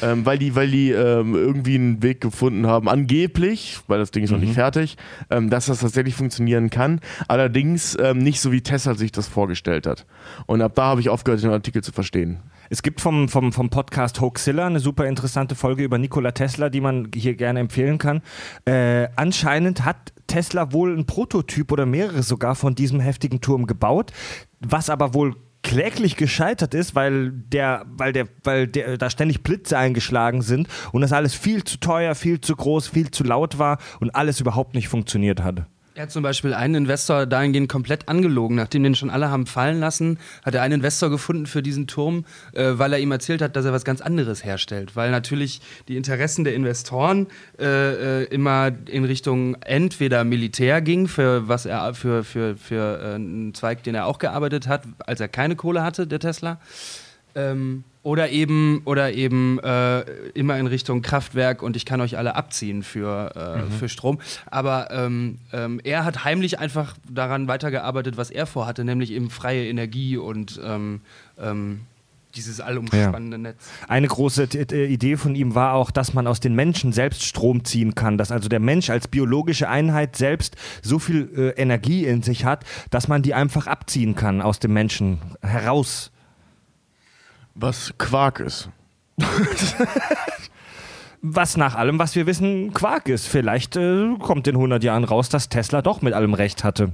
[0.04, 4.24] Ähm, weil die, weil die ähm, irgendwie einen Weg gefunden haben, angeblich, weil das Ding
[4.24, 4.44] ist noch Mhm.
[4.44, 4.98] nicht fertig,
[5.32, 7.00] ähm, dass das tatsächlich funktionieren kann.
[7.28, 10.06] Allerdings ähm, nicht so, wie Tesla sich das vorgestellt hat.
[10.46, 12.38] Und ab da habe ich aufgehört, den Artikel zu verstehen.
[12.72, 16.82] Es gibt vom, vom, vom Podcast Hoaxilla eine super interessante Folge über Nikola Tesla, die
[16.82, 18.22] man hier gerne empfehlen kann.
[18.66, 24.14] Äh, anscheinend hat Tesla wohl einen Prototyp oder mehrere sogar von diesem heftigen Turm gebaut,
[24.60, 29.76] was aber wohl kläglich gescheitert ist, weil der, weil der, weil der, da ständig Blitze
[29.76, 33.80] eingeschlagen sind und das alles viel zu teuer, viel zu groß, viel zu laut war
[34.00, 35.66] und alles überhaupt nicht funktioniert hat.
[36.00, 38.56] Er hat zum Beispiel einen Investor dahingehend komplett angelogen.
[38.56, 42.24] Nachdem den schon alle haben fallen lassen, hat er einen Investor gefunden für diesen Turm,
[42.54, 44.96] äh, weil er ihm erzählt hat, dass er was ganz anderes herstellt.
[44.96, 47.28] Weil natürlich die Interessen der Investoren
[47.60, 53.16] äh, äh, immer in Richtung entweder Militär ging, für was er für, für, für äh,
[53.16, 56.62] einen Zweig, den er auch gearbeitet hat, als er keine Kohle hatte, der Tesla.
[57.36, 60.02] Ähm, oder eben, oder eben äh,
[60.34, 64.20] immer in Richtung Kraftwerk und ich kann euch alle abziehen für, äh, für Strom.
[64.50, 69.68] Aber ähm, ähm, er hat heimlich einfach daran weitergearbeitet, was er vorhatte, nämlich eben freie
[69.68, 71.02] Energie und ähm,
[71.38, 71.82] ähm,
[72.36, 73.70] dieses allumspannende Netz.
[73.88, 77.96] Eine große Idee von ihm war auch, dass man aus den Menschen selbst Strom ziehen
[77.96, 82.46] kann, dass also der Mensch als biologische Einheit selbst so viel äh, Energie in sich
[82.46, 86.12] hat, dass man die einfach abziehen kann aus dem Menschen heraus.
[87.62, 88.70] Was Quark ist.
[91.22, 93.28] Was nach allem, was wir wissen, Quark ist.
[93.28, 96.94] Vielleicht äh, kommt in 100 Jahren raus, dass Tesla doch mit allem Recht hatte.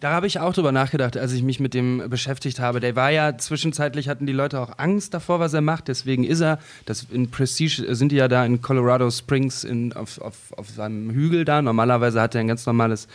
[0.00, 2.80] Da habe ich auch drüber nachgedacht, als ich mich mit dem beschäftigt habe.
[2.80, 5.86] Der war ja zwischenzeitlich hatten die Leute auch Angst davor, was er macht.
[5.86, 10.20] Deswegen ist er, das in Prestige sind die ja da in Colorado Springs in, auf,
[10.20, 11.62] auf, auf seinem Hügel da.
[11.62, 13.06] Normalerweise hat er ein ganz normales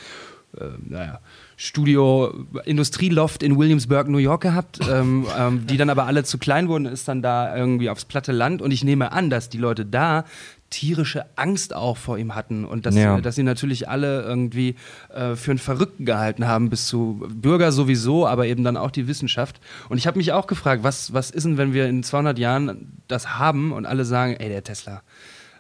[0.58, 1.20] äh, naja,
[1.58, 2.34] Studio,
[2.66, 6.86] Industrieloft in Williamsburg, New York gehabt, ähm, ähm, die dann aber alle zu klein wurden,
[6.86, 8.62] ist dann da irgendwie aufs platte Land.
[8.62, 10.26] Und ich nehme an, dass die Leute da
[10.70, 13.22] tierische Angst auch vor ihm hatten und dass, Ja.
[13.22, 14.76] dass sie natürlich alle irgendwie
[15.14, 19.08] äh, für einen Verrückten gehalten haben, bis zu Bürger sowieso, aber eben dann auch die
[19.08, 19.60] Wissenschaft.
[19.90, 22.92] Und ich habe mich auch gefragt, was, was ist denn, wenn wir in 200 Jahren
[23.08, 25.04] das haben und alle sagen, ey, der Tesla,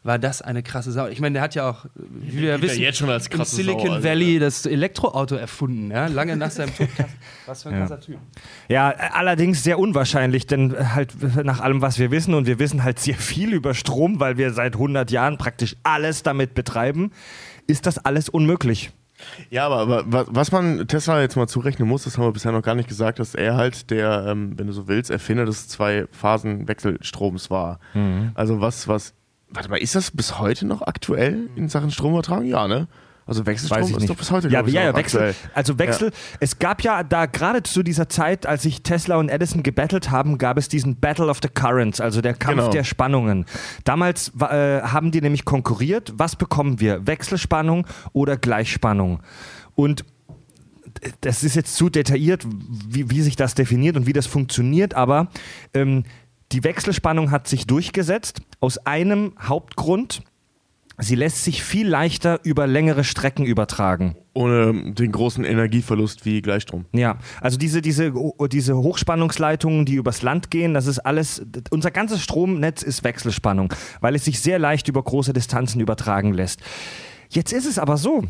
[0.04, 1.08] war das eine krasse Sau.
[1.08, 3.56] Ich meine, der hat ja auch, wie wir ja wissen, jetzt schon als im krasse
[3.56, 6.08] Silicon Sau, also, Valley das Elektroauto erfunden, ja?
[6.08, 6.90] lange nach seinem Tod.
[7.46, 7.80] Was für ein Ja.
[7.82, 8.18] krasser Typ.
[8.68, 11.14] Ja, allerdings sehr unwahrscheinlich, denn halt
[11.46, 14.52] nach allem, was wir wissen, und wir wissen halt sehr viel über Strom, weil wir
[14.54, 17.12] seit 100 Jahren praktisch alles damit betreiben,
[17.68, 18.92] ist das alles unmöglich.
[19.50, 22.52] Ja, aber, aber wa- was man Tesla jetzt mal zurechnen muss, das haben wir bisher
[22.52, 25.70] noch gar nicht gesagt, dass er halt der, ähm, wenn du so willst, Erfinder des
[25.70, 27.80] Zwei-Phasen-Wechselstroms war.
[28.36, 29.14] Also was, was,
[29.54, 32.46] warte mal, ist das bis heute noch aktuell in Sachen Stromübertragung?
[32.46, 32.88] Ja, ne?
[33.26, 34.10] Also Wechselstrom Weiß ich ist nicht.
[34.10, 35.22] doch bis heute, ja, ich, ja, ja, Wechsel.
[35.30, 35.36] aktuell.
[35.54, 36.12] Also Wechsel.
[36.42, 40.38] Es gab ja da gerade zu dieser Zeit, als sich Tesla und Edison gebettelt haben,
[40.38, 42.70] gab es diesen Battle of the Currents, also der Kampf Genau.
[42.72, 43.46] der Spannungen.
[43.86, 46.12] Damals äh, haben die nämlich konkurriert.
[46.18, 47.08] Was bekommen wir?
[47.08, 49.22] Wechselspannung oder Gleichspannung?
[49.74, 50.04] Und
[51.22, 52.46] das ist jetzt zu detailliert,
[52.90, 55.28] wie, wie sich das definiert und wie das funktioniert, aber
[55.74, 56.04] ähm,
[56.54, 60.22] die Wechselspannung hat sich durchgesetzt aus einem Hauptgrund.
[61.00, 64.16] Sie lässt sich viel leichter über längere Strecken übertragen.
[64.34, 66.86] Ohne den großen Energieverlust wie Gleichstrom.
[66.94, 68.14] Ja, also diese, diese,
[68.52, 74.14] diese Hochspannungsleitungen, die übers Land gehen, das ist alles, unser ganzes Stromnetz ist Wechselspannung, weil
[74.14, 76.62] es sich sehr leicht über große Distanzen übertragen lässt.
[77.30, 78.26] Jetzt ist es aber so,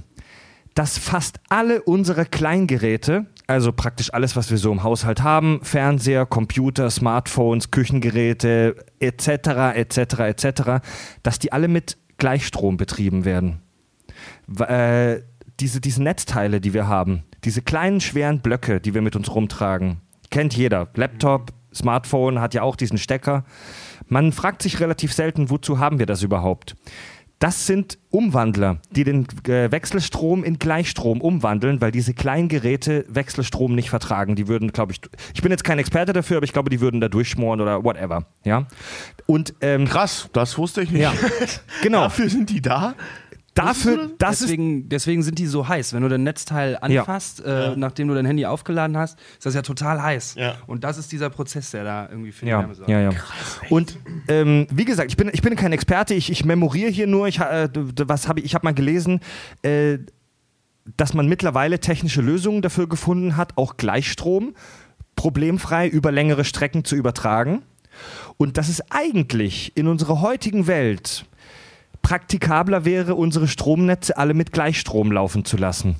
[0.73, 6.25] dass fast alle unsere Kleingeräte, also praktisch alles, was wir so im Haushalt haben, Fernseher,
[6.25, 9.27] Computer, Smartphones, Küchengeräte etc.,
[9.75, 10.61] etc., etc.,
[11.21, 13.61] dass die alle mit Gleichstrom betrieben werden.
[14.59, 15.21] Äh,
[15.59, 19.97] diese, diese Netzteile, die wir haben, diese kleinen, schweren Blöcke, die wir mit uns rumtragen,
[20.31, 20.89] kennt jeder.
[20.95, 23.45] Laptop, Smartphone hat ja auch diesen Stecker.
[24.07, 26.75] Man fragt sich relativ selten, wozu haben wir das überhaupt?
[27.43, 33.75] Das sind Umwandler, die den äh, Wechselstrom in Gleichstrom umwandeln, weil diese kleinen Geräte Wechselstrom
[33.75, 34.37] nicht vertragen.
[34.37, 35.01] Die würden, glaube ich,
[35.33, 38.27] ich bin jetzt kein Experte dafür, aber ich glaube, die würden da durchschmoren oder whatever.
[38.45, 38.65] Ja.
[39.25, 41.01] Und ähm, Krass, das wusste ich nicht.
[41.01, 41.11] Ja,
[41.81, 42.03] genau.
[42.03, 42.95] Dafür sind die da.
[43.53, 45.93] Dafür, das ist Deswegen, deswegen sind die so heiß.
[45.93, 49.61] Wenn du dein Netzteil anfasst, äh, nachdem du dein Handy aufgeladen hast, ist das ja
[49.61, 50.35] total heiß.
[50.35, 50.55] Ja.
[50.67, 52.89] Und das ist dieser Prozess, der da irgendwie für die Ja, Wärme sorgt.
[52.89, 53.11] ja, ja.
[53.69, 53.97] Und
[54.27, 57.39] ähm, wie gesagt, ich bin, ich bin kein Experte, ich, ich memoriere hier nur, ich,
[57.39, 59.19] äh, was hab ich, ich habe mal gelesen,
[59.61, 59.99] äh,
[60.97, 64.53] dass man mittlerweile technische Lösungen dafür gefunden hat, auch Gleichstrom
[65.15, 67.61] problemfrei über längere Strecken zu übertragen.
[68.37, 71.25] Und dass es eigentlich in unserer heutigen Welt
[72.03, 75.95] praktikabler wäre, unsere Stromnetze alle mit Gleichstrom laufen zu lassen.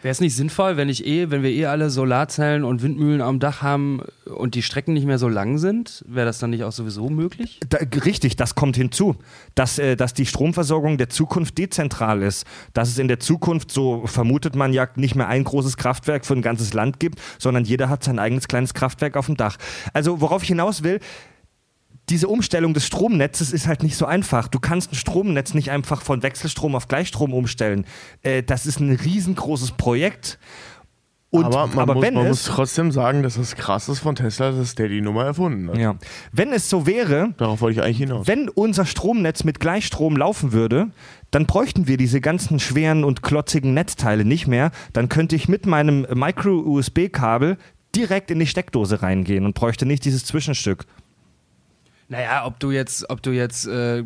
[0.00, 3.40] Wäre es nicht sinnvoll, wenn ich eh, wenn wir eh alle Solarzellen und Windmühlen am
[3.40, 6.70] Dach haben und die Strecken nicht mehr so lang sind, wäre das dann nicht auch
[6.70, 7.58] sowieso möglich?
[7.68, 9.16] Da, richtig, das kommt hinzu,
[9.56, 12.46] dass, äh, dass die Stromversorgung der Zukunft dezentral ist.
[12.74, 16.34] Dass es in der Zukunft, so vermutet man ja, nicht mehr ein großes Kraftwerk für
[16.34, 19.56] ein ganzes Land gibt, sondern jeder hat sein eigenes kleines Kraftwerk auf dem Dach.
[19.94, 21.00] Also worauf ich hinaus will,
[22.10, 24.48] diese Umstellung des Stromnetzes ist halt nicht so einfach.
[24.48, 27.84] Du kannst ein Stromnetz nicht einfach von Wechselstrom auf Gleichstrom umstellen.
[28.22, 30.38] Äh, das ist ein riesengroßes Projekt.
[31.30, 34.14] Und, aber man, aber muss, man es, muss trotzdem sagen, dass das krass ist von
[34.14, 35.76] Tesla, dass der die Nummer erfunden hat.
[35.76, 35.96] ja,
[36.32, 38.26] wenn es so wäre, Darauf wollte ich eigentlich hinaus.
[38.26, 40.88] Wenn unser Stromnetz mit Gleichstrom laufen würde,
[41.30, 44.70] dann bräuchten wir diese ganzen schweren und klotzigen Netzteile nicht mehr.
[44.94, 47.58] Dann könnte ich mit meinem Micro-USB-Kabel
[47.94, 50.86] direkt in die Steckdose reingehen und bräuchte nicht dieses Zwischenstück.
[52.10, 54.02] Naja, ob du jetzt, ob du jetzt äh,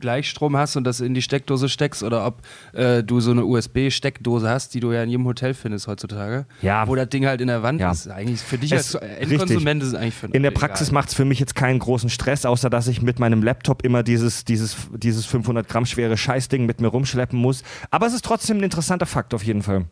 [0.00, 2.42] Gleichstrom hast und das in die Steckdose steckst oder ob
[2.72, 6.88] äh, du so eine USB-Steckdose hast, die du ja in jedem Hotel findest heutzutage, Ja.
[6.88, 7.92] wo das Ding halt in der Wand Ja.
[7.92, 8.08] ist.
[8.08, 11.14] Eigentlich für dich Es- als Endkonsument ist es eigentlich für In der Praxis macht es
[11.14, 14.76] für mich jetzt keinen großen Stress, außer dass ich mit meinem Laptop immer dieses, dieses,
[14.92, 17.62] dieses 500 Gramm schwere Scheißding mit mir rumschleppen muss.
[17.92, 19.84] Aber es ist trotzdem ein interessanter Fakt auf jeden Fall.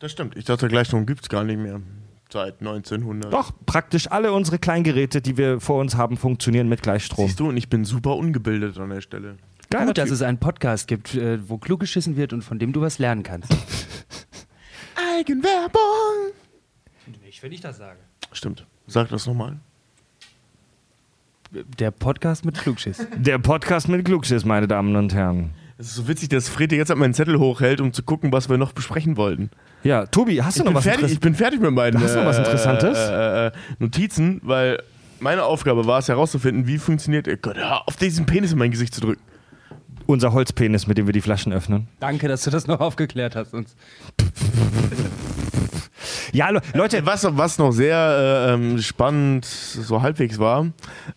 [0.00, 0.36] Das stimmt.
[0.36, 1.80] Ich dachte, Gleichstrom gibt es gar nicht mehr.
[2.32, 3.30] Seit 1900.
[3.30, 7.26] Doch, praktisch alle unsere Kleingeräte, die wir vor uns haben, funktionieren mit Gleichstrom.
[7.26, 9.36] Siehst du, und ich bin super ungebildet an der Stelle.
[9.68, 12.72] Geiler Gut, dass es einen Podcast gibt, äh, wo klug geschissen wird und von dem
[12.72, 13.52] du was lernen kannst.
[15.18, 16.32] Eigenwerbung!
[17.22, 17.98] Nicht, wenn ich das sage.
[18.32, 18.66] Stimmt.
[18.86, 19.58] Sag das nochmal.
[21.50, 23.06] Der Podcast mit Klugschiss.
[23.14, 25.50] Der Podcast mit Klugschiss, meine Damen und Herren.
[25.82, 28.56] Es ist so witzig, dass Fred jetzt meinen Zettel hochhält, um zu gucken, was wir
[28.56, 29.50] noch besprechen wollten.
[29.82, 31.20] Ja, Tobi, hast du Ich noch was fertig, ich Interessantes?
[31.20, 32.96] bin fertig mit meinen Hast du noch was Interessantes?
[32.96, 34.80] Äh, äh, Notizen, weil
[35.18, 37.26] meine Aufgabe war es herauszufinden, wie funktioniert.
[37.42, 39.20] Gott, hör auf, diesen Penis in mein Gesicht zu drücken.
[40.06, 41.88] unser Holzpenis, mit dem wir die Flaschen öffnen.
[41.98, 43.52] Danke, dass du das noch aufgeklärt hast.
[43.52, 43.74] Uns.
[46.32, 50.66] Ja, Le Leute, Was, was noch sehr äh, ähm, spannend, so halbwegs war,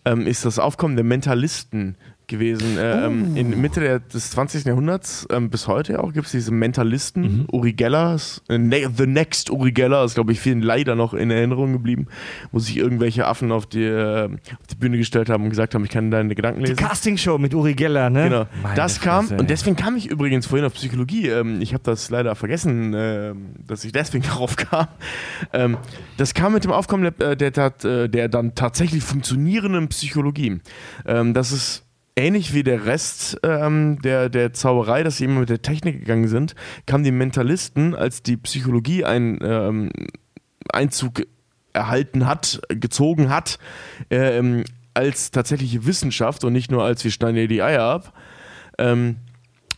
[0.04, 1.96] ähm, ist das Aufkommen der Mentalisten
[2.28, 2.76] gewesen.
[2.78, 4.64] Äh, ähm, in Mitte der, des 20.
[4.64, 7.46] Jahrhunderts ähm, bis heute auch gibt es diese Mentalisten.
[7.52, 8.16] Uri Geller,
[8.48, 12.06] äh, ne, The Next Uri Geller ist, glaube ich, vielen leider noch in Erinnerung geblieben,
[12.52, 15.84] wo sich irgendwelche Affen auf die, äh, auf die Bühne gestellt haben und gesagt haben,
[15.84, 16.76] ich kann deine Gedanken die lesen.
[16.76, 18.24] Castingshow mit Uri Geller, ne?
[18.24, 21.28] Genau, Meine das kam Fresse, und deswegen kam ich übrigens vorhin auf Psychologie.
[21.28, 24.88] Ähm, ich habe das leider vergessen, ähm, dass ich deswegen darauf kam.
[25.52, 25.76] Ähm,
[26.16, 30.60] das kam mit dem Aufkommen der, äh, der, äh, der dann tatsächlich funktionierenden Psychologie.
[31.06, 31.85] Ähm, das ist
[32.16, 36.28] ähnlich wie der Rest ähm, der, der Zauberei, dass sie immer mit der Technik gegangen
[36.28, 36.54] sind,
[36.86, 39.90] kamen die Mentalisten, als die Psychologie ein ähm,
[40.72, 41.26] Einzug
[41.72, 43.58] erhalten hat, gezogen hat,
[44.10, 44.64] ähm,
[44.94, 48.14] als tatsächliche Wissenschaft und nicht nur als wir schneiden dir die Eier ab,
[48.78, 49.16] ähm,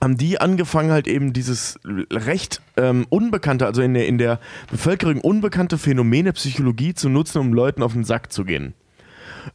[0.00, 4.38] haben die angefangen halt eben dieses recht ähm, unbekannte, also in der, in der
[4.70, 8.74] Bevölkerung unbekannte Phänomene Psychologie zu nutzen, um Leuten auf den Sack zu gehen.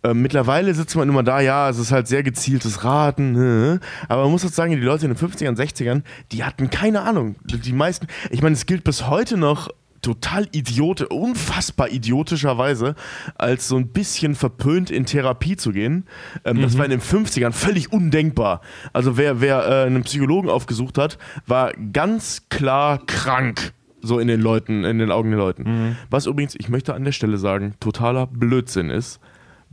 [0.03, 4.23] Ähm, mittlerweile sitzt man immer da, ja, es ist halt sehr gezieltes Raten, äh, aber
[4.23, 6.01] man muss jetzt sagen, die Leute in den 50ern, 60ern,
[6.31, 7.35] die hatten keine Ahnung.
[7.43, 9.69] Die meisten, ich meine, es gilt bis heute noch
[10.01, 12.95] total idiote, unfassbar idiotischerweise,
[13.35, 16.05] als so ein bisschen verpönt in Therapie zu gehen.
[16.43, 18.59] Ähm, Das war in den 50ern völlig undenkbar.
[18.91, 21.17] Also wer, wer äh, einen Psychologen aufgesucht hat,
[21.47, 23.71] war ganz klar krank.
[24.01, 25.95] So in den Leuten, in den Augen der Leuten.
[26.09, 29.21] Was übrigens, ich möchte an der Stelle sagen, totaler Blödsinn ist.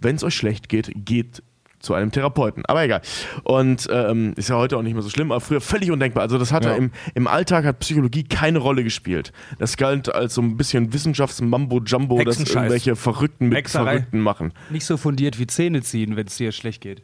[0.00, 1.42] Wenn es euch schlecht geht, geht
[1.80, 2.64] zu einem Therapeuten.
[2.66, 3.00] Aber egal.
[3.42, 6.22] Und ähm, ist ja heute auch nicht mehr so schlimm, aber früher völlig undenkbar.
[6.22, 6.74] Also das hatte Ja.
[6.74, 9.32] im, im Alltag hat Psychologie keine Rolle gespielt.
[9.58, 13.92] Das galt als so ein bisschen Wissenschafts-Mambo-Jumbo, das irgendwelche Verrückten mit Hexerei.
[13.92, 14.52] Verrückten machen.
[14.68, 17.02] Nicht so fundiert wie Zähne ziehen, wenn es dir schlecht geht.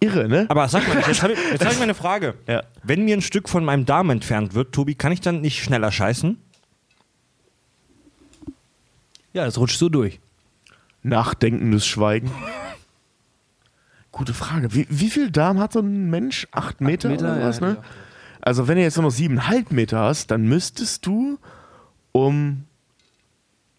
[0.00, 0.46] Irre, ne?
[0.48, 2.34] Aber sag mal, jetzt habe ich, jetzt hab ich mal eine Frage.
[2.46, 2.62] Ja.
[2.84, 5.90] Wenn mir ein Stück von meinem Darm entfernt wird, Tobi, kann ich dann nicht schneller
[5.90, 6.38] scheißen?
[9.32, 10.20] Ja, das rutscht so durch.
[11.02, 12.30] Nachdenkendes Schweigen.
[14.12, 14.74] Gute Frage.
[14.74, 16.48] Wie, wie viel Darm hat so ein Mensch?
[16.50, 17.76] Acht Meter, Meter, oder ja, was, ne?
[17.80, 17.82] ja.
[18.40, 21.38] Also wenn du jetzt nur noch siebeneinhalb Meter hast, dann müsstest du
[22.12, 22.64] um,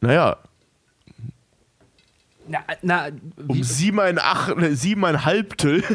[0.01, 0.37] naja,
[2.49, 3.07] Na, na
[3.47, 5.83] um wie, siebeneinach, siebeneinhalbtel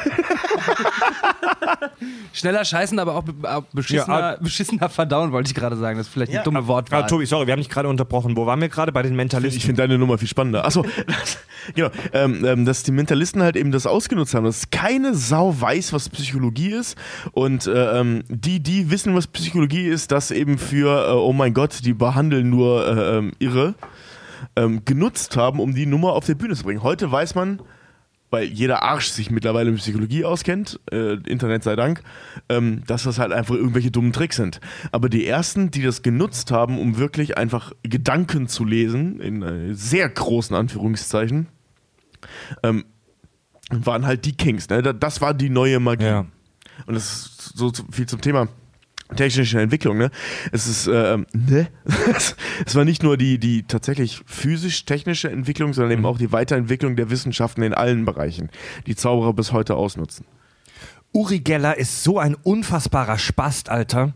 [2.32, 5.98] schneller scheißen, aber auch auch beschissener, Ja, beschissener verdauen, wollte ich gerade sagen.
[5.98, 7.02] Das ist vielleicht eine dumme Wortwahl.
[7.02, 8.36] Ah, Tobi, sorry, wir haben dich gerade unterbrochen.
[8.36, 8.92] Wo waren wir gerade?
[8.92, 9.58] Bei den Mentalisten.
[9.58, 10.64] Ich finde deine Nummer viel spannender.
[10.64, 11.38] Achso, das,
[11.74, 11.90] genau.
[12.12, 16.08] Ähm, ähm, dass die Mentalisten halt eben das ausgenutzt haben, dass keine Sau weiß, was
[16.08, 16.96] Psychologie ist.
[17.32, 21.52] Und äh, ähm, die, die wissen, was Psychologie ist, das eben für, äh, oh mein
[21.52, 23.74] Gott, die behandeln nur äh, ähm, Irre,
[24.56, 26.82] ähm, genutzt haben, um die Nummer auf die Bühne zu bringen.
[26.82, 27.60] Heute weiß man,
[28.30, 32.02] weil jeder Arsch sich mittlerweile mit Psychologie auskennt, äh, Internet sei Dank,
[32.48, 34.60] ähm, dass das halt einfach irgendwelche dummen Tricks sind.
[34.90, 39.74] Aber die ersten, die das genutzt haben, um wirklich einfach Gedanken zu lesen, in äh,
[39.74, 41.46] sehr großen Anführungszeichen,
[42.62, 42.84] ähm,
[43.70, 44.68] waren halt die Kings.
[44.68, 44.82] Ne?
[44.82, 46.04] Da- Das war die neue Magie.
[46.04, 46.26] Ja.
[46.86, 48.48] Und das ist so viel zum Thema
[49.16, 50.10] technische Entwicklung, ne?
[50.52, 51.68] Es ist, ähm, ne?
[52.66, 57.10] es war nicht nur die, die tatsächlich physisch-technische Entwicklung, sondern eben auch die Weiterentwicklung der
[57.10, 58.50] Wissenschaften in allen Bereichen,
[58.86, 60.26] die Zauberer bis heute ausnutzen.
[61.12, 64.14] Uri Geller ist so ein unfassbarer Spast, Alter.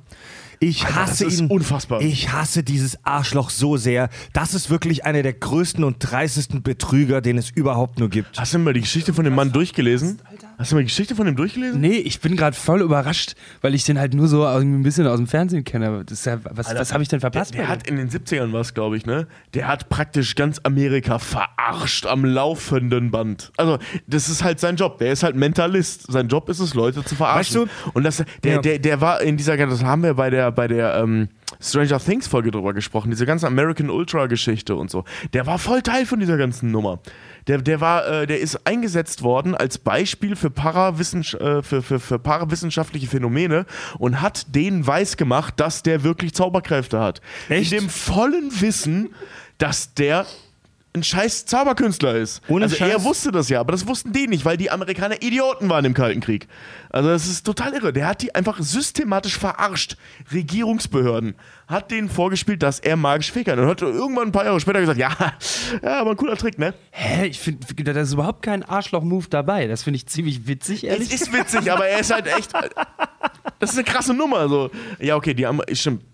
[0.60, 1.46] Ich hasse das ist ihn.
[1.46, 2.00] unfassbar.
[2.00, 4.08] Ich hasse dieses Arschloch so sehr.
[4.32, 8.38] Das ist wirklich einer der größten und dreistesten Betrüger, den es überhaupt nur gibt.
[8.38, 10.20] Hast du mal die Geschichte von dem Mann durchgelesen?
[10.58, 11.80] Hast du mal die Geschichte von dem durchgelesen?
[11.80, 15.18] Nee, ich bin gerade voll überrascht, weil ich den halt nur so ein bisschen aus
[15.18, 16.02] dem Fernsehen kenne.
[16.04, 17.54] Das ja, was was habe ich denn verpasst?
[17.54, 19.28] Der bei hat in den 70ern was, glaube ich, ne?
[19.54, 23.52] Der hat praktisch ganz Amerika verarscht am laufenden Band.
[23.56, 23.78] Also,
[24.08, 24.98] das ist halt sein Job.
[24.98, 26.10] Der ist halt Mentalist.
[26.10, 27.62] Sein Job ist es, Leute zu verarschen.
[27.62, 28.60] Weißt Und das, der, Ja.
[28.60, 31.28] der, der war in dieser, das haben wir bei der, bei der ähm,
[31.60, 35.04] Stranger Things Folge drüber gesprochen, diese ganze American Ultra Geschichte und so.
[35.32, 36.98] Der war voll Teil von dieser ganzen Nummer.
[37.48, 41.98] Der, der war, äh, der ist eingesetzt worden als Beispiel für, Parawissens äh, für, für,
[41.98, 43.66] für parawissenschaftliche Phänomene
[43.98, 47.20] und hat denen weiß gemacht, dass der wirklich Zauberkräfte hat.
[47.48, 47.72] Echt?
[47.72, 49.14] In dem vollen Wissen,
[49.56, 50.26] dass der
[50.98, 52.42] ein scheiß Zauberkünstler ist.
[52.48, 53.04] Ohne also er Scheiß.
[53.04, 56.20] wusste das ja, aber das wussten die nicht, weil die Amerikaner Idioten waren im Kalten
[56.20, 56.48] Krieg.
[56.90, 57.92] Also das ist total irre.
[57.92, 59.96] Der hat die einfach systematisch verarscht.
[60.32, 61.34] Regierungsbehörden
[61.66, 63.58] hat denen vorgespielt, dass er magisch fähig kann.
[63.58, 65.10] Und hat irgendwann ein paar Jahre später gesagt, ja,
[65.82, 66.74] ja, aber ein cooler Trick, ne?
[66.90, 67.26] Hä?
[67.26, 69.66] Ich finde, da ist überhaupt kein Arschloch-Move dabei.
[69.66, 71.12] Das finde ich ziemlich witzig, Es ehrlich.
[71.12, 72.52] ist witzig, aber er ist halt echt.
[73.60, 74.48] Das ist eine krasse Nummer.
[74.48, 74.70] So.
[75.00, 76.04] Ja, okay, die Amer stimmt.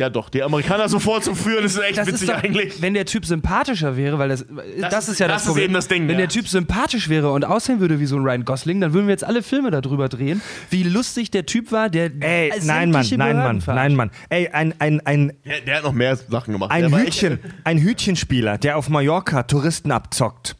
[0.00, 2.80] Ja, doch, die Amerikaner so vorzuführen, ist echt Das witzig ist doch, eigentlich.
[2.80, 4.46] wenn der Typ sympathischer wäre, weil das,
[4.90, 5.64] das, ist ja das, das ist Problem.
[5.64, 6.20] eben das Ding, Wenn ja.
[6.20, 9.12] der Typ sympathisch wäre und aussehen würde wie so ein Ryan Gosling, dann würden wir
[9.12, 10.40] jetzt alle Filme darüber drehen,
[10.70, 14.10] wie lustig der Typ war, der Ey, nein, Mann, nein, Mann, nein, Mann.
[14.30, 16.70] Ey, ein, ein, ein, Der, der hat noch mehr Sachen gemacht.
[16.70, 20.56] ein Hütchen, ein Hütchenspieler, der auf Mallorca Touristen abzockt.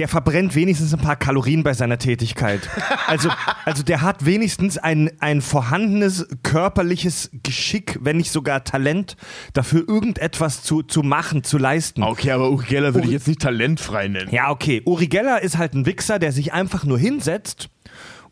[0.00, 2.70] Der verbrennt wenigstens ein paar Kalorien bei seiner Tätigkeit.
[3.06, 3.28] Also,
[3.66, 9.18] also der hat wenigstens ein, ein vorhandenes körperliches Geschick, wenn nicht sogar Talent,
[9.52, 12.02] dafür irgendetwas zu, zu machen, zu leisten.
[12.02, 14.30] Okay, aber Uri Geller würde ich jetzt nicht talentfrei nennen.
[14.30, 14.80] Ja, okay.
[14.86, 17.68] Uri Geller ist halt ein Wichser, der sich einfach nur hinsetzt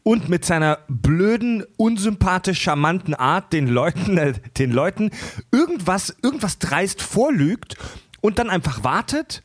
[0.02, 5.10] und mit seiner blöden, unsympathisch charmanten Art den Leuten, äh, den Leuten
[5.52, 7.76] irgendwas, irgendwas dreist vorlügt
[8.22, 9.42] und dann einfach wartet,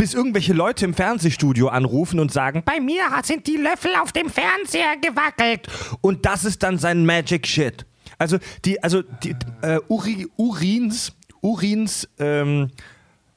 [0.00, 4.30] bis irgendwelche Leute im Fernsehstudio anrufen und sagen, bei mir sind die Löffel auf dem
[4.30, 5.68] Fernseher gewackelt.
[6.00, 7.84] Und das ist dann sein Magic Shit.
[8.16, 11.12] Also die, also die, äh, Uri, Urins,
[11.42, 12.70] Urins, ähm,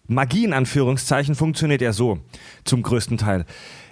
[0.08, 2.20] Magie in Anführungszeichen funktioniert ja so,
[2.64, 3.44] zum größten Teil.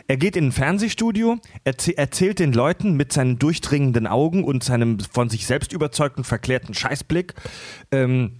[0.07, 4.97] Er geht in ein Fernsehstudio, erzäh erzählt den Leuten mit seinen durchdringenden Augen und seinem
[4.99, 7.33] von sich selbst überzeugten, verklärten Scheißblick,
[7.91, 8.37] ähm,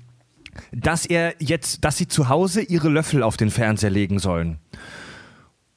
[0.71, 4.59] dass er jetzt, dass sie zu Hause ihre Löffel auf den Fernseher legen sollen.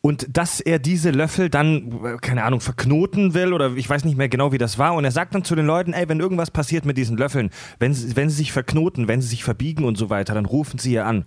[0.00, 4.18] Und dass er diese Löffel dann, äh, keine Ahnung, verknoten will oder ich weiß nicht
[4.18, 4.94] mehr genau, wie das war.
[4.94, 7.48] Und er sagt dann zu den Leuten, ey, wenn irgendwas passiert mit diesen Löffeln,
[7.78, 10.78] wenn sie, wenn sie sich verknoten, wenn sie sich verbiegen und so weiter, dann rufen
[10.78, 11.24] sie hier an.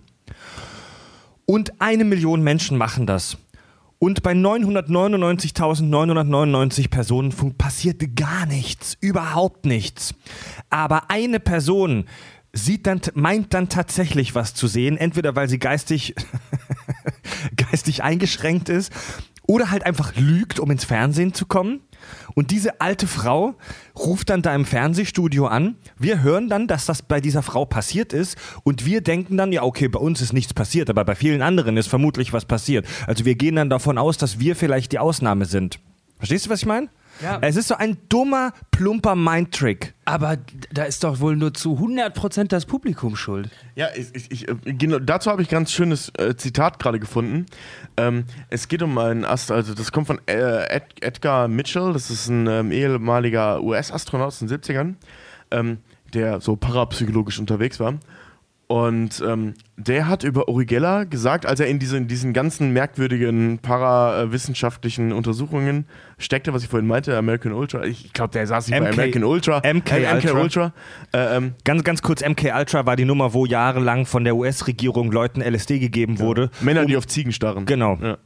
[1.44, 3.38] Und eine Million Menschen machen das.
[3.98, 10.14] Und bei 999.999 Personen passiert gar nichts, überhaupt nichts.
[10.70, 12.04] Aber eine Person
[12.52, 16.14] sieht dann, meint dann tatsächlich was zu sehen, entweder weil sie geistig,
[17.56, 18.92] geistig eingeschränkt ist
[19.46, 21.80] oder halt einfach lügt, um ins Fernsehen zu kommen.
[22.34, 23.54] Und diese alte Frau
[23.98, 25.76] ruft dann da im Fernsehstudio an.
[25.98, 28.36] Wir hören dann, dass das bei dieser Frau passiert ist.
[28.62, 31.76] Und wir denken dann, ja, okay, bei uns ist nichts passiert, aber bei vielen anderen
[31.76, 32.86] ist vermutlich was passiert.
[33.06, 35.80] Also wir gehen dann davon aus, dass wir vielleicht die Ausnahme sind.
[36.18, 36.88] Verstehst du, was ich meine?
[37.22, 37.38] Ja.
[37.40, 39.94] Es ist so ein dummer, plumper Mindtrick.
[40.04, 40.36] Aber
[40.72, 43.50] da ist doch wohl nur zu 100% das Publikum schuld.
[43.74, 47.46] Ja, ich, ich, ich, äh, genau, dazu habe ich ganz schönes äh, Zitat gerade gefunden.
[47.96, 52.10] Ähm, es geht um einen Ast, also das kommt von äh, Ed, Edgar Mitchell, das
[52.10, 54.94] ist ein ähm, ehemaliger US-Astronaut aus den 70ern,
[55.50, 55.78] ähm,
[56.14, 57.94] der so parapsychologisch unterwegs war.
[58.68, 62.74] Und ähm, der hat über Uri Geller gesagt, als er in, diese, in diesen ganzen
[62.74, 65.86] merkwürdigen parawissenschaftlichen Untersuchungen
[66.18, 69.24] steckte, was ich vorhin meinte, American Ultra, ich glaube, der saß nicht bei MK American
[69.24, 69.58] Ultra.
[69.60, 70.40] MK äh, MK Ultra.
[70.42, 70.72] Ultra.
[71.14, 75.12] Äh, ähm, Ganz, ganz kurz, MK Ultra war die Nummer, wo jahrelang von der US-Regierung
[75.12, 77.64] Leuten LSD gegeben wurde, Männer, die auf Ziegen starren.
[77.64, 77.98] Genau.
[78.02, 78.18] Ja.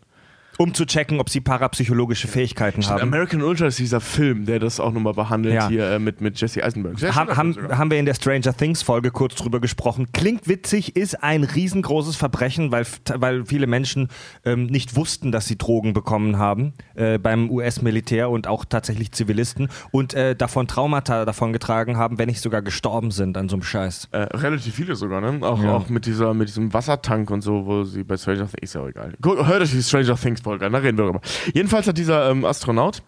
[0.58, 3.00] Um zu checken, ob sie parapsychologische Fähigkeiten haben.
[3.02, 5.68] American Ultra ist dieser Film, der das auch nochmal behandelt Ja.
[5.68, 6.98] hier äh, mit, mit Jesse Eisenberg.
[6.98, 10.08] Sehr Haben, haben, wir in der Stranger Things Folge kurz drüber gesprochen.
[10.12, 14.08] Klingt witzig, ist ein riesengroßes Verbrechen, weil, weil viele Menschen
[14.44, 19.68] ähm, nicht wussten, dass sie Drogen bekommen haben äh, beim US-Militär und auch tatsächlich Zivilisten
[19.90, 23.62] und äh, davon Traumata davon getragen haben, wenn nicht sogar gestorben sind an so einem
[23.62, 24.08] Scheiß.
[24.12, 25.38] Äh, relativ viele sogar, ne?
[25.46, 25.72] Auch, Ja.
[25.72, 28.82] auch mit, dieser, mit diesem Wassertank und so, wo sie bei Stranger Things, ist ja
[28.82, 29.14] auch egal.
[29.22, 31.20] Hört euch die Stranger Things An, da reden wir drüber.
[31.52, 33.02] Jedenfalls hat dieser ähm, Astronaut,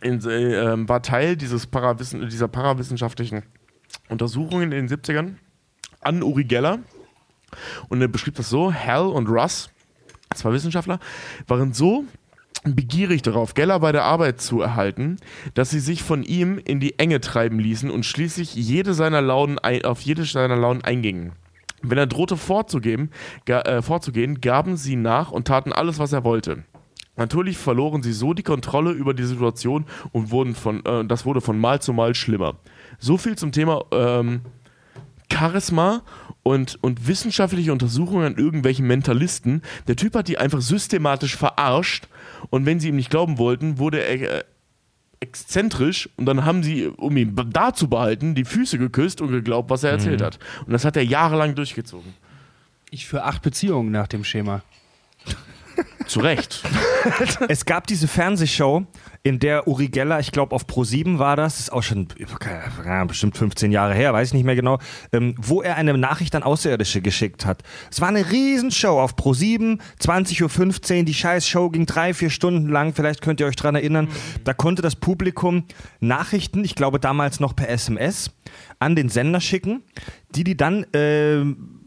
[0.00, 3.42] in, äh, ähm, war Teil dieses Parawissen, dieser parawissenschaftlichen
[4.08, 5.34] Untersuchungen in den 70ern
[6.00, 6.78] an Uri Geller.
[7.88, 9.70] Und er beschrieb das so: Hal und Russ,
[10.34, 10.98] zwei Wissenschaftler,
[11.46, 12.04] waren so
[12.64, 15.18] begierig darauf, Geller bei der Arbeit zu erhalten,
[15.54, 19.58] dass sie sich von ihm in die Enge treiben ließen und schließlich jede seiner Launen
[19.58, 21.32] auf jede seiner Launen eingingen.
[21.90, 23.10] Wenn er drohte vorzugeben,
[23.46, 26.64] äh, vorzugehen, gaben sie nach und taten alles, was er wollte.
[27.16, 31.40] Natürlich verloren sie so die Kontrolle über die Situation und wurden von, äh, das wurde
[31.40, 32.56] von Mal zu Mal schlimmer.
[32.98, 34.40] So viel zum Thema ähm,
[35.32, 36.02] Charisma
[36.42, 39.62] und, und wissenschaftliche Untersuchungen an irgendwelchen Mentalisten.
[39.86, 42.08] Der Typ hat die einfach systematisch verarscht
[42.50, 44.44] und wenn sie ihm nicht glauben wollten, wurde er äh,
[45.24, 49.70] exzentrisch und dann haben sie, um ihn da zu behalten, die Füße geküsst und geglaubt,
[49.70, 50.38] was er erzählt hat.
[50.66, 52.12] Und das hat er jahrelang durchgezogen.
[52.90, 54.62] Ich für acht Beziehungen nach dem Schema.
[56.06, 56.62] Zu Recht.
[57.48, 58.86] Es gab diese Fernsehshow,
[59.22, 62.08] in der Uri Geller, ich glaube auf Pro7 war das, ist auch schon
[62.92, 64.78] Ahnung, bestimmt 15 Jahre her, weiß ich nicht mehr genau,
[65.12, 67.62] ähm, wo er eine Nachricht an Außerirdische geschickt hat.
[67.90, 72.68] Es war eine Riesenshow auf Pro7, 20.15 Uhr, die scheiß Show ging drei, vier Stunden
[72.68, 74.08] lang, vielleicht könnt ihr euch dran erinnern.
[74.44, 75.64] Da konnte das Publikum
[76.00, 78.30] Nachrichten, ich glaube damals noch per SMS,
[78.78, 79.82] an den Sender schicken,
[80.34, 80.86] die die dann...
[80.92, 81.80] ähm,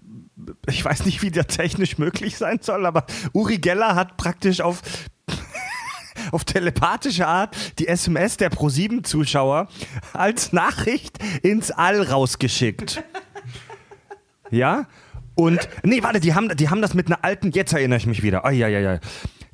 [0.68, 4.82] ich weiß nicht, wie der technisch möglich sein soll, aber Uri Geller hat praktisch auf,
[6.32, 9.68] auf telepathische Art die SMS der Pro7-Zuschauer
[10.14, 13.04] als Nachricht ins All rausgeschickt.
[14.52, 14.88] Ja?
[15.36, 18.24] Und, nee, warte, die haben, die haben das mit einer alten, jetzt erinnere ich mich
[18.24, 18.44] wieder.
[18.44, 19.00] Oh, ja, ja, ja.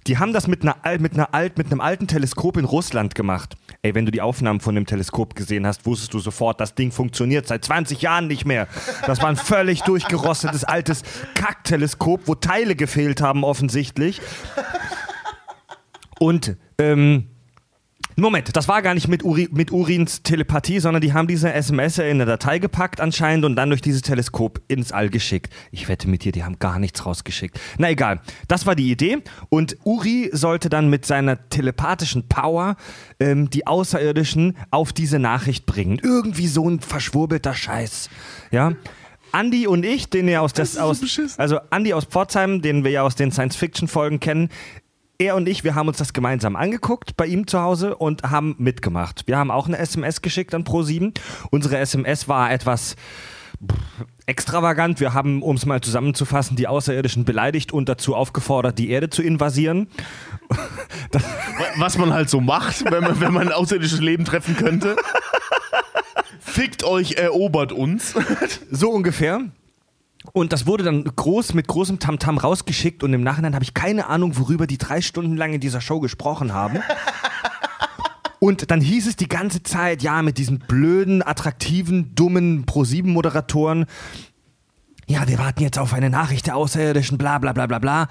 [0.07, 3.55] Die haben das mit, einer, mit, einer alt, mit einem alten Teleskop in Russland gemacht.
[3.81, 6.91] Ey, wenn du die Aufnahmen von dem Teleskop gesehen hast, wusstest du sofort, das Ding
[6.91, 8.67] funktioniert seit 20 Jahren nicht mehr.
[9.05, 11.03] Das war ein völlig durchgerostetes altes
[11.35, 14.21] Kackteleskop, wo Teile gefehlt haben offensichtlich.
[16.19, 17.29] Und ähm,
[18.21, 21.97] Moment, das war gar nicht mit, Uri, mit Urins Telepathie, sondern die haben diese SMS
[21.97, 25.53] in eine Datei gepackt anscheinend und dann durch dieses Teleskop ins All geschickt.
[25.71, 27.59] Ich wette mit dir, die haben gar nichts rausgeschickt.
[27.77, 29.19] Na egal, das war die Idee
[29.49, 32.75] und Uri sollte dann mit seiner telepathischen Power
[33.19, 35.99] ähm, die Außerirdischen auf diese Nachricht bringen.
[36.01, 38.09] Irgendwie so ein verschwurbelter Scheiß.
[38.51, 38.73] Ja.
[39.33, 41.01] Andy und ich, den ihr aus, das, aus
[41.37, 44.49] also Andy aus Pforzheim, den wir ja aus den Science-Fiction-Folgen kennen,
[45.23, 48.55] er und ich, wir haben uns das gemeinsam angeguckt bei ihm zu Hause und haben
[48.57, 49.27] mitgemacht.
[49.27, 51.13] Wir haben auch eine SMS geschickt an Pro7.
[51.49, 52.95] Unsere SMS war etwas
[54.25, 54.99] extravagant.
[54.99, 59.21] Wir haben, um es mal zusammenzufassen, die Außerirdischen beleidigt und dazu aufgefordert, die Erde zu
[59.21, 59.87] invasieren.
[61.77, 64.95] Was man halt so macht, wenn man, wenn man ein außerirdisches Leben treffen könnte.
[66.39, 68.13] Fickt euch, erobert uns.
[68.69, 69.41] So ungefähr.
[70.33, 73.75] Und das wurde dann groß mit großem Tamtam -Tam rausgeschickt und im Nachhinein habe ich
[73.75, 76.79] keine Ahnung, worüber die drei Stunden lang in dieser Show gesprochen haben.
[78.39, 83.85] Und dann hieß es die ganze Zeit, ja, mit diesen blöden, attraktiven, dummen Pro-7-Moderatoren,
[85.07, 88.07] ja, wir warten jetzt auf eine Nachricht der Außerirdischen, bla bla bla bla bla.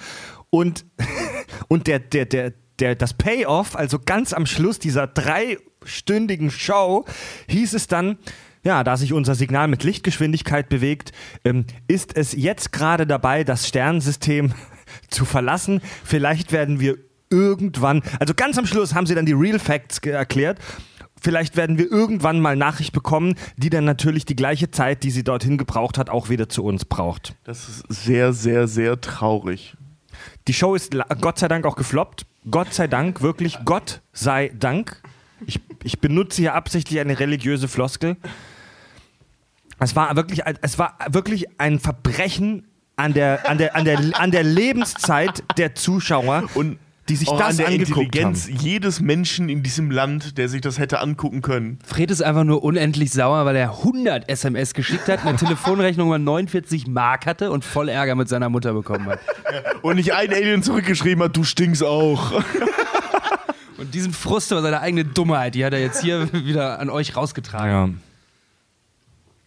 [0.48, 0.86] Und,
[1.68, 7.04] und der, der, der, der, das Payoff, also ganz am Schluss dieser dreistündigen Show,
[7.48, 8.16] hieß es dann,
[8.64, 11.12] ja, da sich unser Signal mit Lichtgeschwindigkeit bewegt,
[11.44, 14.52] ähm, ist es jetzt gerade dabei, das Sternensystem
[15.10, 15.80] zu verlassen.
[16.04, 16.98] Vielleicht werden wir
[17.30, 20.58] irgendwann, also ganz am Schluss haben sie dann die Real Facts erklärt.
[21.20, 25.22] Vielleicht werden wir irgendwann mal Nachricht bekommen, die dann natürlich die gleiche Zeit, die sie
[25.22, 27.34] dorthin gebraucht hat, auch wieder zu uns braucht.
[27.44, 29.76] Das ist sehr, sehr, sehr traurig.
[30.48, 32.26] Die Show ist Gott sei Dank auch gefloppt.
[32.50, 35.00] Gott sei Dank, wirklich Gott sei Dank.
[35.46, 38.16] Ich, ich benutze hier absichtlich eine religiöse Floskel.
[39.78, 42.66] Es war wirklich, es war wirklich ein Verbrechen
[42.96, 46.44] an der, an der, an der, an der Lebenszeit der Zuschauer.
[46.54, 46.78] Und
[47.08, 48.56] die sich das an der angeguckt Intelligenz haben.
[48.56, 51.78] jedes Menschen in diesem Land, der sich das hätte angucken können.
[51.84, 56.18] Fred ist einfach nur unendlich sauer, weil er 100 SMS geschickt hat, eine Telefonrechnung über
[56.18, 59.18] 49 Mark hatte und voll Ärger mit seiner Mutter bekommen hat.
[59.82, 62.42] Und nicht ein Alien zurückgeschrieben hat, du stinkst auch.
[63.78, 67.16] Und diesen Frust über seine eigene Dummheit, die hat er jetzt hier wieder an euch
[67.16, 67.98] rausgetragen.
[67.98, 68.11] Ja.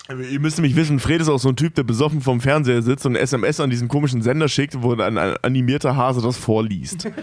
[0.10, 3.06] Ihr müsst nämlich wissen, Fred ist auch so ein Typ, der besoffen vorm Fernseher sitzt
[3.07, 7.10] und SMS an diesen komischen Sender schickt, wo ein, ein animierter Hase das vorliest.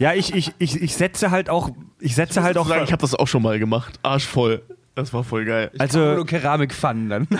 [0.00, 2.68] Ja, ich, ich, ich, ich setze halt auch, ich setze Ich halt auch.
[2.68, 3.98] sagen, ich habe das auch schon mal gemacht.
[4.04, 4.62] Arschvoll.
[4.94, 5.72] Das war voll geil.
[5.76, 7.28] Also- Nur Keramikpfannen dann.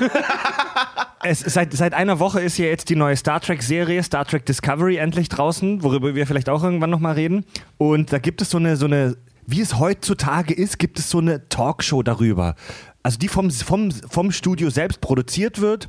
[1.25, 4.97] Es, seit, seit einer Woche ist ja jetzt die neue Star Trek-Serie, Star Trek Discovery,
[4.99, 7.45] endlich draußen, worüber wir vielleicht auch irgendwann nochmal reden.
[7.77, 11.19] Und da gibt es so eine, so eine, wie es heutzutage ist, gibt es so
[11.19, 12.55] eine Talkshow darüber.
[13.03, 15.89] Also die vom, vom, vom Studio selbst produziert wird.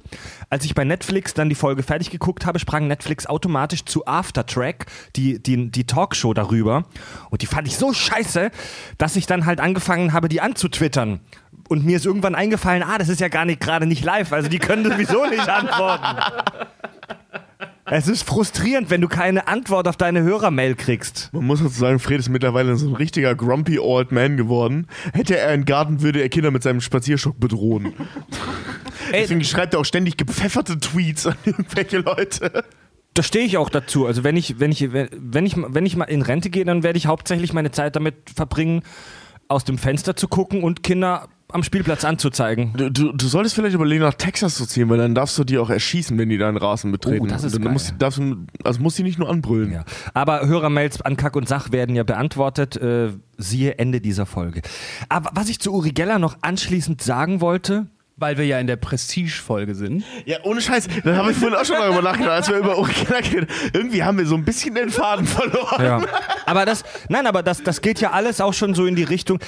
[0.49, 4.85] Als ich bei Netflix dann die Folge fertig geguckt habe, sprang Netflix automatisch zu Aftertrack,
[5.15, 6.85] die, die, die Talkshow darüber.
[7.29, 8.51] Und die fand ich so scheiße,
[8.97, 11.19] dass ich dann halt angefangen habe, die anzutwittern.
[11.67, 14.49] Und mir ist irgendwann eingefallen, ah, das ist ja gar nicht gerade nicht live, also
[14.49, 16.17] die können sowieso nicht antworten.
[17.91, 21.29] Es ist frustrierend, wenn du keine Antwort auf deine Hörermail kriegst.
[21.33, 24.87] Man muss dazu sagen, Fred ist mittlerweile so ein richtiger grumpy old man geworden.
[25.13, 27.93] Hätte er einen Garten, würde er Kinder mit seinem Spazierstock bedrohen.
[29.11, 32.63] Ey, Deswegen schreibt er auch ständig gepfefferte Tweets an irgendwelche Leute.
[33.15, 34.05] da stehe ich auch dazu.
[34.05, 36.97] Also wenn ich, wenn ich, wenn ich, wenn ich mal in Rente gehe, dann werde
[36.97, 38.83] ich hauptsächlich meine Zeit damit verbringen,
[39.47, 42.73] aus dem Fenster zu gucken und Kinder am Spielplatz anzuzeigen.
[42.77, 45.57] Du, du, du solltest vielleicht überlegen, nach Texas zu ziehen, weil dann darfst du die
[45.57, 47.25] auch erschießen, wenn die deinen Rasen betreten.
[47.25, 47.73] Oh, das ist dann geil.
[47.73, 49.71] musst, darfst, du- also musst du nicht nur anbrüllen.
[49.71, 49.83] Ja.
[50.13, 52.77] Aber Hörermails an Kack und Sach werden ja beantwortet.
[52.77, 54.61] Äh, siehe Ende dieser Folge.
[55.09, 57.87] Aber was ich zu Uri Geller noch anschließend sagen wollte,
[58.21, 60.03] Weil wir ja in der Prestige-Folge sind.
[60.25, 60.87] Ja, ohne Scheiß.
[61.05, 64.17] Da habe ich vorhin auch schon darüber nachgedacht, als wir über Original geredet Irgendwie haben
[64.17, 65.81] wir so ein bisschen den Faden verloren.
[65.83, 66.01] Ja.
[66.45, 69.39] Aber das, nein, aber das, das geht ja alles auch schon so in die Richtung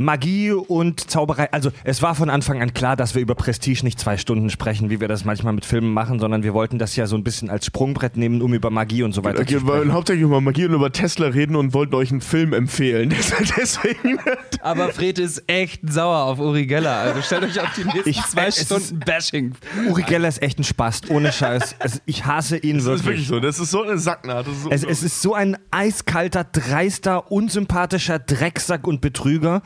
[0.00, 1.52] Magie und Zauberei.
[1.52, 4.88] Also es war von Anfang an klar, dass wir über Prestige nicht zwei Stunden sprechen,
[4.88, 7.50] wie wir das manchmal mit Filmen machen, sondern wir wollten das ja so ein bisschen
[7.50, 9.92] als Sprungbrett nehmen, um über Magie und so weiter Okay, zu wir wollen sprechen.
[9.92, 13.10] hauptsächlich über Magie und über Tesla reden und wollten euch einen Film empfehlen.
[13.56, 14.18] Deswegen.
[14.62, 16.96] Aber Fred ist echt sauer auf Uri Geller.
[16.96, 19.52] Also stellt euch auf die nächsten Ich- zwei Stunden Bashing.
[19.88, 21.76] Uri Geller ist echt ein Spast, ohne Scheiß.
[21.78, 23.28] Es, ich hasse ihn Das ist wirklich wirklich.
[23.28, 23.40] so.
[23.40, 24.46] Das ist so eine Sacknaht.
[24.46, 29.62] Das ist so Es, es ist so ein eiskalter, dreister, unsympathischer Drecksack und Betrüger.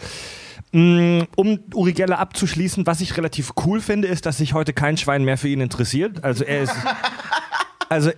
[0.74, 4.96] Mm, Um Uri Geller abzuschließen, was ich relativ cool finde, ist, dass sich heute kein
[4.96, 6.24] Schwein mehr für ihn interessiert.
[6.24, 6.74] Also er ist.
[7.90, 8.10] Also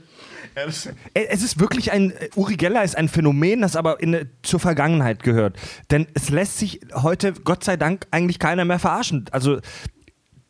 [0.54, 5.58] es ist wirklich ein, Uri Geller ist ein Phänomen, das aber in, zur Vergangenheit gehört.
[5.90, 9.26] Denn es lässt sich heute, Gott sei Dank, eigentlich keiner mehr verarschen.
[9.32, 9.58] Also,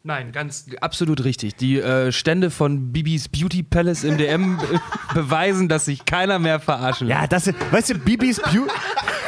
[0.05, 1.57] Nein, ganz absolut richtig.
[1.57, 4.81] Die äh, Stände von Bibis Beauty Palace im DM be
[5.15, 7.21] beweisen, dass sich keiner mehr verarschen lässt.
[7.23, 8.71] ja, das ist, weißt du, Bibis Beauty.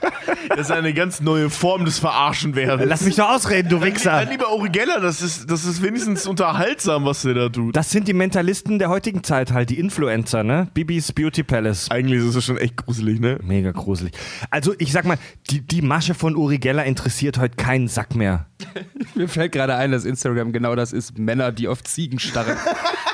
[0.48, 2.88] Das ist eine ganz neue Form des Verarschenwerdens.
[2.88, 4.12] Lass mich doch ausreden, du Wichser.
[4.20, 7.76] Dann lieber Uri Geller, das ist, das ist wenigstens unterhaltsam, was der da tut.
[7.76, 10.68] Das sind die Mentalisten der heutigen Zeit halt, die Influencer, ne?
[10.74, 11.90] Bibis Beauty Palace.
[11.90, 13.38] Eigentlich ist es schon echt gruselig, ne?
[13.42, 14.12] Mega gruselig.
[14.50, 15.18] Also, ich sag mal,
[15.50, 18.46] die, die Masche von Uri Geller interessiert heute keinen Sack mehr.
[19.14, 21.18] Mir fällt gerade ein, dass Instagram genau das ist.
[21.18, 22.56] Männer, die auf Ziegen starren.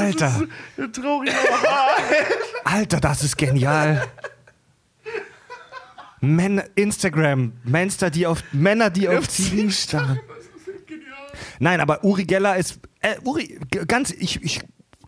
[0.00, 0.42] Alter,
[0.92, 1.32] Traurig.
[2.64, 4.06] Alter, das ist genial.
[6.20, 10.20] Männer, Instagram, Monster, die auf Männer, die auf Ziegen starren.
[11.58, 12.80] Nein, aber Uri Geller ist.
[13.00, 14.60] Äh, Uri, ganz, ich, ich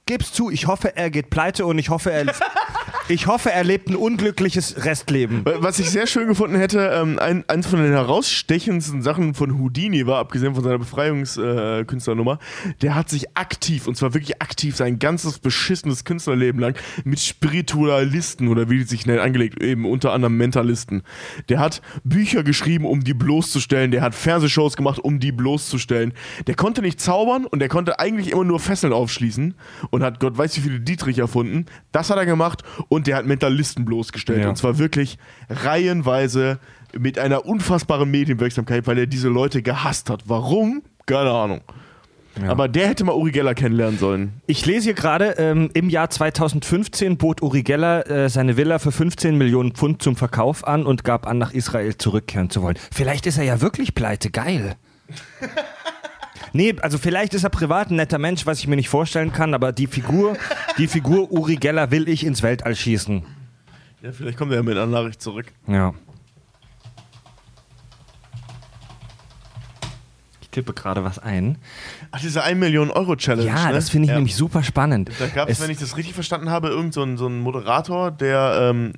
[0.06, 2.27] geb's zu, ich hoffe, er geht pleite und ich hoffe, er.
[3.12, 5.43] ich hoffe, er lebt ein unglückliches Restleben.
[5.44, 10.06] Was ich sehr schön gefunden hätte, ähm, ein, eins von den herausstechendsten Sachen von Houdini
[10.06, 14.98] war, abgesehen von seiner Befreiungskünstlernummer, äh, der hat sich aktiv, und zwar wirklich aktiv, sein
[14.98, 16.74] ganzes beschissenes Künstlerleben lang
[17.05, 21.02] mit Spiritualisten oder wie die sich nennen, angelegt, eben unter anderem Mentalisten.
[21.51, 26.14] Der hat Bücher geschrieben, um die bloßzustellen, der hat Fernsehshows gemacht, um die bloßzustellen.
[26.47, 29.55] Der konnte nicht zaubern und der konnte eigentlich immer nur Fesseln aufschließen
[29.90, 31.66] und hat Gott weiß wie viele Dietrich erfunden.
[31.93, 34.43] Das hat er gemacht und der hat Mentalisten bloßgestellt.
[34.43, 34.49] Ja.
[34.49, 35.19] Und zwar wirklich
[35.49, 36.59] reihenweise
[36.99, 40.24] mit einer unfassbaren Medienwirksamkeit, weil er diese Leute gehasst hat.
[40.27, 40.83] Warum?
[41.07, 41.61] Keine Ahnung.
[42.47, 44.41] Aber der hätte mal Uri Geller kennenlernen sollen.
[44.47, 48.91] Ich lese hier gerade, ähm, im Jahr 2015 bot Uri Geller äh, seine Villa für
[48.91, 52.79] 15 Millionen Pfund zum Verkauf an und gab an, nach Israel zurückkehren zu wollen.
[52.91, 54.77] Vielleicht ist er ja wirklich pleite, geil.
[56.53, 59.55] Nee, also vielleicht ist er privat ein netter Mensch, was ich mir nicht vorstellen kann,
[59.55, 60.37] aber die Figur,
[60.79, 63.23] die Figur Uri Geller will ich ins Weltall schießen.
[64.03, 65.47] Ja, vielleicht kommt er ja mit einer Nachricht zurück.
[65.66, 65.95] Ja.
[70.43, 71.57] Ich tippe gerade was ein.
[72.11, 73.47] Ach, diese 1 Million Euro Challenge.
[73.47, 73.73] Ja, ne?
[73.73, 74.16] das finde ich ja.
[74.16, 75.11] nämlich super spannend.
[75.19, 78.11] Da gab es, wenn ich das richtig verstanden habe, irgend so einen, so einen Moderator,
[78.11, 78.93] der ähm,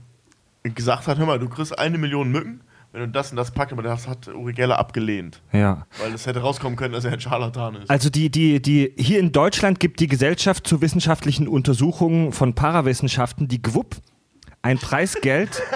[0.64, 2.62] gesagt hat: Hör mal, du kriegst eine Million Mücken,
[2.94, 5.42] wenn du das und das packst, aber das hat Uri Geller abgelehnt.
[5.52, 5.84] ja.
[6.00, 7.90] Weil es hätte rauskommen können, dass er ein Scharlatan ist.
[7.90, 13.48] Also die, die, die, hier in Deutschland gibt die Gesellschaft zur wissenschaftlichen Untersuchung von Parawissenschaften,
[13.48, 13.96] die GWUP,
[14.62, 15.60] ein Preisgeld.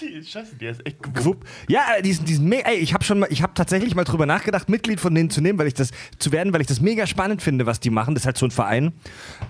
[0.00, 1.22] Die, scheiße, der ist echt gewuppt.
[1.22, 1.44] GWUP.
[1.68, 4.98] Ja, diesen, diesen ey, ich habe schon mal, ich habe tatsächlich mal drüber nachgedacht, Mitglied
[4.98, 7.66] von denen zu nehmen, weil ich das zu werden, weil ich das mega spannend finde,
[7.66, 8.14] was die machen.
[8.14, 8.92] Das ist halt so ein Verein.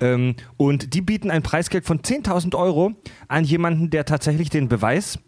[0.01, 2.93] Ähm, und die bieten ein Preisgeld von 10.000 Euro
[3.29, 5.19] an jemanden, der tatsächlich den Beweis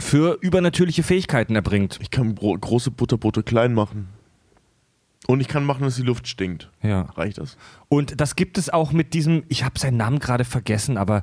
[0.00, 1.98] für übernatürliche Fähigkeiten erbringt.
[2.00, 4.08] Ich kann Bro große Butterbrote klein machen.
[5.26, 6.70] Und ich kann machen, dass die Luft stinkt.
[6.82, 7.02] Ja.
[7.14, 7.58] Reicht das?
[7.88, 11.22] Und das gibt es auch mit diesem, ich habe seinen Namen gerade vergessen, aber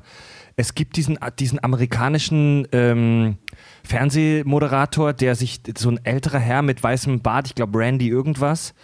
[0.54, 3.38] es gibt diesen, diesen amerikanischen ähm,
[3.82, 8.74] Fernsehmoderator, der sich, so ein älterer Herr mit weißem Bart, ich glaube Randy irgendwas,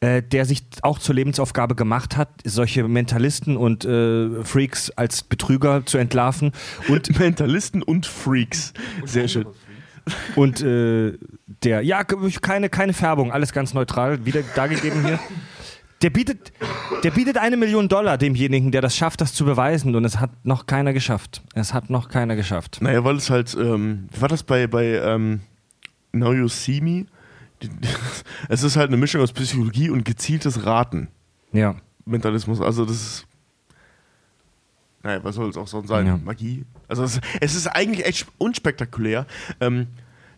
[0.00, 5.86] äh, der sich auch zur Lebensaufgabe gemacht hat, solche Mentalisten und äh, Freaks als Betrüger
[5.86, 6.52] zu entlarven.
[6.88, 8.72] Und Mentalisten und Freaks.
[9.04, 9.46] Sehr schön.
[10.36, 11.14] Und äh,
[11.64, 15.18] der, ja, keine, keine Färbung, alles ganz neutral, wieder dargegeben hier.
[16.02, 16.52] Der bietet,
[17.02, 19.94] der bietet eine Million Dollar demjenigen, der das schafft, das zu beweisen.
[19.96, 21.42] Und es hat noch keiner geschafft.
[21.54, 22.78] Es hat noch keiner geschafft.
[22.82, 25.40] Naja, weil es halt, ähm, wie war das bei, bei ähm,
[26.12, 27.06] Now You See Me?
[28.48, 31.08] Es ist halt eine Mischung aus Psychologie und gezieltes Raten.
[31.52, 31.76] Ja.
[32.04, 32.60] Mentalismus.
[32.60, 33.26] Also das ist.
[35.02, 36.06] Naja, was soll es auch sonst sein?
[36.06, 36.16] Ja.
[36.22, 36.64] Magie.
[36.88, 39.26] Also es, es ist eigentlich echt unspektakulär.
[39.60, 39.86] Ähm,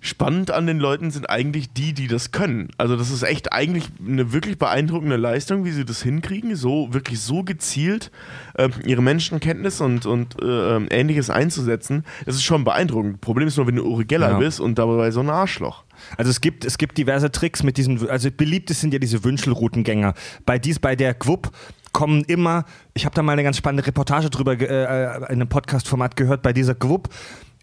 [0.01, 2.69] spannend an den Leuten sind eigentlich die, die das können.
[2.79, 7.21] Also das ist echt eigentlich eine wirklich beeindruckende Leistung, wie sie das hinkriegen, so wirklich
[7.21, 8.11] so gezielt
[8.57, 12.05] ähm, ihre Menschenkenntnis und, und äh, ähm, ähnliches einzusetzen.
[12.27, 13.21] Das ist schon beeindruckend.
[13.21, 14.39] Problem ist nur, wenn du Uri Geller Ja.
[14.39, 15.83] bist und dabei so ein Arschloch.
[16.17, 20.15] Also es gibt, es gibt diverse Tricks mit diesen, also beliebtes sind ja diese Wünschelroutengänger.
[20.47, 21.51] Bei dies, bei der GWUP
[21.93, 22.65] kommen immer,
[22.95, 26.43] ich habe da mal eine ganz spannende Reportage drüber ge- äh, in einem Podcast-Format gehört,
[26.43, 27.09] bei dieser GWUP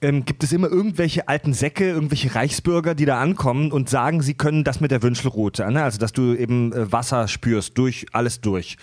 [0.01, 4.33] ähm, gibt es immer irgendwelche alten Säcke, irgendwelche Reichsbürger, die da ankommen und sagen, sie
[4.33, 5.83] können das mit der Wünschelrute, ne?
[5.83, 8.77] also dass du eben äh, Wasser spürst, durch alles durch.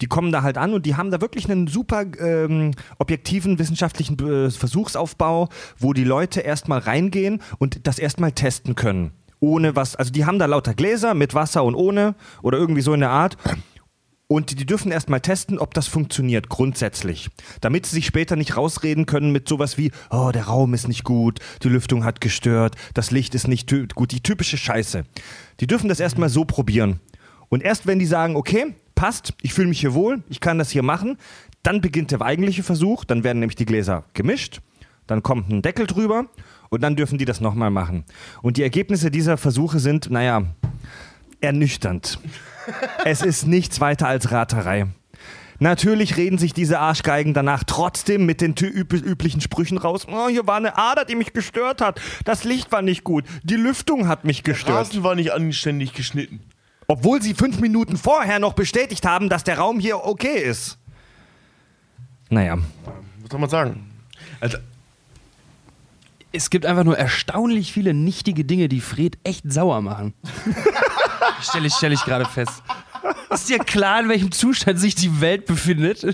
[0.00, 4.18] Die kommen da halt an und die haben da wirklich einen super ähm, objektiven wissenschaftlichen
[4.18, 5.48] äh, Versuchsaufbau,
[5.78, 9.12] wo die Leute erstmal reingehen und das erstmal testen können.
[9.40, 12.92] ohne was, also die haben da lauter Gläser mit Wasser und ohne oder irgendwie so
[12.92, 13.38] in der Art.
[14.32, 17.30] Und die dürfen erstmal testen, ob das funktioniert, grundsätzlich.
[17.60, 21.02] Damit sie sich später nicht rausreden können mit sowas wie, oh, der Raum ist nicht
[21.02, 25.02] gut, die Lüftung hat gestört, das Licht ist nicht gut, die typische Scheiße.
[25.58, 27.00] Die dürfen das erstmal so probieren.
[27.48, 30.70] Und erst wenn die sagen, okay, passt, ich fühle mich hier wohl, ich kann das
[30.70, 31.18] hier machen,
[31.64, 34.60] dann beginnt der eigentliche Versuch, dann werden nämlich die Gläser gemischt,
[35.08, 36.26] dann kommt ein Deckel drüber
[36.68, 38.04] und dann dürfen die das nochmal machen.
[38.42, 40.44] Und die Ergebnisse dieser Versuche sind, naja,
[41.40, 42.18] ernüchternd.
[43.04, 44.86] es ist nichts weiter als Raterei.
[45.62, 50.06] Natürlich reden sich diese Arschgeigen danach trotzdem mit den üb üblichen Sprüchen raus.
[50.10, 52.00] Oh, hier war eine Ader, die mich gestört hat.
[52.24, 53.24] Das Licht war nicht gut.
[53.42, 54.68] Die Lüftung hat mich gestört.
[54.70, 56.40] Der Rasen war nicht anständig geschnitten.
[56.88, 60.78] Obwohl sie fünf Minuten vorher noch bestätigt haben, dass der Raum hier okay ist.
[62.30, 62.56] Naja.
[63.20, 63.90] Was soll man sagen?
[64.40, 64.56] Also,
[66.32, 70.14] es gibt einfach nur erstaunlich viele nichtige Dinge, die Fred echt sauer machen.
[71.42, 72.62] Stelle ich, stell ich gerade fest.
[73.30, 76.04] Ist dir klar, in welchem Zustand sich die Welt befindet?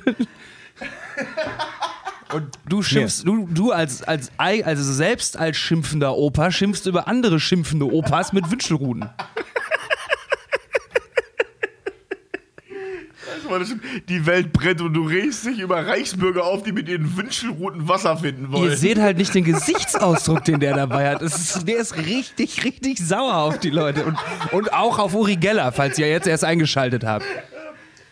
[2.33, 7.39] Und du schimpfst, du, du als, als, also selbst als schimpfender Opa schimpfst über andere
[7.39, 9.09] schimpfende Opas mit Wünschelruten.
[14.09, 18.17] Die Welt brennt und du regst dich über Reichsbürger auf, die mit ihren Wünschelruten Wasser
[18.17, 18.71] finden wollen.
[18.71, 21.23] Ihr seht halt nicht den Gesichtsausdruck, den der dabei hat.
[21.23, 24.05] Ist, der ist richtig, richtig sauer auf die Leute.
[24.05, 24.19] Und,
[24.53, 27.25] und auch auf Uri Geller, falls ihr jetzt erst eingeschaltet habt.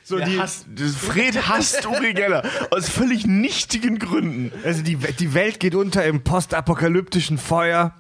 [0.07, 0.67] So, die, hasst,
[0.99, 4.53] Fred hasst Uri Geller aus völlig nichtigen Gründen.
[4.63, 7.95] Also die, die Welt geht unter im postapokalyptischen Feuer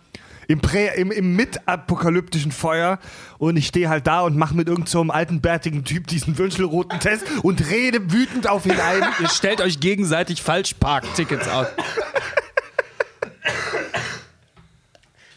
[0.49, 2.99] im, Prä, im, im mitapokalyptischen Feuer
[3.39, 7.01] und ich stehe halt da und mache mit irgendeinem so alten bärtigen Typ diesen wünschelroten
[7.01, 9.03] Test und rede wütend auf ihn ein.
[9.21, 11.67] Ihr stellt euch gegenseitig Falschparktickets aus.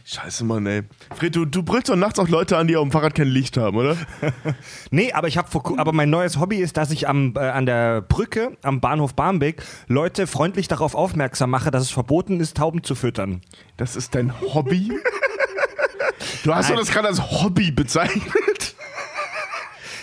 [0.09, 0.83] Scheiße, Mann, ey.
[1.17, 3.57] Fred, du, du brüllst doch nachts auch Leute an, die auf dem Fahrrad kein Licht
[3.57, 3.97] haben, oder?
[4.89, 7.99] nee, aber ich habe aber mein neues Hobby ist, dass ich am, äh, an der
[8.03, 12.95] Brücke am Bahnhof Barmbek Leute freundlich darauf aufmerksam mache, dass es verboten ist, Tauben zu
[12.95, 13.41] füttern.
[13.75, 14.93] Das ist dein Hobby?
[16.45, 18.23] du hast doch das gerade als Hobby bezeichnet.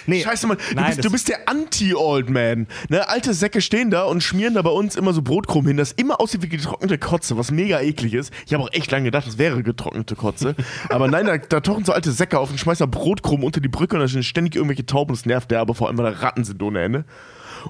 [0.06, 0.59] Nee, Scheiße, Mann.
[0.70, 2.66] Du, Nein, bist, du bist der Anti-Old Man.
[2.89, 3.09] Ne?
[3.09, 6.20] Alte Säcke stehen da und schmieren da bei uns immer so Brotkrumm hin, das immer
[6.20, 8.32] aussieht wie getrocknete Kotze, was mega eklig ist.
[8.47, 10.55] Ich habe auch echt lange gedacht, das wäre getrocknete Kotze.
[10.89, 13.68] Aber nein, da, da tauchen so alte Säcke auf und schmeißen da Brotkrumm unter die
[13.68, 15.14] Brücke und da stehen ständig irgendwelche Tauben.
[15.14, 17.05] Das nervt der, aber vor allem, weil da Ratten sind ohne Ende.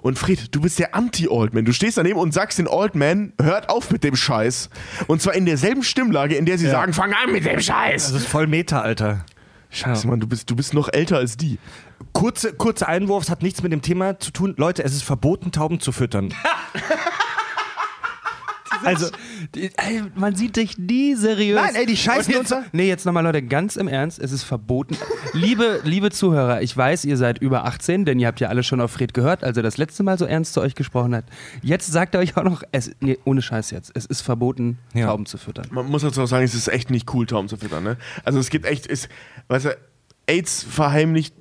[0.03, 1.65] Und Fred, du bist der Anti-Old Man.
[1.65, 4.71] Du stehst daneben und sagst den Old Man, hört auf mit dem Scheiß.
[5.07, 6.73] Und zwar in derselben Stimmlage, in der sie ja.
[6.73, 8.13] sagen, fang an mit dem Scheiß.
[8.13, 9.25] Das ist voll Meta, Alter.
[9.71, 10.11] Scheiße, ja.
[10.11, 11.59] Mann, du bist, du bist noch älter als die.
[12.13, 14.55] Kurze, kurzer Einwurf, es hat nichts mit dem Thema zu tun.
[14.57, 16.33] Leute, es ist verboten, Tauben zu füttern.
[18.85, 19.09] also,
[19.55, 21.61] die, ey, man sieht dich nie seriös.
[21.61, 22.55] Nein, ey, die scheißen uns.
[22.73, 24.97] Nee, jetzt nochmal, Leute, ganz im Ernst, es ist verboten.
[25.33, 28.81] liebe, liebe Zuhörer, ich weiß, ihr seid über 18, denn ihr habt ja alle schon
[28.81, 31.25] auf Fred gehört, als er das letzte Mal so ernst zu euch gesprochen hat.
[31.63, 35.07] Jetzt sagt er euch auch noch, es, nee, ohne Scheiß jetzt, es ist verboten, ja.
[35.07, 35.67] Tauben zu füttern.
[35.71, 37.85] Man muss dazu auch sagen, es ist echt nicht cool, Tauben zu füttern.
[37.85, 37.97] Ne?
[38.25, 39.09] Also es gibt echt, ist,
[39.49, 39.77] weißt du,
[40.27, 41.35] AIDS verheimlicht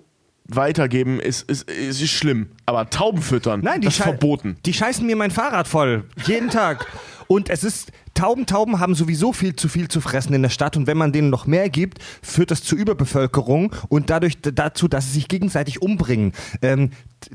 [0.46, 2.50] weitergeben ist, ist, ist, ist schlimm.
[2.66, 4.58] Aber Tauben füttern, Nein, die ist verboten.
[4.66, 6.06] Die scheißen mir mein Fahrrad voll.
[6.26, 6.86] Jeden Tag.
[7.28, 10.78] Und es ist, Tauben, Tauben haben sowieso viel zu viel zu fressen in der Stadt
[10.78, 15.08] und wenn man denen noch mehr gibt, führt das zu Überbevölkerung und dadurch dazu, dass
[15.08, 16.34] sie sich gegenseitig umbringen.
[16.62, 16.92] Ähm,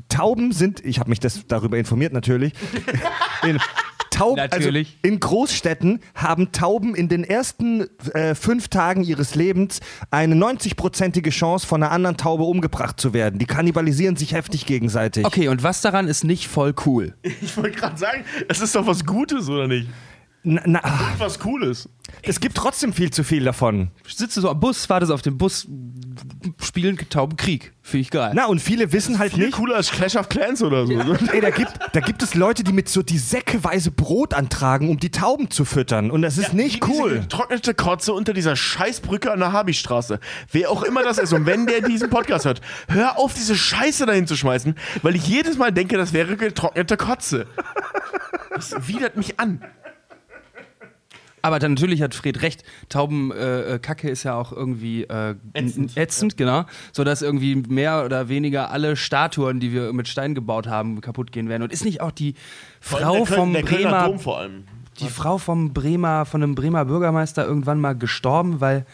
[0.07, 2.53] Tauben sind, ich habe mich das darüber informiert natürlich,
[3.43, 3.59] in,
[4.19, 4.69] Tauben, also
[5.01, 9.79] in Großstädten haben Tauben in den ersten äh, fünf Tagen ihres Lebens
[10.11, 13.39] eine 90-prozentige Chance, von einer anderen Taube umgebracht zu werden.
[13.39, 15.25] Die kannibalisieren sich heftig gegenseitig.
[15.25, 17.15] Okay, und was daran ist nicht voll cool?
[17.41, 19.87] Ich wollte gerade sagen, es ist doch was Gutes, oder nicht?
[20.43, 20.81] Na, na,
[21.17, 21.89] was Cooles.
[22.21, 23.91] Es gibt trotzdem viel zu viel davon.
[24.07, 25.67] Ich sitze so am Bus, wartest auf dem Bus,
[26.63, 27.73] spielen Taubenkrieg.
[27.81, 28.31] Finde ich geil.
[28.33, 29.55] Na, und viele wissen halt viel nicht.
[29.55, 30.93] cooler als Clash of Clans oder so.
[30.93, 31.05] Ja.
[31.33, 34.97] Ey, da gibt, da gibt es Leute, die mit so die säckeweise Brot antragen, um
[34.97, 36.09] die Tauben zu füttern.
[36.09, 37.19] Und das ist ja, nicht cool.
[37.19, 40.19] Getrocknete Kotze unter dieser Scheißbrücke an der Habistraße.
[40.51, 44.05] Wer auch immer das ist und wenn der diesen Podcast hört, hör auf, diese Scheiße
[44.05, 47.45] dahin zu schmeißen, weil ich jedes Mal denke, das wäre getrocknete Kotze.
[48.51, 49.61] Das widert mich an.
[51.41, 52.63] Aber dann natürlich hat Fred recht.
[52.89, 56.37] Taubenkacke äh, ist ja auch irgendwie äh, ätzend, ätzend ja.
[56.37, 61.31] genau, sodass irgendwie mehr oder weniger alle Statuen, die wir mit Stein gebaut haben, kaputt
[61.31, 61.63] gehen werden.
[61.63, 62.35] Und ist nicht auch die
[62.79, 64.63] Frau vom der Bremer Dom vor allem.
[64.99, 68.85] die Frau vom Bremer von einem Bremer Bürgermeister irgendwann mal gestorben, weil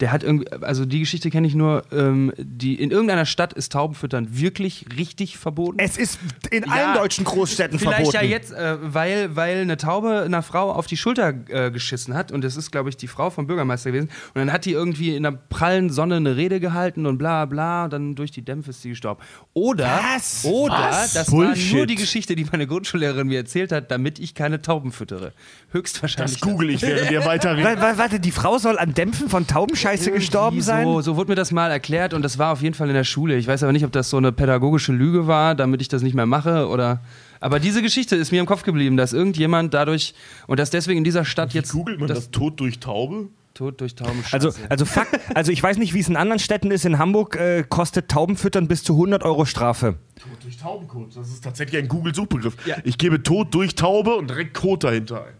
[0.00, 3.70] Der hat irgendwie, also die Geschichte kenne ich nur, ähm, die in irgendeiner Stadt ist
[3.72, 5.78] Taubenfüttern wirklich richtig verboten.
[5.78, 6.18] Es ist
[6.50, 8.16] in Ja, allen deutschen Großstädten Vielleicht verboten.
[8.16, 12.32] ja jetzt, äh, weil, weil eine Taube einer Frau auf die Schulter äh, geschissen hat
[12.32, 14.08] und das ist, glaube ich, die Frau vom Bürgermeister gewesen.
[14.34, 17.84] Und dann hat die irgendwie in der prallen Sonne eine Rede gehalten und bla bla,
[17.84, 19.20] und dann durch die Dämpfe ist sie gestorben.
[19.52, 20.44] Oder, Was?
[20.44, 21.12] oder Was?
[21.12, 21.74] das war Bullshit.
[21.76, 25.32] nur die Geschichte, die meine Grundschullehrerin mir erzählt hat, damit ich keine Tauben füttere.
[25.70, 26.40] Höchstwahrscheinlich.
[26.40, 27.12] Das google ich, während.
[27.24, 29.46] Wa- wa- Warte, die Frau soll an Dämpfen von
[29.92, 30.84] Taubenscheiße gestorben sein?
[30.84, 33.04] So, so wurde mir das mal erklärt und das war auf jeden Fall in der
[33.04, 33.36] Schule.
[33.36, 36.14] Ich weiß aber nicht, ob das so eine pädagogische Lüge war, damit ich das nicht
[36.14, 37.00] mehr mache oder.
[37.40, 40.14] Aber diese Geschichte ist mir im Kopf geblieben, dass irgendjemand dadurch
[40.46, 43.28] und dass deswegen in dieser Stadt jetzt Googelt man das, Tod durch Taube?
[43.54, 46.70] Tod durch Tauben Also, also, Fakt, also ich weiß nicht, wie es in anderen Städten
[46.70, 46.84] ist.
[46.86, 49.96] In Hamburg äh, kostet Taubenfüttern bis zu 100 Euro Strafe.
[50.16, 51.16] Tod durch Taubenkot.
[51.16, 52.56] Das ist tatsächlich ein Google-Suchbegriff.
[52.66, 52.76] Ja.
[52.84, 55.34] Ich gebe Tod durch Taube und direkt Kot dahinter ein.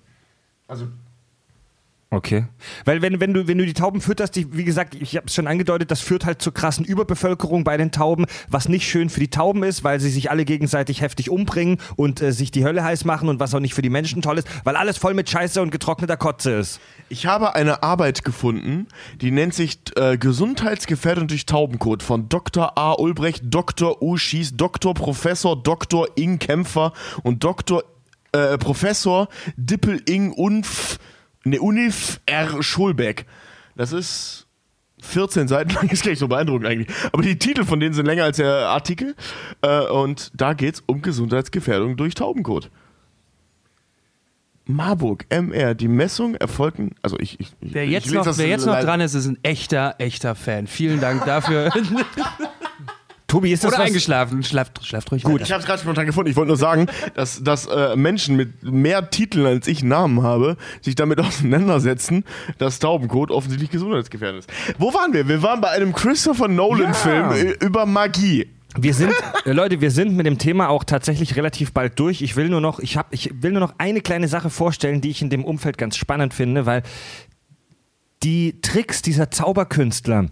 [0.67, 0.89] Also,
[2.13, 2.45] Okay.
[2.85, 5.35] Weil wenn, wenn, du, wenn du die Tauben fütterst, die, wie gesagt, ich habe es
[5.35, 9.19] schon angedeutet, das führt halt zur krassen Überbevölkerung bei den Tauben, was nicht schön für
[9.19, 12.85] die Tauben ist, weil sie sich alle gegenseitig heftig umbringen und äh, sich die Hölle
[12.85, 15.31] heiß machen und was auch nicht für die Menschen toll ist, weil alles voll mit
[15.31, 16.81] Scheiße und getrockneter Kotze ist.
[17.09, 18.89] ich habe eine Arbeit gefunden,
[19.23, 22.77] die nennt sich äh, Gesundheitsgefährdung durch Taubenkot von Dr.
[22.77, 22.93] A.
[22.93, 24.03] Ulbrecht, Dr.
[24.03, 24.19] U.
[24.19, 24.93] Schieß, Dr.
[24.93, 26.09] Professor Dr.
[26.17, 27.85] Ing Kämpfer und Dr.
[28.33, 30.99] Äh, Professor Dippel Ing Unf,
[31.45, 32.63] ne, Unif R.
[32.63, 33.27] Schulbeck.
[33.77, 34.47] Das ist
[35.03, 36.89] 14 Seiten lang, ist gar nicht so beeindruckend eigentlich.
[37.13, 39.15] Aber die Titel von denen sind länger als der Artikel.
[39.63, 42.71] Äh, und da geht es um Gesundheitsgefährdung durch Taubenkot.
[44.65, 46.95] Marburg, MR, die Messung erfolgten.
[47.03, 47.41] Also ich.
[47.41, 49.97] ich ich- wer ich jetzt, lese noch, wer jetzt noch dran ist, ist ein echter,
[49.99, 50.67] echter Fan.
[50.69, 51.71] Vielen Dank dafür.
[53.33, 54.43] Tobi, ist das Oder was, eingeschlafen.
[54.43, 55.23] Schlaft, schlaft ruhig.
[55.23, 55.45] Gut, weiter.
[55.45, 56.31] ich habe es gerade spontan gefunden.
[56.31, 60.59] Ich wollte nur sagen, dass, dass äh, Menschen mit mehr Titeln als ich Namen habe,
[60.83, 61.19] sich damit
[61.59, 62.25] auseinandersetzen,
[62.59, 64.51] dass Taubenkot offensichtlich gesundheitsgefährdend ist.
[64.79, 65.29] Wo waren wir?
[65.29, 67.35] Wir waren bei einem Christopher Nolan-Film Ja.
[67.35, 68.51] äh, über Magie.
[68.77, 69.15] Wir sind,
[69.47, 72.21] äh, Leute, wir sind mit dem Thema auch tatsächlich relativ bald durch.
[72.21, 75.09] Ich will nur noch, ich hab, ich will nur noch eine kleine Sache vorstellen, die
[75.09, 76.83] ich in dem Umfeld ganz spannend finde, weil
[78.23, 80.27] die Tricks dieser Zauberkünstler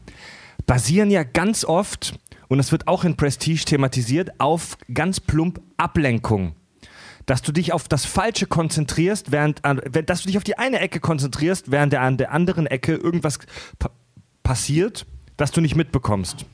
[0.66, 2.14] basieren ja ganz oft,
[2.50, 6.56] und das wird auch in Prestige thematisiert, auf ganz plump Ablenkung.
[7.24, 10.98] Dass du dich auf das Falsche konzentrierst, während, dass du dich auf die eine Ecke
[10.98, 13.38] konzentrierst, während der, an der anderen Ecke irgendwas
[13.78, 13.90] pa
[14.42, 15.06] passiert,
[15.36, 16.44] das du nicht mitbekommst.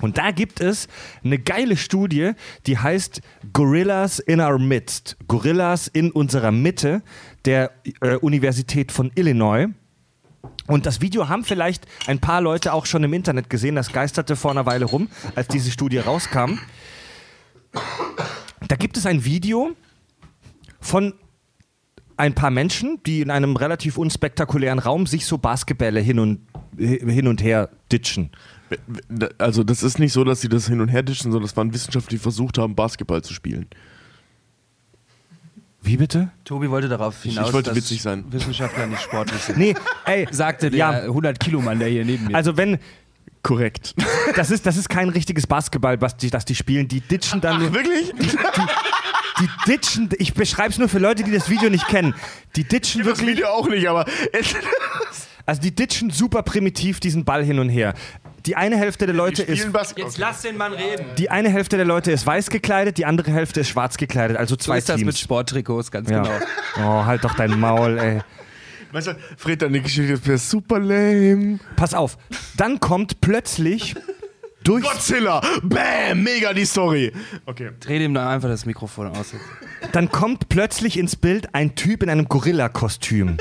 [0.00, 0.88] Und da gibt es
[1.22, 2.32] eine geile Studie,
[2.66, 3.20] die heißt
[3.52, 5.18] Gorillas in Our Midst.
[5.28, 7.02] Gorillas in unserer Mitte
[7.44, 9.66] der äh, Universität von Illinois.
[10.70, 13.74] Und das Video haben vielleicht ein paar Leute auch schon im Internet gesehen.
[13.74, 16.60] Das geisterte vor einer Weile rum, als diese Studie rauskam.
[18.68, 19.72] Da gibt es ein Video
[20.80, 21.14] von
[22.16, 26.46] ein paar Menschen, die in einem relativ unspektakulären Raum sich so Basketbälle hin und,
[26.78, 28.30] hin und her ditchen.
[29.38, 31.74] Also das ist nicht so, dass sie das hin und her dischen, sondern das waren
[31.74, 33.66] Wissenschaftler, die versucht haben, Basketball zu spielen.
[35.82, 36.30] Wie bitte?
[36.44, 38.24] Tobi wollte darauf Ich- ich hinaus, wollte witzig sein.
[38.30, 39.58] Wissenschaftler nicht sportlich sind.
[39.58, 39.74] Nee,
[40.04, 40.90] ey, Sagte der Ja.
[41.06, 42.78] 100-Kilo-Mann, der hier neben mir also wenn,
[43.42, 43.94] Korrekt.
[44.36, 46.88] das ist, das ist kein richtiges Basketball, was die, das die spielen.
[46.88, 48.12] Die ditchen dann nur, Wirklich?
[49.40, 52.14] die ditchen, ich beschreibe es nur für Leute, die das Video nicht kennen.
[52.56, 54.04] Die ditchen Das wirklich, Video auch nicht, aber
[55.46, 57.94] also die ditchen super primitiv diesen Ball hin und her.
[58.46, 60.06] Die eine Hälfte der Leute ist Basketball.
[60.06, 61.06] Jetzt lass den Mann reden.
[61.18, 64.52] die eine Hälfte der Leute ist weiß gekleidet, die andere Hälfte ist schwarz gekleidet, also
[64.52, 65.20] So zwei ist das mit Teams.
[65.20, 66.22] Sporttrikots, ganz ja.
[66.22, 66.34] genau.
[66.78, 68.20] Oh, halt doch dein Maul, ey.
[68.92, 71.60] Weißt du, Fred, deine Geschichte ist super lame.
[71.76, 72.18] Pass auf.
[72.56, 73.94] Dann kommt plötzlich
[74.64, 75.40] durch Godzilla!
[75.62, 76.22] Bam!
[76.22, 77.12] Mega die Story.
[77.46, 77.70] Okay.
[77.80, 79.34] Dreh dem dann einfach das Mikrofon aus.
[79.92, 83.36] dann kommt plötzlich ins Bild ein Typ in einem Gorilla-Kostüm.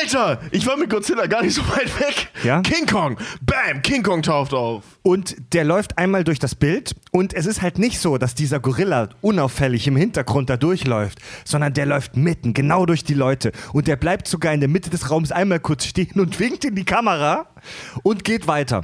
[0.00, 2.28] Alter, ich war mit Godzilla gar nicht so weit weg.
[2.44, 2.62] Ja?
[2.62, 3.18] King Kong!
[3.42, 3.82] Bam!
[3.82, 4.84] King Kong taucht auf.
[5.02, 8.58] Und der läuft einmal durch das Bild und es ist halt nicht so, dass dieser
[8.58, 13.52] Gorilla unauffällig im Hintergrund da durchläuft, sondern der läuft mitten, genau durch die Leute.
[13.72, 16.74] Und der bleibt sogar in der Mitte des Raums einmal kurz stehen und winkt in
[16.74, 17.46] die Kamera
[18.02, 18.82] und geht weiter.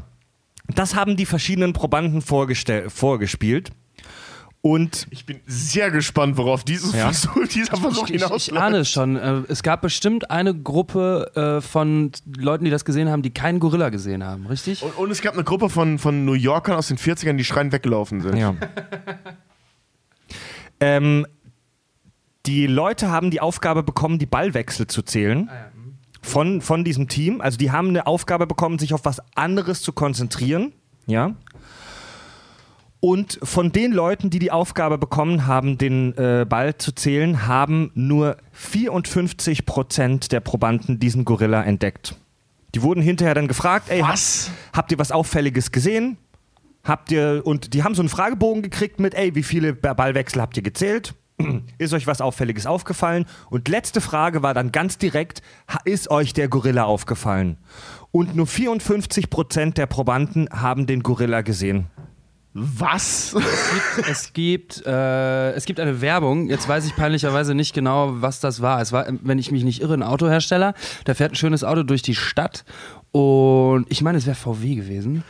[0.74, 3.70] Das haben die verschiedenen Probanden vorgespielt.
[4.60, 7.12] Und Ich bin sehr gespannt, worauf dieses Ja.
[7.12, 8.62] Versuch, dieser Versuch Ich, ich hinausläuft.
[8.62, 9.16] ahne es schon.
[9.16, 13.60] Äh, Es gab bestimmt eine Gruppe äh, von Leuten, die das gesehen haben, die keinen
[13.60, 14.82] Gorilla gesehen haben, richtig?
[14.82, 17.70] Und, und es gab eine Gruppe von, von New Yorkern aus den 40ern, die schreien
[17.70, 18.36] weggelaufen sind.
[18.36, 18.54] Ja.
[20.80, 21.26] ähm,
[22.46, 25.50] die Leute haben die Aufgabe bekommen, die Ballwechsel zu zählen.
[26.20, 27.40] Von, von diesem Team.
[27.40, 30.72] Also die haben eine Aufgabe bekommen, sich auf was anderes zu konzentrieren.
[31.06, 31.34] Ja.
[33.00, 37.92] Und von den Leuten, die die Aufgabe bekommen haben, den äh, Ball zu zählen, haben
[37.94, 42.16] nur 54 Prozent der Probanden diesen Gorilla entdeckt.
[42.74, 44.50] Die wurden hinterher dann gefragt, ey, Was?
[44.72, 46.18] habt ihr was Auffälliges gesehen?
[46.84, 50.56] Habt ihr, und die haben so einen Fragebogen gekriegt mit, ey, wie viele Ballwechsel habt
[50.56, 51.14] ihr gezählt?
[51.78, 53.26] Ist euch was Auffälliges aufgefallen?
[53.48, 55.40] Und letzte Frage war dann ganz direkt,
[55.84, 57.58] ist euch der Gorilla aufgefallen?
[58.10, 61.86] Und nur 54% der Probanden haben den Gorilla gesehen.
[62.60, 63.36] Was?
[64.10, 68.60] Es gibt, äh, es gibt eine Werbung, jetzt weiß ich peinlicherweise nicht genau, was das
[68.60, 68.80] war.
[68.80, 70.74] Es war, wenn ich mich nicht irre, ein Autohersteller.
[71.04, 72.64] Da fährt ein schönes Auto durch die Stadt
[73.12, 75.24] und ich meine, es wäre VW gewesen.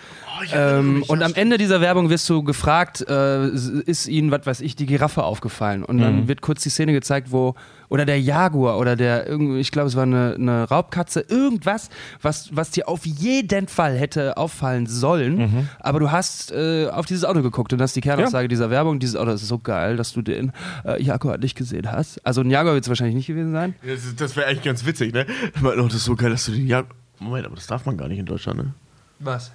[0.53, 4.77] Ähm, und am Ende dieser Werbung wirst du gefragt, äh, ist ihnen, was weiß ich,
[4.77, 5.85] die Giraffe aufgefallen?
[5.85, 7.55] Und dann wird kurz die Szene gezeigt, wo,
[7.89, 11.89] oder der Jaguar oder der, irgendwie, ich glaube, es war eine, eine Raubkatze, irgendwas,
[12.23, 15.69] was, was dir auf jeden Fall hätte auffallen sollen.
[15.81, 18.99] Aber du hast äh, auf dieses Auto geguckt und das ist die Kernaussage dieser Werbung.
[18.99, 20.53] Dieses Auto ist so geil, dass du den
[20.85, 22.25] äh, Jaguar nicht gesehen hast.
[22.25, 23.75] Also ein Jaguar wird es wahrscheinlich nicht gewesen sein.
[23.85, 25.27] Das, das wäre eigentlich ganz witzig, ne?
[25.55, 26.87] Ich meine, oh, das ist so geil, dass du den Jag
[27.21, 28.75] Moment, aber das darf man gar nicht in Deutschland, ne?
[29.19, 29.53] Was?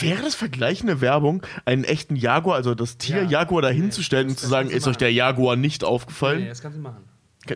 [0.00, 3.28] Wäre das vergleichende Werbung, einen echten Jaguar, also das Tier Ja.
[3.40, 6.46] Jaguar dahinzustellen und zu sagen, ist euch der Jaguar nicht aufgefallen?
[6.46, 7.04] das kannst du machen.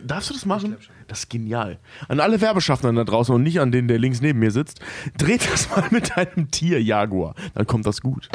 [0.03, 0.75] Darfst du das machen?
[1.07, 1.77] Das ist genial.
[2.07, 4.79] An alle Werbeschaffenden da draußen und nicht an den, der links neben mir sitzt,
[5.17, 7.35] dreht das mal mit einem Tier Jaguar.
[7.53, 8.27] Dann kommt das gut.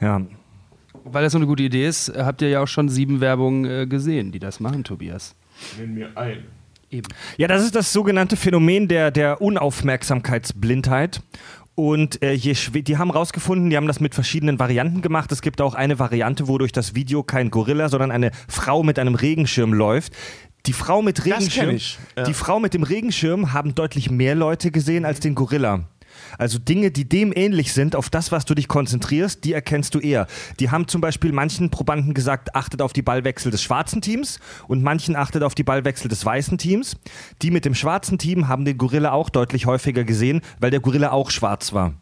[0.00, 0.22] Ja.
[1.04, 3.86] Weil das so eine gute Idee ist, habt ihr ja auch schon sieben Werbungen äh,
[3.86, 5.34] gesehen, die das machen, Tobias.
[5.78, 6.44] Nenn mir ein.
[6.90, 7.08] Eben.
[7.36, 11.20] Ja, das ist das sogenannte Phänomen der, der Unaufmerksamkeitsblindheit.
[11.74, 15.30] Und äh, je die haben rausgefunden, die haben das mit verschiedenen Varianten gemacht.
[15.30, 18.98] Es gibt auch eine Variante, wo durch das Video kein Gorilla, sondern eine Frau mit
[18.98, 20.12] einem Regenschirm läuft.
[20.66, 21.78] Die Frau mit Regenschirm,
[22.16, 22.24] ja.
[22.24, 25.84] die Frau mit dem Regenschirm haben deutlich mehr Leute gesehen als den Gorilla.
[26.36, 30.00] Also Dinge, die dem ähnlich sind, auf das, was du dich konzentrierst, die erkennst du
[30.00, 30.26] eher.
[30.60, 34.82] Die haben zum Beispiel manchen Probanden gesagt, achtet auf die Ballwechsel des schwarzen Teams und
[34.82, 36.96] manchen achtet auf die Ballwechsel des weißen Teams.
[37.42, 41.12] Die mit dem schwarzen Team haben den Gorilla auch deutlich häufiger gesehen, weil der Gorilla
[41.12, 41.94] auch schwarz war.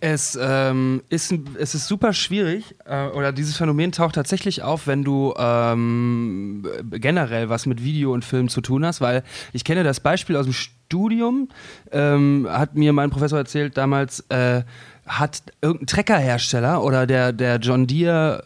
[0.00, 5.04] Es, ähm, ist, es ist super schwierig, äh, oder dieses Phänomen taucht tatsächlich auf, wenn
[5.04, 9.22] du ähm, generell was mit Video und Film zu tun hast, weil
[9.52, 11.48] ich kenne das Beispiel aus dem Studium,
[11.92, 14.62] ähm, hat mir mein Professor erzählt damals, äh,
[15.08, 18.44] hat irgendein Treckerhersteller oder der, der John Deere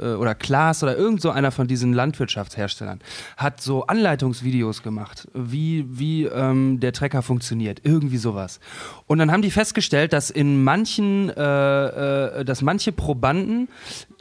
[0.00, 3.00] äh, äh, oder Klaas oder irgend so einer von diesen Landwirtschaftsherstellern
[3.36, 8.60] hat so Anleitungsvideos gemacht, wie, wie ähm, der Trecker funktioniert, irgendwie sowas.
[9.06, 13.68] Und dann haben die festgestellt, dass in manchen, äh, äh, dass manche Probanden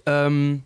[0.05, 0.63] ähm,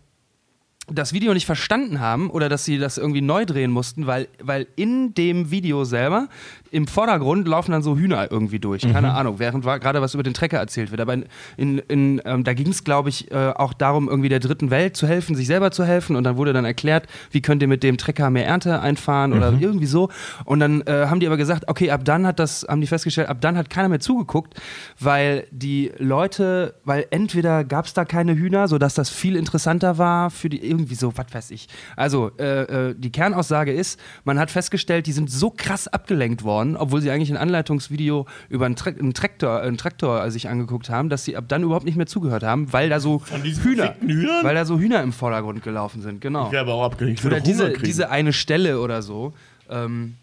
[0.86, 4.66] das Video nicht verstanden haben oder dass sie das irgendwie neu drehen mussten, weil, weil
[4.76, 6.28] in dem Video selber
[6.74, 8.82] im Vordergrund laufen dann so Hühner irgendwie durch.
[8.82, 11.00] Keine Ahnung, während gerade was über den Trecker erzählt wird.
[11.00, 11.24] Aber in,
[11.56, 14.96] in, in, ähm, da ging es, glaube ich, äh, auch darum, irgendwie der dritten Welt
[14.96, 16.16] zu helfen, sich selber zu helfen.
[16.16, 19.52] Und dann wurde dann erklärt, wie könnt ihr mit dem Trecker mehr Ernte einfahren oder
[19.60, 20.10] irgendwie so.
[20.44, 23.28] Und dann äh, haben die aber gesagt, okay, ab dann hat das, haben die festgestellt,
[23.28, 24.60] ab dann hat keiner mehr zugeguckt,
[24.98, 30.30] weil die Leute, weil entweder gab es da keine Hühner, sodass das viel interessanter war
[30.30, 31.68] für die, irgendwie so, was weiß ich.
[31.94, 36.63] Also, äh, äh, die Kernaussage ist, man hat festgestellt, die sind so krass abgelenkt worden,
[36.76, 40.88] obwohl sie eigentlich ein Anleitungsvideo über einen, Tra einen Traktor, einen Traktor äh, sich angeguckt
[40.88, 43.22] haben, dass sie ab dann überhaupt nicht mehr zugehört haben, weil da so
[43.62, 44.44] Hühner, Hühnern?
[44.44, 46.46] weil da so Hühner im Vordergrund gelaufen sind, genau.
[46.46, 47.20] Ich wäre aber auch abgelenkt.
[47.20, 49.32] Ich Oder diese, diese eine Stelle oder so.
[49.70, 50.14] Ähm,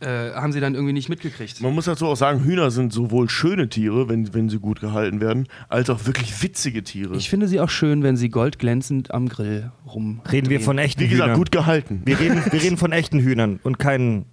[0.00, 1.60] äh, haben sie dann irgendwie nicht mitgekriegt.
[1.60, 5.20] Man muss dazu auch sagen, Hühner sind sowohl schöne Tiere, wenn, wenn sie gut gehalten
[5.20, 7.16] werden, als auch wirklich witzige Tiere.
[7.16, 10.20] Ich finde sie auch schön, wenn sie goldglänzend am Grill rum.
[10.30, 11.38] Reden wir von echten Wie gesagt, Hühnern.
[11.38, 12.02] gut gehalten.
[12.04, 14.26] Wir reden, wir reden von echten Hühnern und keinen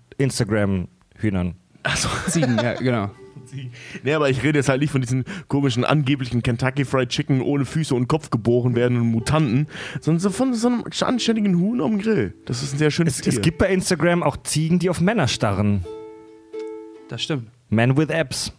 [1.18, 1.56] Instagram-Hühnern.
[1.84, 2.10] Achso.
[2.28, 3.12] Ziegen, ja, genau.
[4.04, 7.64] Nee, aber ich rede jetzt halt nicht von diesen komischen, angeblichen Kentucky Fried Chicken ohne
[7.64, 9.68] Füße und Kopf geboren werdenden Mutanten,
[10.02, 12.34] sondern so von so einem anständigen Huhn am Grill.
[12.44, 13.34] Das ist ein sehr schönes Es, Tier.
[13.34, 15.86] es gibt bei Instagram auch Ziegen, die auf Männer starren.
[17.08, 17.48] Das stimmt.
[17.70, 18.52] Men with Apps.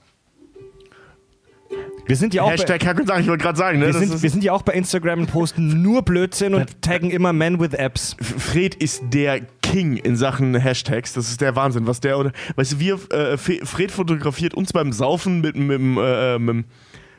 [2.09, 3.87] Wir sind ja auch bei, Hashtag und Sach, ich wollte gerade sagen, ne?
[3.87, 6.81] wir das sind, ist, wir sind ja auch bei Instagram und posten nur Blödsinn und
[6.83, 8.17] taggen immer Men with Apps.
[8.21, 11.13] Fred ist der King in Sachen Hashtags.
[11.13, 12.33] Das ist der Wahnsinn, was der oder.
[12.57, 16.67] Weißt du, wir, äh, Fred fotografiert uns beim Saufen mit, mit, mit, äh, mit,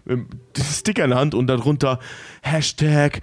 [0.06, 0.18] mit
[0.58, 2.00] dem Sticker in der Hand und darunter
[2.42, 3.22] Hashtag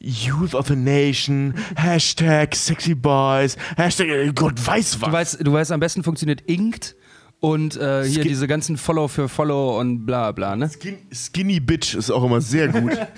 [0.00, 5.08] Youth of a Nation, Hashtag Sexy Boys, Hashtag äh, Gott weiß was.
[5.08, 6.96] Du weißt, du weißt, am besten funktioniert Inkt
[7.44, 10.70] und äh, hier Skin- diese ganzen Follow für Follow und bla bla, ne?
[10.70, 12.96] Skin, Skinny Bitch ist auch immer sehr gut.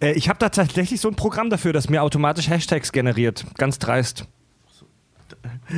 [0.00, 3.46] Äh, ich habe da tatsächlich so ein Programm dafür, das mir automatisch Hashtags generiert.
[3.56, 4.26] Ganz dreist.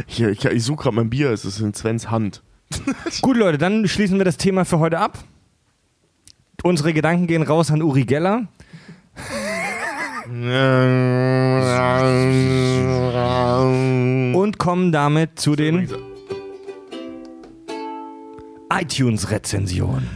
[0.06, 2.42] Hier, ich, ich suche gerade mein Bier, es ist in Svens Hand.
[3.22, 5.18] Gut, Leute, dann schließen wir das Thema für heute ab.
[6.64, 8.48] Unsere Gedanken gehen raus an Uri Geller.
[14.34, 15.88] Und kommen damit zu den
[18.70, 20.08] iTunes-Rezension.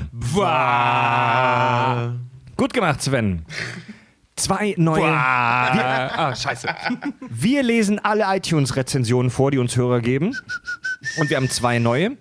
[2.57, 3.45] Gut gemacht, Sven.
[4.37, 5.05] Zwei neue.
[5.05, 6.69] ah, scheiße.
[7.29, 10.37] Wir lesen alle iTunes-Rezensionen vor, die uns Hörer geben.
[11.19, 12.17] Und wir haben zwei neue.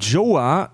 [0.00, 0.70] Joa,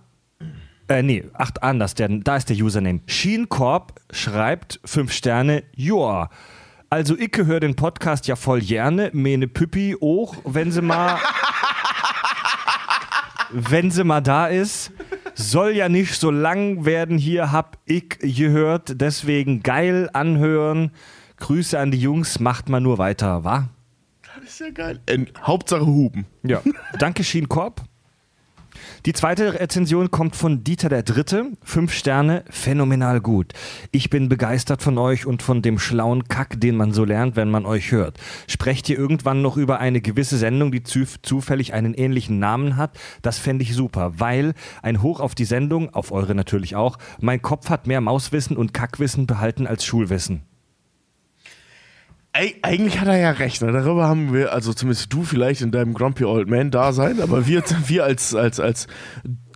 [0.89, 3.01] äh, nee, acht anders, der, da ist der Username.
[3.07, 6.29] Sheenkorb schreibt fünf Sterne, joa.
[6.91, 11.19] Also ich höre den Podcast ja voll gerne, meine Püppi auch, wenn sie mal,
[13.53, 14.93] wenn sie mal da ist.
[15.35, 19.01] Soll ja nicht so lang werden hier, hab ich gehört.
[19.01, 20.91] Deswegen geil anhören.
[21.39, 23.69] Grüße an die Jungs, macht mal nur weiter, wa?
[24.23, 25.01] Das ist ja geil.
[25.07, 26.27] Äh, Hauptsache Huben.
[26.43, 26.63] Ja.
[26.99, 27.83] Danke, Sheen Korb.
[29.07, 31.53] Die zweite Rezension kommt von Dieter der Dritte.
[31.63, 33.53] Fünf Sterne, phänomenal gut.
[33.91, 37.51] Ich bin begeistert von euch und von dem schlauen Kack, den man so lernt, wenn
[37.51, 38.19] man euch hört.
[38.47, 42.99] Sprecht ihr irgendwann noch über eine gewisse Sendung, die zu, zufällig einen ähnlichen Namen hat?
[43.23, 47.43] Das fände ich super, weil ein Hoch auf die Sendung, auf eure natürlich auch, mein
[47.43, 50.43] Kopf hat mehr Mauswissen und Kackwissen behalten als Schulwissen.
[52.35, 53.61] Ey, eigentlich hat er ja recht.
[53.61, 53.73] Ne?
[53.73, 57.63] Darüber haben wir, also zumindest du vielleicht in deinem Grumpy Old Man Dasein, aber wir,
[57.87, 58.87] wir als, als, als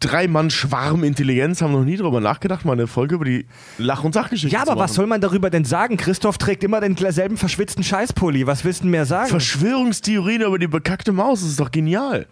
[0.01, 3.47] Drei-Mann-Schwarm Intelligenz haben noch nie darüber nachgedacht, mal eine Folge über die
[3.79, 5.97] Lach- und Sachgeschichte Ja, aber was soll man darüber denn sagen?
[5.97, 8.47] Christoph trägt immer denselben verschwitzten Scheißpulli.
[8.47, 9.31] Was willst du denn mehr sagen?
[9.31, 12.27] Verschwörungstheorien über die bekackte Maus, das ist doch genial.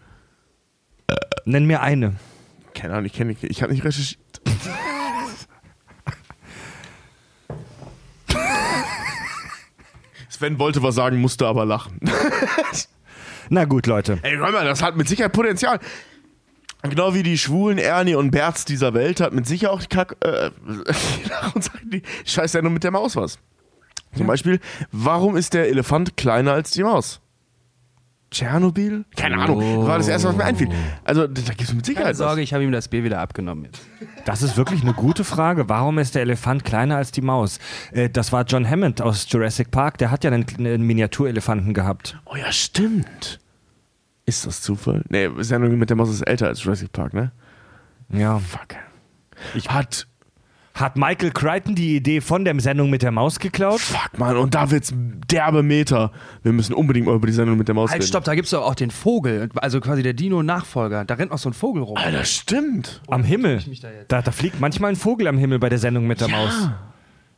[1.46, 2.16] Nenn mir eine.
[2.74, 4.20] Keine Ahnung, ich kenne nicht, ich habe nicht recherchiert.
[10.44, 11.98] Sven wollte was sagen, musste aber lachen.
[13.48, 14.18] Na gut, Leute.
[14.20, 15.80] Ey, hör mal, das hat mit Sicherheit Potenzial.
[16.82, 20.16] Genau wie die schwulen Ernie und Berts dieser Welt hat mit Sicherheit auch die Kack.
[20.20, 20.50] Äh,
[21.84, 23.38] die Scheiße nur mit der Maus was.
[24.14, 24.60] Zum Beispiel,
[24.92, 27.20] warum ist der Elefant kleiner als die Maus?
[28.34, 29.04] Tschernobyl?
[29.16, 29.86] Keine Ahnung.
[29.86, 30.68] War das erste, was mir einfiel.
[31.04, 33.64] Also, da gibt es mit Sicherheit Keine Sorge, ich habe ihm das Bier wieder abgenommen
[33.64, 33.80] jetzt.
[34.24, 35.68] Das ist wirklich eine gute Frage.
[35.68, 37.58] Warum ist der Elefant kleiner als die Maus?
[37.92, 39.98] Äh, das war John Hammond aus Jurassic Park.
[39.98, 42.18] Der hat ja einen, einen Miniaturelefanten gehabt.
[42.24, 42.34] was.
[42.34, 43.40] Oh ja, stimmt.
[44.26, 45.02] Ist das Zufall?
[45.08, 47.32] Nee, Sendung mit der Maus ist älter als Jurassic Park, ne?
[48.08, 48.38] Ja.
[48.38, 48.76] Fuck.
[49.54, 50.06] Ich hat.
[50.74, 53.78] Hat Michael Crichton die Idee von der Sendung mit der Maus geklaut?
[53.80, 54.92] Fuck, Mann, und da wird's
[55.30, 56.10] derbe Meter.
[56.42, 58.08] Wir müssen unbedingt mal über die Sendung mit der Maus Halt, reden.
[58.08, 61.04] stopp, da gibt es doch auch den Vogel, also quasi der Dino-Nachfolger.
[61.04, 61.96] Da rennt noch so ein Vogel rum.
[61.96, 63.02] Alter, stimmt.
[63.06, 63.62] Am Himmel.
[63.68, 63.88] mich da?
[64.08, 66.68] Da, da fliegt manchmal ein Vogel am Himmel bei der Sendung mit der Maus.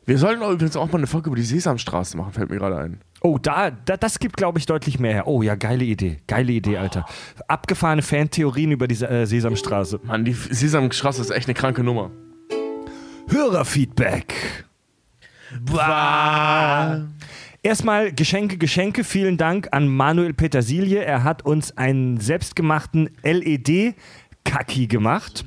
[0.06, 2.78] Wir sollten auch übrigens auch mal eine Folge über die Sesamstraße machen, fällt mir gerade
[2.78, 3.00] ein.
[3.20, 5.26] Oh, da, da, das gibt, glaube ich, deutlich mehr her.
[5.26, 6.18] Oh ja, geile Idee.
[6.26, 7.04] Geile Idee, Alter.
[7.48, 10.00] Abgefahrene Fantheorien über die äh, Sesamstraße.
[10.04, 12.12] Mann, die Sesamstraße ist echt eine kranke Nummer.
[13.28, 14.64] Hörerfeedback.
[17.62, 19.04] Erstmal Geschenke, Geschenke.
[19.04, 21.04] Vielen Dank an Manuel Petersilie.
[21.04, 25.44] Er hat uns einen selbstgemachten LED-Kaki gemacht.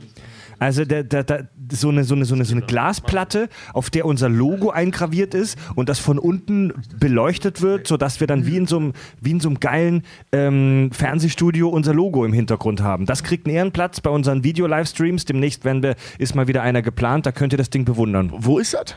[0.59, 4.05] Also der, der, der, so, eine, so, eine, so, eine, so eine Glasplatte, auf der
[4.05, 8.67] unser Logo eingraviert ist und das von unten beleuchtet wird, sodass wir dann wie in
[8.67, 13.05] so einem, wie in so einem geilen ähm, Fernsehstudio unser Logo im Hintergrund haben.
[13.05, 15.25] Das kriegt einen Ehrenplatz bei unseren Video-Livestreams.
[15.25, 18.31] Demnächst werden wir, ist mal wieder einer geplant, da könnt ihr das Ding bewundern.
[18.35, 18.95] Wo ist das?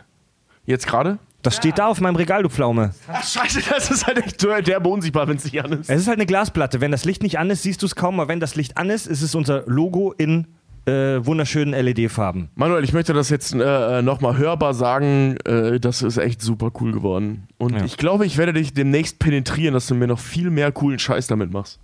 [0.65, 1.19] Jetzt gerade?
[1.43, 2.95] Das steht da auf meinem Regal, du Pflaume.
[3.09, 5.91] Ach, scheiße, das ist halt echt derbe unsichtbar, wenn es nicht an ist.
[5.91, 6.81] Es ist halt eine Glasplatte.
[6.81, 8.21] Wenn das Licht nicht an ist, siehst du es kaum.
[8.21, 10.47] Aber wenn das Licht an ist, ist es unser Logo in
[10.87, 12.49] äh, wunderschönen LED-Farben.
[12.55, 15.37] Manuel, ich möchte das jetzt äh, nochmal hörbar sagen.
[15.45, 17.47] Äh, das ist echt super cool geworden.
[17.59, 17.85] Und Ja.
[17.85, 21.27] ich glaube, ich werde dich demnächst penetrieren, dass du mir noch viel mehr coolen Scheiß
[21.29, 21.79] damit machst.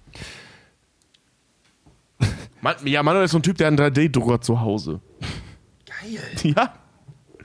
[2.61, 5.01] Man, ja, Manuel ist so ein Typ, der einen 3D-Drucker zu Hause.
[5.87, 6.55] Geil.
[6.57, 6.73] Ja.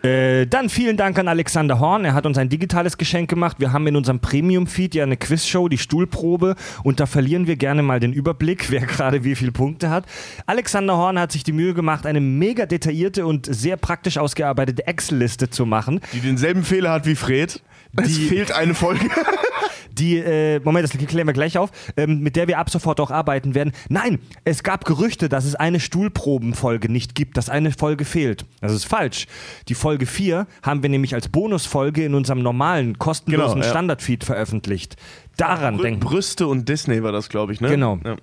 [0.04, 2.04] Äh, dann vielen Dank an Alexander Horn.
[2.04, 3.62] Er hat uns ein digitales Geschenk gemacht.
[3.62, 6.56] Wir haben in unserem Premium-Feed ja eine Quizshow, die Stuhlprobe.
[6.84, 10.06] Und da verlieren wir gerne mal den Überblick, wer gerade wie viele Punkte hat.
[10.46, 15.50] Alexander Horn hat sich die Mühe gemacht, eine mega detaillierte und sehr praktisch ausgearbeitete Excel-Liste
[15.50, 16.02] zu machen.
[16.12, 17.62] Die denselben Fehler hat wie Fred.
[18.02, 19.08] Es Die- fehlt eine Folge.
[19.92, 23.12] die, äh, Moment, das klären wir gleich auf, ähm, mit der wir ab sofort auch
[23.12, 23.74] arbeiten werden.
[23.90, 28.46] Nein, es gab Gerüchte, dass es eine Stuhlprobenfolge nicht gibt, dass eine Folge fehlt.
[28.62, 29.28] Das ist falsch.
[29.68, 33.70] Die Folge 4 haben wir nämlich als Bonusfolge in unserem normalen, kostenlosen Genau, ja.
[33.70, 34.96] Standardfeed veröffentlicht.
[35.38, 36.00] Daran Brü denken.
[36.00, 37.70] Brüste und Disney war das, glaube ich, ne?
[37.70, 38.00] Genau.
[38.04, 38.16] Ja.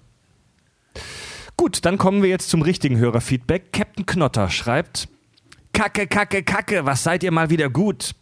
[1.57, 3.73] Gut, dann kommen wir jetzt zum richtigen Hörerfeedback.
[3.73, 5.09] Captain Knotter schreibt:
[5.73, 8.13] Kacke, Kacke, Kacke, was seid ihr mal wieder gut?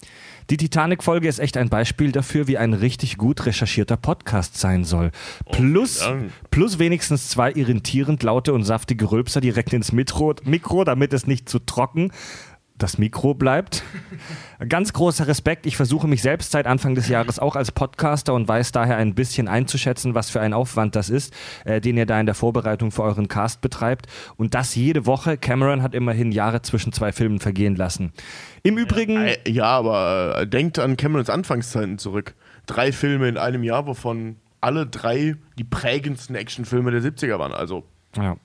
[0.50, 5.10] Die Titanic-Folge ist echt ein Beispiel dafür, wie ein richtig gut recherchierter Podcast sein soll.
[5.52, 6.32] Plus, Dank.
[6.50, 11.50] plus wenigstens zwei irritierend laute und saftige Rülpser direkt ins Mikro, Mikro, damit es nicht
[11.50, 12.12] zu trocken
[12.78, 13.82] das Mikro bleibt.
[14.68, 15.66] Ganz großer Respekt.
[15.66, 19.14] Ich versuche mich selbst seit Anfang des Jahres auch als Podcaster und weiß daher ein
[19.14, 21.34] bisschen einzuschätzen, was für ein Aufwand das ist,
[21.64, 24.06] äh, den ihr da in der Vorbereitung für euren Cast betreibt.
[24.36, 25.36] Und das jede Woche.
[25.36, 28.12] Cameron hat immerhin Jahre zwischen zwei Filmen vergehen lassen.
[28.62, 29.16] Im Übrigen.
[29.16, 32.34] Äh, ja, aber äh, denkt an Camerons Anfangszeiten zurück.
[32.66, 37.52] Drei Filme in einem Jahr, wovon alle drei die prägendsten Actionfilme der 70er waren.
[37.52, 37.84] Also.
[38.16, 38.36] Ja.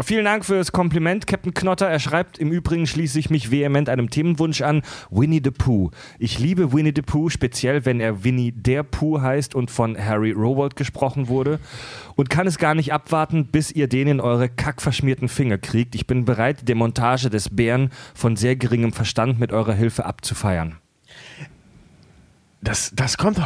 [0.00, 1.88] Vielen Dank für das Kompliment, Captain Knotter.
[1.88, 4.82] Er schreibt, im Übrigen schließe ich mich vehement einem Themenwunsch an.
[5.10, 5.90] Winnie the Pooh.
[6.20, 10.30] Ich liebe Winnie the Pooh, speziell wenn er Winnie der Pooh heißt und von Harry
[10.30, 11.58] Rowold gesprochen wurde.
[12.14, 15.96] Und kann es gar nicht abwarten, bis ihr den in eure kackverschmierten Finger kriegt.
[15.96, 20.76] Ich bin bereit, die Demontage des Bären von sehr geringem Verstand mit eurer Hilfe abzufeiern.
[22.60, 23.40] Das, das kommt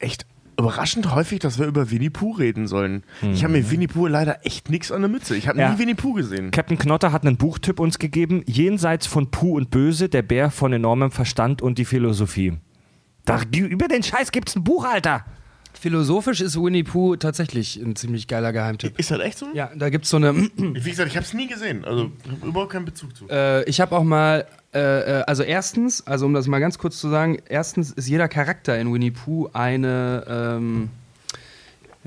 [0.00, 0.26] echt
[0.62, 3.02] überraschend häufig, dass wir über Winnie Pooh reden sollen.
[3.20, 3.32] Mhm.
[3.32, 5.36] Ich habe mir Winnie Pooh leider echt nichts an der Mütze.
[5.36, 5.72] Ich habe ja.
[5.72, 6.50] nie Winnie Pooh gesehen.
[6.52, 10.72] Captain Knotter hat einen Buchtipp uns gegeben: Jenseits von Pooh und Böse, der Bär von
[10.72, 12.54] enormem Verstand und die Philosophie.
[13.24, 15.24] Da, über den Scheiß gibt's ein Buch, Alter.
[15.82, 18.96] Philosophisch ist Winnie Pooh tatsächlich ein ziemlich geiler Geheimtipp.
[19.00, 19.48] Ist das echt so?
[19.52, 20.32] Ja, da gibt es so eine.
[20.56, 21.84] Wie gesagt, ich habe es nie gesehen.
[21.84, 23.28] Also überhaupt keinen Bezug zu.
[23.28, 27.00] Äh, ich habe auch mal äh, äh, also erstens, also um das mal ganz kurz
[27.00, 30.90] zu sagen, erstens ist jeder Charakter in Winnie Pooh eine ähm,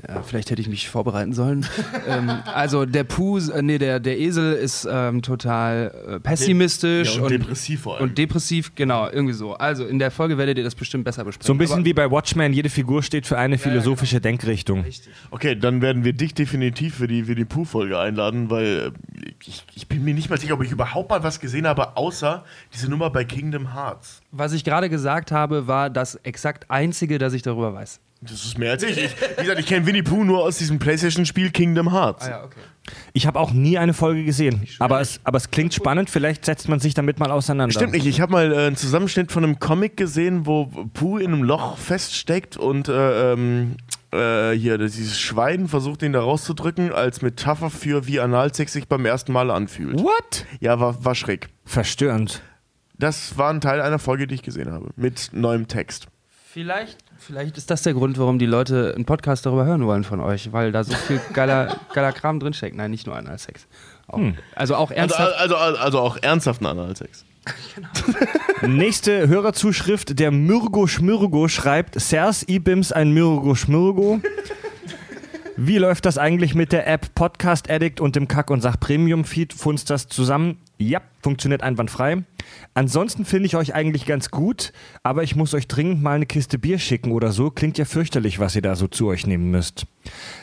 [0.06, 1.66] ja, vielleicht hätte ich mich vorbereiten sollen.
[2.08, 7.22] ähm, also der Puh, äh, nee, der, der Esel ist ähm, total äh, pessimistisch ja,
[7.22, 8.04] und, und, depressiv vor allem.
[8.04, 9.54] Und depressiv, genau, irgendwie so.
[9.54, 11.46] Also in der Folge werdet ihr das bestimmt besser besprechen.
[11.46, 14.30] So ein bisschen Aber wie bei Watchmen, jede Figur steht für eine philosophische ja, genau.
[14.32, 14.80] Denkrichtung.
[14.82, 15.12] Richtig.
[15.30, 19.64] Okay, dann werden wir dich definitiv für die, für die Pooh-Folge einladen, weil äh, ich,
[19.74, 22.44] ich bin mir nicht mal sicher, ob ich überhaupt mal was gesehen habe, außer
[22.74, 24.20] diese Nummer bei Kingdom Hearts.
[24.30, 28.00] Was ich gerade gesagt habe, war das exakt einzige, das ich darüber weiß.
[28.20, 28.96] Das ist mehr als ich.
[28.96, 32.26] ich wie gesagt, ich kenne Winnie Pooh nur aus diesem PlayStation-Spiel Kingdom Hearts.
[32.26, 32.60] Ah, ja, okay.
[33.12, 36.08] Ich habe auch nie eine Folge gesehen, aber es, aber es klingt spannend.
[36.08, 37.72] Vielleicht setzt man sich damit mal auseinander.
[37.72, 38.06] Stimmt nicht.
[38.06, 41.78] Ich habe mal äh, einen Zusammenschnitt von einem Comic gesehen, wo Pooh in einem Loch
[41.78, 43.76] feststeckt und äh, ähm,
[44.12, 49.04] äh, hier dieses Schwein versucht ihn da rauszudrücken als Metapher für wie Analsex sich beim
[49.04, 49.98] ersten Mal anfühlt.
[50.00, 50.46] What?
[50.60, 51.48] Ja, war, war schräg.
[51.64, 52.42] Verstörend.
[52.98, 56.06] Das war ein Teil einer Folge, die ich gesehen habe, mit neuem Text.
[56.52, 56.96] Vielleicht,
[57.26, 60.52] vielleicht ist das der Grund, warum die Leute einen Podcast darüber hören wollen von euch,
[60.52, 62.76] weil da so viel geiler, geiler Kram drinsteckt.
[62.76, 63.66] Nein, nicht nur Analsex.
[64.06, 64.36] Auch, hm.
[64.54, 65.34] Also auch also, ernsthaft.
[65.38, 67.24] Also, also, also auch ernsthaften Analsex.
[67.74, 67.88] genau.
[68.66, 74.20] Nächste Hörerzuschrift, der Mürgo Schmürgo schreibt, Sers Ibims ein Mürgo Schmürgo.
[75.56, 79.24] Wie läuft das eigentlich mit der App Podcast Addict und dem Kack- und Sach Premium
[79.24, 79.52] Feed?
[79.54, 80.58] Funzt das zusammen?
[80.78, 82.24] Ja, funktioniert einwandfrei.
[82.74, 86.58] Ansonsten finde ich euch eigentlich ganz gut, aber ich muss euch dringend mal eine Kiste
[86.58, 87.50] Bier schicken oder so.
[87.50, 89.86] Klingt ja fürchterlich, was ihr da so zu euch nehmen müsst.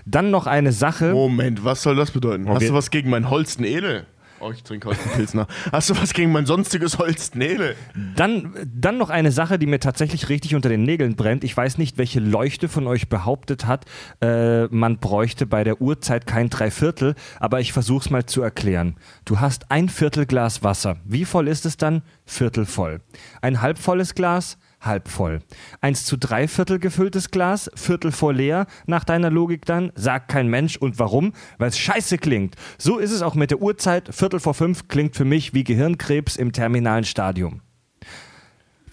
[0.05, 1.11] Dann noch eine Sache.
[1.11, 2.45] Moment, was soll das bedeuten?
[2.45, 2.55] Okay.
[2.55, 4.05] Hast du was gegen mein Holsten Edel?
[4.45, 5.47] Oh, ich trinke heute einen Pilsner.
[5.71, 7.75] Hast du was gegen mein sonstiges Holznähle?
[8.17, 11.45] Dann, dann noch eine Sache, die mir tatsächlich richtig unter den Nägeln brennt.
[11.45, 13.85] Ich weiß nicht, welche Leuchte von euch behauptet hat,
[14.21, 18.97] äh, man bräuchte bei der Uhrzeit kein Dreiviertel, aber ich versuche es mal zu erklären.
[19.23, 20.97] Du hast ein Viertel Glas Wasser.
[21.05, 22.01] Wie voll ist es dann?
[22.25, 22.99] Viertel voll.
[23.41, 24.57] Ein halbvolles Glas?
[24.85, 25.41] Halb voll.
[25.81, 30.47] Eins zu drei Viertel gefülltes Glas, Viertel vor leer, nach deiner Logik dann, sagt kein
[30.47, 30.77] Mensch.
[30.77, 31.33] Und warum?
[31.57, 32.55] Weil es scheiße klingt.
[32.77, 34.13] So ist es auch mit der Uhrzeit.
[34.13, 37.61] Viertel vor fünf klingt für mich wie Gehirnkrebs im terminalen Stadium.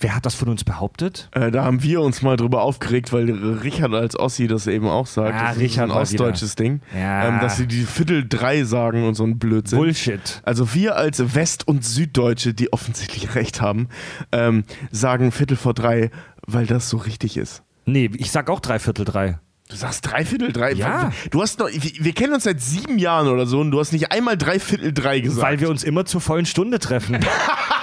[0.00, 1.28] Wer hat das von uns behauptet?
[1.32, 5.06] Äh, da haben wir uns mal drüber aufgeregt, weil Richard als Ossi das eben auch
[5.06, 5.38] sagt.
[5.38, 6.80] Ja, das Richard ist ein ostdeutsches Ding.
[6.94, 7.28] Ja.
[7.28, 9.78] Ähm, dass sie die Viertel drei sagen und so ein Blödsinn.
[9.78, 10.40] Bullshit.
[10.42, 13.88] Also wir als West- und Süddeutsche, die offensichtlich recht haben,
[14.32, 16.10] ähm, sagen Viertel vor drei,
[16.46, 17.62] weil das so richtig ist.
[17.84, 19.38] Nee, ich sag auch Dreiviertel drei.
[19.68, 20.72] Du sagst Dreiviertel drei?
[20.72, 21.12] Ja.
[21.30, 24.10] Du hast noch, wir kennen uns seit sieben Jahren oder so und du hast nicht
[24.10, 25.46] einmal Dreiviertel drei gesagt.
[25.46, 27.18] Weil wir uns immer zur vollen Stunde treffen.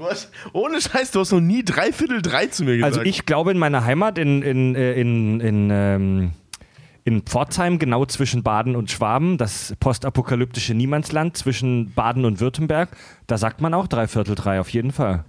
[0.00, 2.96] Du hast, ohne Scheiß, du hast noch nie Dreiviertel drei zu mir gesagt.
[2.96, 6.30] Also ich glaube in meiner Heimat in, in, äh, in, in, ähm,
[7.04, 12.96] in Pforzheim, genau zwischen Baden und Schwaben, das postapokalyptische Niemandsland zwischen Baden und Württemberg,
[13.26, 15.26] da sagt man auch Dreiviertel drei auf jeden Fall.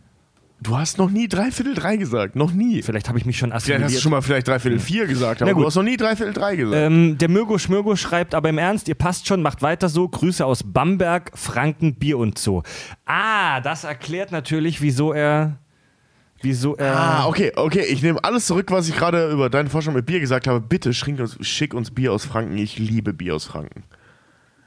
[0.62, 2.36] Du hast noch nie Dreiviertel drei gesagt.
[2.36, 2.84] Noch nie.
[2.84, 3.80] Vielleicht habe ich mich schon assimiliert.
[3.80, 6.34] Vielleicht hast du schon mal vielleicht Dreiviertel vier gesagt, aber du hast noch nie Dreiviertel
[6.34, 6.78] drei gesagt.
[6.78, 10.08] Ähm, der Mirgo Schmirgo schreibt aber im Ernst, ihr passt schon, macht weiter so.
[10.08, 12.62] Grüße aus Bamberg, Franken, Bier und so.
[13.06, 15.58] Ah, das erklärt natürlich, wieso er
[16.44, 16.96] Wieso er.
[16.96, 17.86] Ah, okay, okay.
[17.90, 20.60] Ich nehme alles zurück, was ich gerade über deine Forschung mit Bier gesagt habe.
[20.60, 22.58] Bitte uns, schick uns Bier aus Franken.
[22.58, 23.84] Ich liebe Bier aus Franken.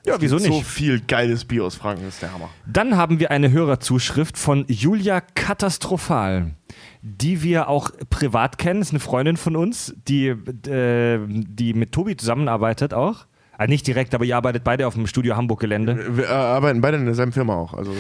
[0.07, 0.47] Ja, wieso nicht?
[0.47, 2.51] So viel geiles Bier aus Franken ist der Hammer.
[2.67, 6.55] Dann haben wir eine Hörerzuschrift von Julia Katastrophal,
[7.01, 8.81] die wir auch privat kennen.
[8.81, 13.27] Das ist eine Freundin von uns, die, äh, die mit Tobi zusammenarbeitet auch.
[13.57, 16.17] Ah, nicht direkt, aber ihr arbeitet beide auf dem Studio Hamburg-Gelände.
[16.17, 17.73] Wir äh, arbeiten beide in derselben Firma auch.
[17.73, 17.93] Also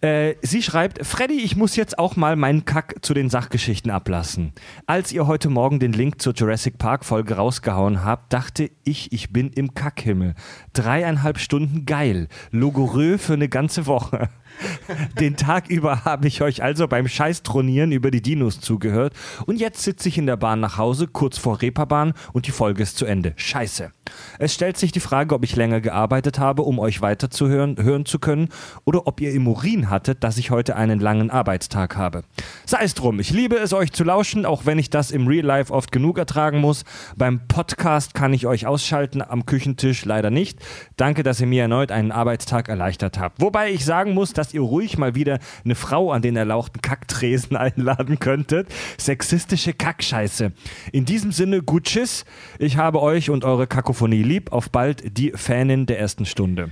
[0.00, 4.52] Äh, sie schreibt, Freddy, ich muss jetzt auch mal meinen Kack zu den Sachgeschichten ablassen.
[4.86, 9.32] Als ihr heute Morgen den Link zur Jurassic Park Folge rausgehauen habt, dachte ich, ich
[9.32, 10.34] bin im Kackhimmel.
[10.72, 12.28] Dreieinhalb Stunden geil.
[12.52, 14.28] Logorö für eine ganze Woche.
[15.20, 19.14] Den Tag über habe ich euch also beim Scheißtronieren über die Dinos zugehört
[19.46, 22.82] und jetzt sitze ich in der Bahn nach Hause, kurz vor Reeperbahn und die Folge
[22.82, 23.34] ist zu Ende.
[23.36, 23.92] Scheiße.
[24.38, 28.18] Es stellt sich die Frage, ob ich länger gearbeitet habe, um euch weiterzuhören hören zu
[28.18, 28.48] können
[28.84, 32.24] oder ob ihr im Urin hattet, dass ich heute einen langen Arbeitstag habe.
[32.66, 35.44] Sei es drum, ich liebe es, euch zu lauschen, auch wenn ich das im Real
[35.44, 36.84] Life oft genug ertragen muss.
[37.16, 40.58] Beim Podcast kann ich euch ausschalten, am Küchentisch leider nicht.
[40.96, 43.40] Danke, dass ihr mir erneut einen Arbeitstag erleichtert habt.
[43.40, 47.56] Wobei ich sagen muss, dass ihr ruhig mal wieder eine Frau an den erlauchten Kacktresen
[47.58, 48.68] einladen könntet.
[48.98, 50.52] Sexistische Kackscheiße.
[50.92, 52.24] In diesem Sinne, gut Tschüss.
[52.58, 54.52] Ich habe euch und eure Kakophonie lieb.
[54.52, 56.70] Auf bald, die Fanin der ersten Stunde.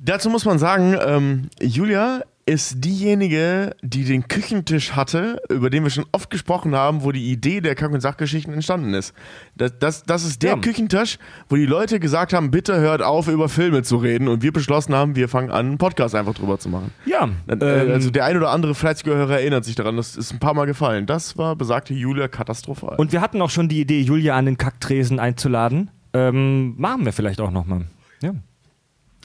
[0.00, 5.88] Dazu muss man sagen, ähm, Julia ist diejenige, die den Küchentisch hatte, über den wir
[5.88, 9.14] schon oft gesprochen haben, wo die Idee der Kack- und Sachgeschichten entstanden ist.
[9.56, 10.56] Das, das, das ist der Ja.
[10.58, 11.16] Küchentisch,
[11.48, 14.28] wo die Leute gesagt haben, bitte hört auf, über Filme zu reden.
[14.28, 16.90] Und wir beschlossen haben, wir fangen an, einen Podcast einfach drüber zu machen.
[17.06, 20.30] Ja, Äh, ähm, also der ein oder andere fleißige Hörer erinnert sich daran, das ist
[20.30, 21.06] ein paar Mal gefallen.
[21.06, 22.96] Das war besagte Julia katastrophal.
[22.96, 25.90] Und wir hatten auch schon die Idee, Julia an den Kacktresen einzuladen.
[26.14, 27.86] Ähm, machen wir vielleicht auch nochmal.
[28.22, 28.34] Ja.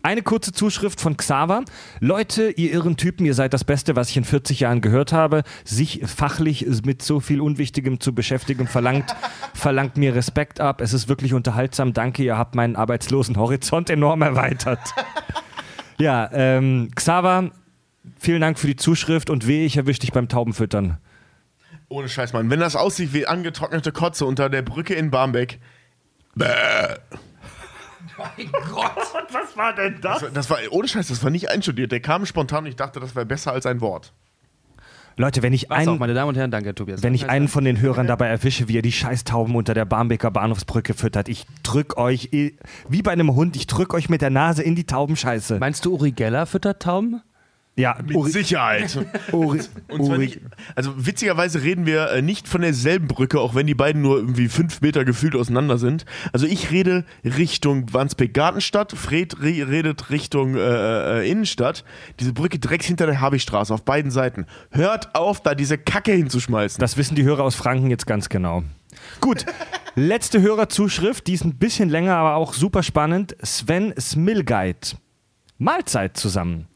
[0.01, 1.63] Eine kurze Zuschrift von Xaver.
[1.99, 5.43] Leute, ihr irren Typen, ihr seid das Beste, was ich in 40 Jahren gehört habe.
[5.65, 9.13] Sich fachlich mit so viel Unwichtigem zu beschäftigen, verlangt,
[9.53, 10.79] verlangt mir Respekt ab.
[10.81, 11.93] Es ist wirklich unterhaltsam.
[11.93, 14.79] Danke, ihr habt meinen arbeitslosen Horizont enorm erweitert.
[16.01, 17.51] Ja, ähm, Xaver,
[18.17, 20.97] vielen Dank für die Zuschrift und weh, ich erwische dich beim Taubenfüttern.
[21.89, 22.49] Ohne Scheiß, Mann.
[22.49, 25.59] Wenn das aussieht wie angetrocknete Kotze unter der Brücke in Barmbek.
[26.39, 26.95] Bäh.
[29.31, 30.21] Was war denn das?
[30.21, 31.91] Das, das war, ohne Scheiß, das war nicht einstudiert.
[31.91, 34.13] Der kam spontan und ich dachte, das wäre besser als ein Wort.
[35.15, 37.03] Leute, wenn ich Was auch, einen, meine Damen und Herren, danke, Tobias.
[37.03, 40.31] Wenn ich einen von den Hörern dabei erwische, wie er die Scheißtauben unter der Barmbeker
[40.31, 44.63] Bahnhofsbrücke füttert, ich drück euch, wie bei einem Hund, ich drück euch mit der Nase
[44.63, 45.59] in die Taubenscheiße.
[45.59, 47.21] Meinst du, Uri Geller füttert Tauben?
[47.79, 49.05] Ja, Uri, Sicherheit.
[49.31, 49.61] Uri,
[50.17, 50.41] nicht,
[50.75, 54.49] also witzigerweise reden wir äh, nicht von derselben Brücke, auch wenn die beiden nur irgendwie
[54.49, 56.03] fünf Meter gefühlt auseinander sind.
[56.33, 61.85] Also ich rede Richtung Wandsbek Gartenstadt, Fred re redet Richtung äh, äh, Innenstadt.
[62.19, 64.45] Diese Brücke direkt hinter der Habigstraße auf beiden Seiten.
[64.71, 66.81] Hört auf, da diese Kacke hinzuschmeißen.
[66.81, 68.63] das wissen die Hörer aus Franken jetzt ganz genau.
[69.21, 69.45] Gut,
[69.95, 73.37] letzte Hörerzuschrift, die ist ein bisschen länger, aber auch super spannend.
[73.41, 74.97] Sven Smilgeit.
[75.57, 76.67] Mahlzeit zusammen.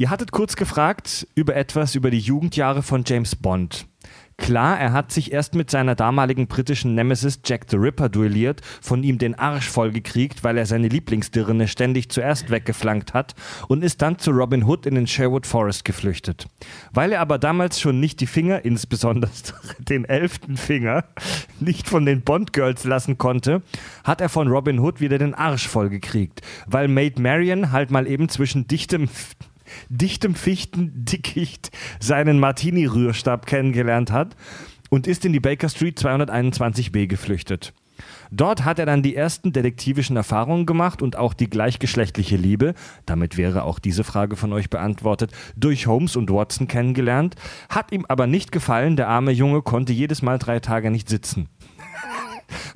[0.00, 3.88] Ihr hattet kurz gefragt über etwas über die Jugendjahre von James Bond.
[4.36, 9.02] Klar, er hat sich erst mit seiner damaligen britischen Nemesis Jack the Ripper duelliert, von
[9.02, 13.34] ihm den Arsch vollgekriegt, weil er seine Lieblingsdirne ständig zuerst weggeflankt hat
[13.66, 16.46] und ist dann zu Robin Hood in den Sherwood Forest geflüchtet.
[16.92, 19.32] Weil er aber damals schon nicht die Finger, insbesondere
[19.80, 21.06] den elften Finger,
[21.58, 23.62] nicht von den Bond-Girls lassen konnte,
[24.04, 28.28] hat er von Robin Hood wieder den Arsch vollgekriegt, weil Maid Marian halt mal eben
[28.28, 29.08] zwischen dichtem
[29.88, 31.70] dichtem Fichtendickicht
[32.00, 34.36] seinen Martini-Rührstab kennengelernt hat
[34.90, 37.72] und ist in die Baker Street 221b geflüchtet.
[38.30, 42.74] Dort hat er dann die ersten detektivischen Erfahrungen gemacht und auch die gleichgeschlechtliche Liebe,
[43.06, 47.36] damit wäre auch diese Frage von euch beantwortet, durch Holmes und Watson kennengelernt,
[47.68, 51.48] hat ihm aber nicht gefallen, der arme Junge konnte jedes Mal drei Tage nicht sitzen.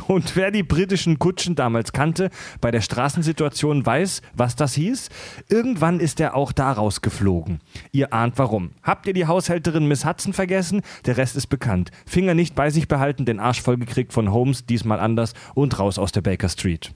[0.07, 2.31] Und wer die britischen Kutschen damals kannte,
[2.61, 5.09] bei der Straßensituation weiß, was das hieß.
[5.49, 7.61] Irgendwann ist er auch da rausgeflogen.
[7.93, 8.71] Ihr ahnt warum.
[8.83, 10.83] Habt ihr die Haushälterin Miss Hudson vergessen?
[11.07, 11.91] Der Rest ist bekannt.
[12.07, 16.13] Finger nicht bei sich behalten, den Arsch vollgekriegt von Holmes, diesmal anders und raus aus
[16.13, 16.93] der Baker Street.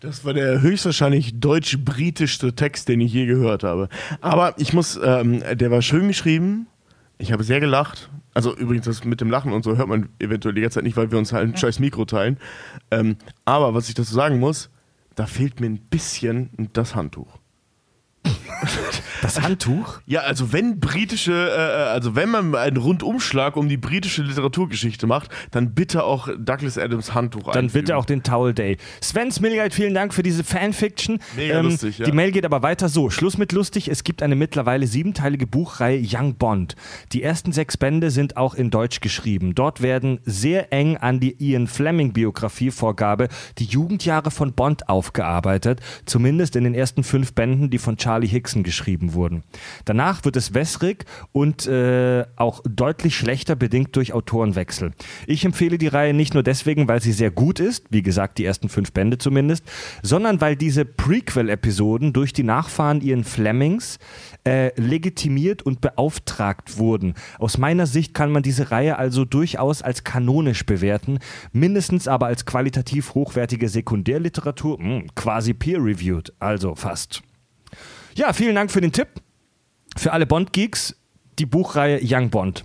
[0.00, 3.90] Das war der höchstwahrscheinlich deutsch-britischste Text, den ich je gehört habe.
[4.22, 6.66] Aber ich muss, ähm, der war schön geschrieben.
[7.20, 8.10] Ich habe sehr gelacht.
[8.32, 10.96] Also übrigens, das mit dem Lachen und so hört man eventuell die ganze Zeit nicht,
[10.96, 12.38] weil wir uns halt ein scheiß Mikro teilen.
[12.90, 14.70] Ähm, aber was ich dazu sagen muss,
[15.16, 17.39] da fehlt mir ein bisschen das Handtuch.
[19.22, 20.00] Das Handtuch?
[20.06, 25.30] Ja, also wenn britische, äh, also wenn man einen Rundumschlag um die britische Literaturgeschichte macht,
[25.50, 27.84] dann bitte auch Douglas Adams Handtuch Dann einfügen.
[27.84, 28.78] bitte auch den Towel Day.
[29.02, 31.16] Sven Smilgeit, vielen Dank für diese Fanfiction.
[31.16, 32.06] Ähm, Mega lustig, ja.
[32.06, 33.10] Die Mail geht aber weiter so.
[33.10, 33.88] Schluss mit lustig.
[33.88, 36.76] Es gibt eine mittlerweile siebenteilige Buchreihe Young Bond.
[37.12, 39.54] Die ersten sechs Bände sind auch in Deutsch geschrieben.
[39.54, 43.28] Dort werden sehr eng an die Ian Fleming Biografievorgabe
[43.58, 45.80] die Jugendjahre von Bond aufgearbeitet.
[46.06, 49.42] Zumindest in den ersten fünf Bänden, die von Charlie Hickson geschrieben geschrieben wurden.
[49.84, 54.92] Danach wird es wässrig und äh, auch deutlich schlechter bedingt durch Autorenwechsel.
[55.26, 58.44] Ich empfehle die Reihe nicht nur deswegen, weil sie sehr gut ist, wie gesagt, die
[58.44, 59.64] ersten fünf Bände zumindest,
[60.02, 63.98] sondern weil diese Prequel-Episoden durch die Nachfahren ihren Flemings
[64.46, 67.14] äh, legitimiert und beauftragt wurden.
[67.38, 71.18] Aus meiner Sicht kann man diese Reihe also durchaus als kanonisch bewerten,
[71.52, 77.22] mindestens aber als qualitativ hochwertige Sekundärliteratur, mh, hm, quasi peer-reviewed, also fast.
[78.14, 79.08] Ja, vielen Dank für den Tipp.
[79.96, 80.96] Für alle Bond-Geeks,
[81.38, 82.64] die Buchreihe Young Bond.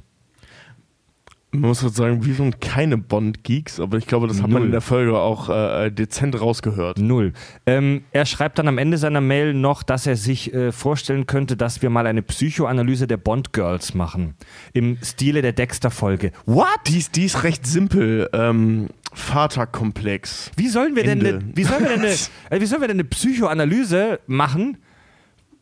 [1.51, 4.59] Man muss sagen, wir sind keine Bond-Geeks, aber ich glaube, das hat Null.
[4.59, 6.97] man in der Folge auch äh, dezent rausgehört.
[6.99, 7.31] Null.
[7.65, 11.55] Ähm, er schreibt dann am Ende seiner Mail noch, dass er sich äh, vorstellen könnte,
[11.55, 14.35] dass wir mal eine Psychoanalyse der Bond-Girls machen.
[14.73, 16.31] Im Stile der Dexter-Folge.
[16.45, 16.67] What?
[16.87, 18.29] Die ist, die ist recht simpel.
[18.33, 20.51] Ähm, Vaterkomplex.
[20.57, 22.09] Wie sollen wir denn eine, wie sollen wir denn eine,
[22.49, 24.77] äh, wie sollen wir denn eine Psychoanalyse machen?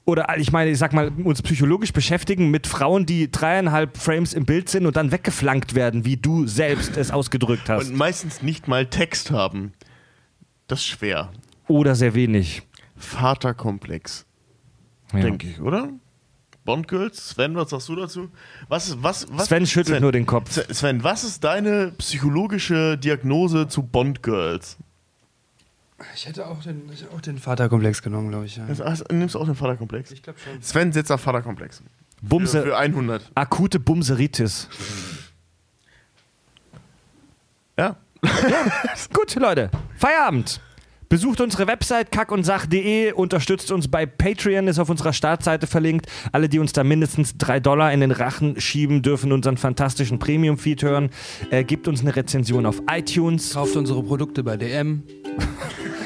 [0.06, 4.46] Oder ich meine, ich sag mal, uns psychologisch beschäftigen mit Frauen, die dreieinhalb Frames im
[4.46, 7.90] Bild sind und dann weggeflankt werden, wie du selbst es ausgedrückt hast.
[7.90, 9.74] Und meistens nicht mal Text haben.
[10.68, 11.32] Das ist schwer.
[11.68, 12.64] Oder sehr wenig.
[12.98, 14.26] Vaterkomplex.
[15.14, 15.20] Ja.
[15.22, 15.90] Denke ich, oder?
[16.66, 18.30] Bondgirls, Sven, was sagst du dazu?
[18.70, 20.50] Was, was, was, Sven schüttelt Sven, nur den Kopf.
[20.52, 24.78] Sven, was ist deine psychologische Diagnose zu Bondgirls?
[26.16, 28.58] Ich hätte auch den, ich hätte auch den Vaterkomplex genommen, glaube ich.
[28.58, 28.66] Ja.
[28.68, 30.12] Also, nimmst du auch den Vaterkomplex?
[30.12, 30.62] Ich glaube schon.
[30.62, 31.82] Sven auf Vaterkomplex.
[32.22, 33.32] Bumse, für, für 100.
[33.36, 34.70] Akute Bumseritis.
[37.78, 37.98] Ja.
[38.24, 38.66] ja.
[39.14, 39.70] Gut, Leute.
[39.98, 40.62] Feierabend.
[41.14, 46.08] Besucht unsere Website kackundsach.de, unterstützt uns bei Patreon, ist auf unserer Startseite verlinkt.
[46.32, 50.82] Alle, die uns da mindestens drei Dollar in den Rachen schieben, dürfen unseren fantastischen Premium-Feed
[50.82, 51.12] hören.
[51.52, 53.54] Äh, gibt uns eine Rezension auf iTunes.
[53.54, 55.04] Kauft unsere Produkte bei DM.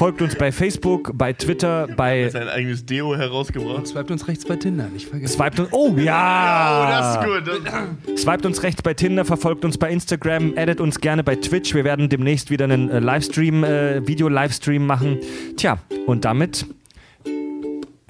[0.00, 2.30] Folgt uns bei Facebook, bei Twitter, bei.
[2.30, 3.86] Sein eigenes Deo herausgebracht.
[3.86, 5.36] Swiped uns rechts bei Tinder, nicht vergessen.
[5.36, 5.68] Swiped uns.
[5.72, 6.86] Oh ja!
[6.86, 8.18] Oh, das ist gut.
[8.18, 11.74] Swiped uns rechts bei Tinder, verfolgt uns bei Instagram, edit uns gerne bei Twitch.
[11.74, 15.18] Wir werden demnächst wieder einen äh, Livestream, äh, Video-Livestream machen.
[15.58, 16.64] Tja, und damit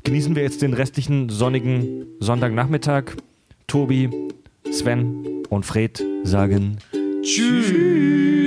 [0.05, 3.17] genießen wir jetzt den restlichen sonnigen Sonntagnachmittag.
[3.67, 4.11] Tobi,
[4.71, 6.79] Sven und Fred sagen
[7.23, 8.40] Tschüss.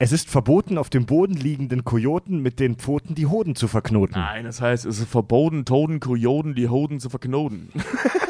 [0.00, 4.14] Es ist verboten, auf dem Boden liegenden Kojoten mit den Pfoten die Hoden zu verknoten.
[4.14, 7.70] Nein, das heißt, es ist verboten, Toten, Kojoten die Hoden zu verknoten.